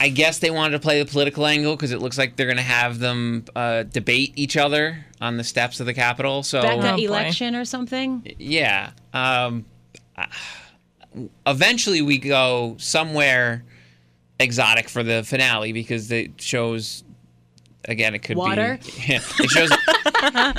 I 0.00 0.08
guess 0.08 0.38
they 0.38 0.50
wanted 0.50 0.72
to 0.72 0.78
play 0.80 1.02
the 1.02 1.10
political 1.10 1.46
angle 1.46 1.76
because 1.76 1.92
it 1.92 2.00
looks 2.00 2.16
like 2.16 2.36
they're 2.36 2.46
going 2.46 2.56
to 2.56 2.62
have 2.62 2.98
them 2.98 3.44
uh, 3.54 3.82
debate 3.82 4.32
each 4.36 4.56
other 4.56 5.04
on 5.20 5.36
the 5.36 5.44
steps 5.44 5.80
of 5.80 5.84
the 5.86 5.92
Capitol. 5.92 6.42
So, 6.42 6.62
Back 6.62 6.78
Oh, 6.78 6.80
that 6.80 6.96
boy. 6.96 7.02
election 7.04 7.54
or 7.54 7.66
something. 7.66 8.34
yeah. 8.38 8.92
Um, 9.12 9.66
eventually, 11.46 12.02
we 12.02 12.18
go 12.18 12.76
somewhere 12.78 13.64
exotic 14.40 14.88
for 14.88 15.02
the 15.02 15.22
finale 15.24 15.72
because 15.72 16.10
it 16.12 16.40
shows. 16.40 17.04
Again, 17.84 18.14
it 18.14 18.18
could 18.18 18.36
Water? 18.36 18.78
be. 18.84 18.92
Yeah, 19.08 19.20
it 19.38 19.50
shows. 19.50 19.70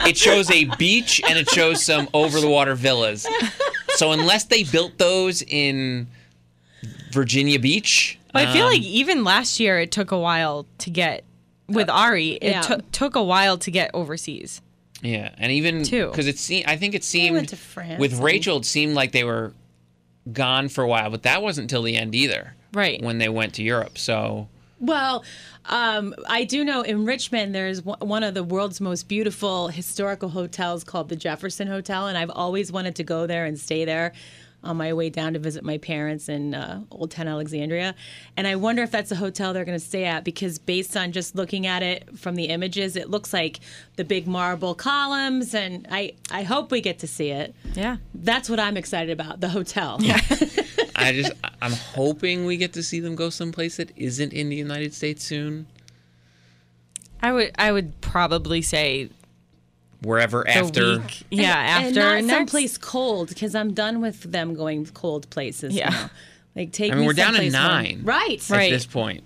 it 0.08 0.17
shows 0.17 0.50
a 0.50 0.65
beach 0.78 1.22
and 1.28 1.38
it 1.38 1.48
shows 1.50 1.84
some 1.86 2.10
over 2.13 2.39
the 2.39 2.50
water 2.50 2.74
villas. 2.76 3.28
So 3.98 4.12
unless 4.13 4.45
they 4.45 4.63
built 4.63 4.98
those 4.98 5.43
in 5.43 6.08
Virginia 7.12 7.60
Beach, 7.60 8.17
But 8.34 8.48
I 8.48 8.54
feel 8.54 8.65
um, 8.65 8.72
like 8.72 8.82
even 8.82 9.24
last 9.24 9.60
year 9.60 9.80
it 9.80 9.91
took 9.91 10.12
a 10.12 10.17
while 10.17 10.65
to 10.80 10.89
get 10.89 11.24
with 11.67 11.89
Arie. 11.89 12.32
It 12.41 12.52
yeah. 12.52 12.62
took 12.62 12.91
took 12.91 13.15
a 13.15 13.24
while 13.24 13.58
to 13.60 13.69
get 13.69 13.91
overseas. 13.93 14.62
yeah, 15.02 15.30
and 15.38 15.52
even 15.52 15.84
Too. 15.84 16.08
because 16.10 16.26
it 16.28 16.39
seemed, 16.39 16.65
I 16.67 16.78
think 16.78 16.95
it 16.95 17.04
seemed 17.04 17.50
to 17.50 17.58
with 18.00 18.20
Rachel, 18.20 18.57
it 18.57 18.66
seemed 18.66 18.95
like 18.95 19.12
they 19.12 19.24
were 19.24 19.53
gone 20.34 20.69
for 20.69 20.84
a 20.84 20.88
while, 20.88 21.09
but 21.09 21.23
that 21.23 21.41
wasn't 21.41 21.65
until 21.65 21.84
the 21.84 21.95
end 21.95 22.15
either. 22.15 22.55
Right. 22.71 23.01
when 23.01 23.17
they 23.17 23.30
went 23.30 23.55
to 23.55 23.63
Europe. 23.63 23.97
So 23.97 24.47
Well, 24.80 25.23
um, 25.65 26.13
I 26.27 26.43
do 26.43 26.63
know 26.63 26.84
in 26.84 27.05
Richmond 27.05 27.55
there's 27.55 27.84
one 27.84 28.23
of 28.23 28.36
the 28.36 28.43
world's 28.43 28.80
most 28.80 29.07
beautiful 29.07 29.69
historical 29.69 30.30
hotels 30.30 30.84
called 30.84 31.09
the 31.09 31.15
Jefferson 31.15 31.67
Hotel, 31.67 32.07
and 32.07 32.17
I've 32.17 32.30
always 32.30 32.71
wanted 32.71 32.95
to 32.97 33.03
go 33.03 33.25
there 33.25 33.45
and 33.45 33.59
stay 33.59 33.86
there 33.86 34.13
on 34.64 34.78
my 34.78 34.93
way 34.93 35.10
down 35.10 35.34
to 35.34 35.39
visit 35.39 35.64
my 35.64 35.78
parents 35.78 36.28
in 36.28 36.53
uh, 36.53 36.82
Old 36.91 37.12
Town 37.12 37.28
Alexandria. 37.28 37.95
And 38.36 38.45
I 38.45 38.55
wonder 38.55 38.84
if 38.84 38.91
that's 38.91 39.12
a 39.12 39.16
hotel 39.16 39.53
they're 39.53 39.66
going 39.66 39.80
to 39.80 39.86
stay 39.86 40.05
at 40.05 40.24
because 40.24 40.60
based 40.60 40.97
on 40.97 41.12
just 41.12 41.36
looking 41.36 41.66
at 41.66 41.82
it 41.82 42.18
from 42.18 42.36
the 42.36 42.45
images, 42.45 42.95
it 42.95 43.10
looks 43.10 43.34
like 43.34 43.60
the 43.95 44.03
big 44.03 44.28
marble 44.28 44.76
columns, 44.76 45.53
and 45.53 45.88
I 45.89 46.14
I 46.32 46.43
hope 46.43 46.72
we 46.72 46.82
get 46.82 46.99
to 46.99 47.07
see 47.07 47.30
it. 47.30 47.55
Yeah. 47.74 47.97
That's 48.14 48.49
what 48.49 48.60
I'm 48.60 48.78
excited 48.78 49.12
about, 49.12 49.39
the 49.39 49.49
hotel. 49.49 49.99
I 50.95 51.14
just 51.14 51.32
I'm 51.62 51.72
hoping 51.72 52.45
we 52.45 52.57
get 52.57 52.74
to 52.74 52.84
see 52.84 52.99
them 52.99 53.16
go 53.16 53.30
someplace 53.30 53.78
that 53.78 53.91
isn't 53.95 54.34
in 54.34 54.49
the 54.49 54.55
United 54.55 54.93
States 54.93 55.24
soon. 55.24 55.68
I 57.22 57.32
would 57.32 57.51
I 57.57 57.72
would 57.72 57.99
probably 58.01 58.62
say 58.62 59.10
Wherever 60.02 60.43
the 60.43 60.52
after 60.58 61.00
week. 61.00 61.24
Yeah, 61.30 61.60
and, 61.80 61.88
after 61.97 62.02
and 62.16 62.28
not 62.28 62.36
someplace 62.38 62.78
cold 62.78 63.30
because 63.30 63.54
I'm 63.56 63.74
done 63.74 64.00
with 64.02 64.24
them 64.32 64.54
going 64.54 64.86
cold 64.88 65.30
places. 65.30 65.74
Yeah. 65.76 65.89
now. 65.89 66.10
Like 66.56 66.72
take 66.72 66.91
I 66.91 66.95
mean, 66.95 67.02
me 67.02 67.08
we're 67.08 67.14
down 67.14 67.34
to 67.34 67.39
someplace 67.50 67.54
warm. 67.54 67.84
nine. 67.84 68.02
Right. 68.04 68.41
at 68.41 68.50
Right. 68.50 68.72
this 68.72 68.86
point. 68.86 69.24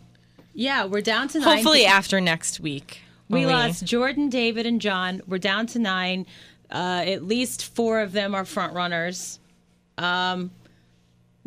Yeah, 0.53 0.85
we're 0.85 1.01
down 1.01 1.27
to 1.29 1.39
nine. 1.39 1.47
Hopefully 1.57 1.85
after 1.85 2.19
next 2.21 2.59
week. 2.59 2.99
We 3.29 3.45
when 3.45 3.55
lost 3.55 3.85
Jordan, 3.85 4.29
David, 4.29 4.65
and 4.65 4.79
John. 4.81 5.21
We're 5.27 5.37
down 5.39 5.65
to 5.67 5.79
nine. 5.79 6.25
Uh, 6.69 7.03
at 7.05 7.23
least 7.23 7.65
four 7.73 8.01
of 8.01 8.11
them 8.11 8.35
are 8.35 8.45
front 8.45 8.73
runners. 8.73 9.39
Um, 9.97 10.51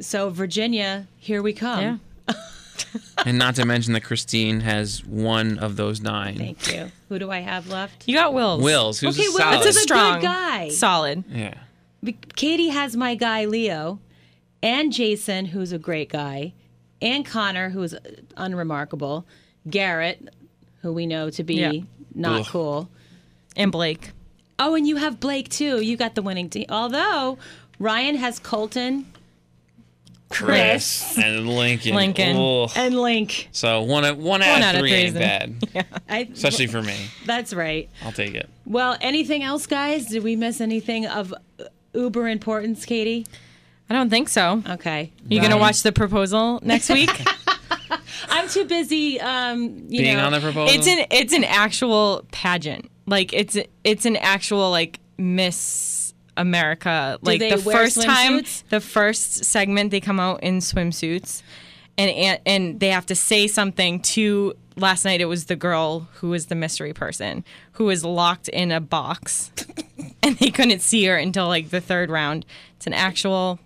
so 0.01 0.31
Virginia, 0.31 1.07
here 1.18 1.43
we 1.43 1.53
come. 1.53 1.81
Yeah. 2.29 2.35
And 3.24 3.39
not 3.39 3.55
to 3.57 3.64
mention 3.64 3.93
that 3.95 4.03
Christine 4.05 4.61
has 4.61 5.05
one 5.05 5.59
of 5.59 5.77
those 5.77 6.01
nine. 6.01 6.37
Thank 6.37 6.72
you. 6.72 6.93
Who 7.09 7.18
do 7.18 7.31
I 7.31 7.41
have 7.41 7.68
left? 7.68 8.07
You 8.07 8.14
got 8.14 8.35
Wills. 8.35 8.62
Wills, 8.62 9.01
who's 9.01 9.16
Okay, 9.18 9.27
a 9.27 9.31
Wills 9.31 9.37
solid. 9.39 9.55
That's 9.55 9.66
a 9.66 9.68
is 9.70 9.77
a 9.77 9.79
good 9.81 9.83
strong 9.83 10.20
guy. 10.20 10.68
Solid. 10.68 11.24
yeah. 11.29 11.55
Katie 12.37 12.68
has 12.68 12.97
my 12.97 13.14
guy 13.16 13.47
Leo, 13.47 13.99
and 14.62 14.93
Jason, 14.93 15.47
who's 15.47 15.72
a 15.72 15.79
great 15.79 16.09
guy, 16.09 16.53
and 17.03 17.24
Connor, 17.27 17.70
who 17.70 17.83
is 17.83 17.97
unremarkable, 18.37 19.27
Garrett, 19.68 20.29
who 20.83 20.93
we 20.93 21.07
know 21.07 21.31
to 21.31 21.43
be 21.43 21.55
Yeah. 21.57 21.72
not 22.14 22.41
Ugh. 22.43 22.47
cool. 22.49 22.89
And 23.57 23.72
Blake. 23.72 24.12
Oh, 24.59 24.74
and 24.74 24.87
you 24.87 24.97
have 24.97 25.18
Blake 25.18 25.49
too. 25.49 25.81
You 25.81 25.97
got 25.97 26.14
the 26.14 26.22
winning 26.22 26.49
team. 26.49 26.66
Although 26.68 27.39
Ryan 27.79 28.16
has 28.16 28.39
Colton 28.39 29.07
Chris 30.29 31.16
and 31.18 31.49
Lincoln. 31.49 31.95
Lincoln. 31.95 32.37
Ugh. 32.37 32.70
and 32.77 32.99
Link. 33.01 33.49
So 33.53 33.83
one 33.83 34.05
out, 34.05 34.16
one 34.18 34.43
out 34.43 34.74
of 34.74 34.81
three 34.81 34.91
three 34.91 34.93
ain't 34.99 35.16
isn't- 35.16 35.72
bad, 35.72 35.87
I, 36.09 36.29
especially 36.33 36.66
for 36.66 36.83
me. 36.83 36.97
that's 37.24 37.55
right. 37.55 37.89
I'll 38.05 38.12
take 38.12 38.35
it. 38.35 38.49
Well, 38.64 38.97
anything 39.01 39.43
else, 39.43 39.66
guys? 39.66 40.07
Did 40.07 40.22
we 40.24 40.35
miss 40.37 40.61
anything 40.61 41.07
of 41.07 41.33
uber 41.95 42.29
importance, 42.29 42.85
Katie? 42.85 43.27
I 43.89 43.95
don't 43.95 44.11
think 44.11 44.29
so. 44.29 44.62
Okay. 44.68 45.12
You 45.29 45.41
gonna 45.41 45.59
watch 45.59 45.83
the 45.83 45.93
proposal 45.93 46.59
next 46.62 46.91
week? 46.91 47.11
I'm 48.29 48.49
too 48.49 48.64
busy. 48.64 49.20
Um, 49.20 49.62
you 49.89 50.03
Being 50.03 50.16
know, 50.16 50.27
on 50.27 50.33
the 50.33 50.41
proposal. 50.41 50.74
it's 50.77 50.89
an 50.89 51.07
it's 51.11 51.33
an 51.33 51.45
actual 51.45 52.27
pageant. 52.33 52.91
Like 53.07 53.33
it's 53.33 53.57
it's 53.85 54.05
an 54.05 54.16
actual 54.16 54.70
like 54.72 54.99
Miss 55.18 56.05
America. 56.37 57.18
Like 57.22 57.41
they 57.41 57.55
the 57.55 57.62
wear 57.62 57.76
first 57.76 58.03
time, 58.03 58.43
the 58.70 58.80
first 58.80 59.45
segment 59.45 59.91
they 59.91 60.01
come 60.01 60.20
out 60.20 60.43
in 60.43 60.59
swimsuits, 60.59 61.43
and 61.99 62.11
and, 62.11 62.41
and 62.47 62.80
they 62.80 62.89
have 62.89 63.07
to 63.07 63.14
say 63.14 63.47
something 63.47 64.01
to. 64.01 64.55
Last 64.78 65.07
night 65.07 65.22
it 65.22 65.24
was 65.24 65.47
the 65.47 65.57
girl 65.57 66.01
who 66.16 66.28
was 66.28 66.47
the 66.47 66.55
mystery 66.55 66.93
person 66.93 67.47
who 67.72 67.84
was 67.87 68.05
locked 68.05 68.49
in 68.49 68.70
a 68.70 68.80
box, 68.80 69.51
and 70.22 70.37
they 70.37 70.51
couldn't 70.51 70.80
see 70.80 71.07
her 71.07 71.16
until 71.16 71.47
like 71.49 71.70
the 71.70 71.80
third 71.80 72.11
round. 72.11 72.45
It's 72.76 72.87
an 72.87 72.93
actual 72.93 73.59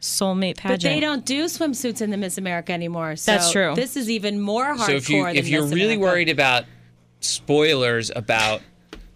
soulmate 0.00 0.58
pageant. 0.58 0.82
But 0.82 0.88
they 0.90 1.00
don't 1.00 1.24
do 1.24 1.46
swimsuits 1.46 2.00
in 2.00 2.10
the 2.10 2.16
Miss 2.16 2.38
America 2.38 2.72
anymore. 2.72 3.16
So 3.16 3.32
That's 3.32 3.50
true. 3.50 3.74
This 3.74 3.96
is 3.96 4.08
even 4.08 4.40
more 4.40 4.76
hardcore 4.76 4.86
so 4.86 4.92
if 4.92 5.10
you 5.10 5.24
than 5.24 5.36
if 5.36 5.48
you're 5.48 5.62
Miss 5.62 5.72
really 5.72 5.94
America. 5.94 6.12
worried 6.12 6.28
about 6.28 6.64
spoilers 7.20 8.12
about 8.14 8.60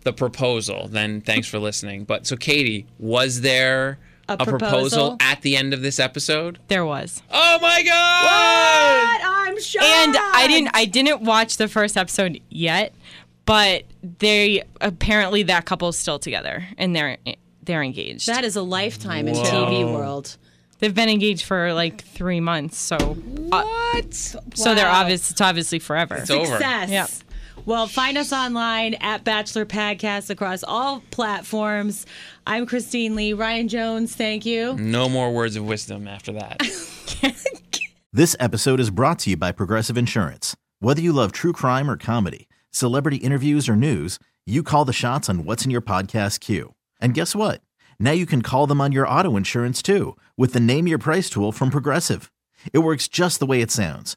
the 0.09 0.13
proposal, 0.15 0.89
then 0.89 1.21
thanks 1.21 1.47
for 1.47 1.59
listening. 1.59 2.05
But 2.05 2.27
so 2.27 2.37
Katie, 2.37 2.87
was 2.99 3.43
there 3.43 3.99
A 4.29 4.35
a, 4.35 4.37
proposal? 4.39 4.59
proposal? 4.59 5.17
at 5.21 5.43
the 5.43 5.57
end 5.57 5.75
of 5.75 5.83
this 5.83 5.99
episode? 6.01 6.59
There 6.69 6.87
was. 6.87 7.23
Oh 7.31 7.59
my 7.61 7.83
god! 7.83 9.19
But 9.21 9.29
I'm 9.29 9.61
shocked. 9.61 9.85
and 9.85 10.17
I 10.17 10.47
didn't 10.49 10.71
I 10.75 10.85
didn't 10.87 11.23
watch 11.23 11.57
the 11.59 11.69
first 11.69 11.97
episode 11.97 12.41
yet, 12.49 12.95
but 13.45 13.85
they 14.19 14.63
apparently 14.81 15.43
that 15.45 15.65
couple's 15.67 15.99
still 15.99 16.19
together 16.19 16.65
and 16.79 16.97
they're 16.97 17.19
they're 17.63 17.83
engaged. 17.83 18.27
That 18.29 18.45
is 18.45 18.57
a 18.57 18.63
lifetime 18.63 19.29
in 19.29 19.35
Whoa. 19.35 19.43
TV 19.43 19.93
world. 19.93 20.37
They've 20.79 20.95
been 20.95 21.09
engaged 21.09 21.45
for 21.45 21.75
like 21.75 22.03
three 22.05 22.39
months, 22.41 22.79
so 22.79 22.97
uh, 22.97 23.65
What? 23.65 24.15
so 24.15 24.75
they're 24.75 24.89
obvious. 24.89 25.31
It's 25.31 25.41
obviously 25.41 25.81
forever. 25.81 26.15
It's 26.17 26.31
over. 26.31 26.47
Success. 26.47 26.89
Yep. 26.91 27.11
Well, 27.69 27.87
find 27.87 28.17
us 28.17 28.33
online 28.33 28.95
at 28.95 29.25
Bachelor 29.25 29.67
Podcast 29.67 30.31
across 30.31 30.65
all 30.65 31.03
platforms. 31.11 32.07
I'm 32.47 32.65
Christine 32.65 33.15
Lee. 33.15 33.35
Ryan 33.35 33.69
Jones, 33.69 34.17
thank 34.17 34.47
you. 34.47 34.73
No 34.79 35.07
more 35.07 35.31
words 35.31 35.55
of 35.55 35.67
wisdom 35.67 36.09
after 36.09 36.33
that. 36.33 36.63
This 38.11 38.35
episode 38.41 38.81
is 38.81 38.89
brought 38.89 39.19
to 39.21 39.31
you 39.31 39.37
by 39.37 39.53
Progressive 39.53 39.99
Insurance. 39.99 40.57
Whether 40.81 41.03
you 41.03 41.13
love 41.13 41.31
true 41.31 41.53
crime 41.53 41.91
or 41.91 41.99
comedy, 41.99 42.49
celebrity 42.71 43.19
interviews 43.19 43.69
or 43.69 43.77
news, 43.77 44.19
you 44.47 44.63
call 44.63 44.87
the 44.87 44.95
shots 44.95 45.29
on 45.29 45.45
what's 45.45 45.67
in 45.67 45.71
your 45.71 45.83
podcast 45.83 46.41
queue. 46.41 46.75
And 47.03 47.13
guess 47.13 47.37
what? 47.37 47.61
Now 48.01 48.13
you 48.13 48.25
can 48.25 48.41
call 48.41 48.67
them 48.67 48.81
on 48.81 48.93
your 48.93 49.07
auto 49.07 49.37
insurance 49.37 49.83
too 49.83 50.17
with 50.39 50.55
the 50.55 50.59
Name 50.59 50.87
Your 50.87 50.99
Price 50.99 51.29
tool 51.29 51.53
from 51.53 51.69
Progressive. 51.69 52.33
It 52.73 52.79
works 52.79 53.09
just 53.09 53.41
the 53.41 53.47
way 53.47 53.61
it 53.61 53.71
sounds. 53.71 54.17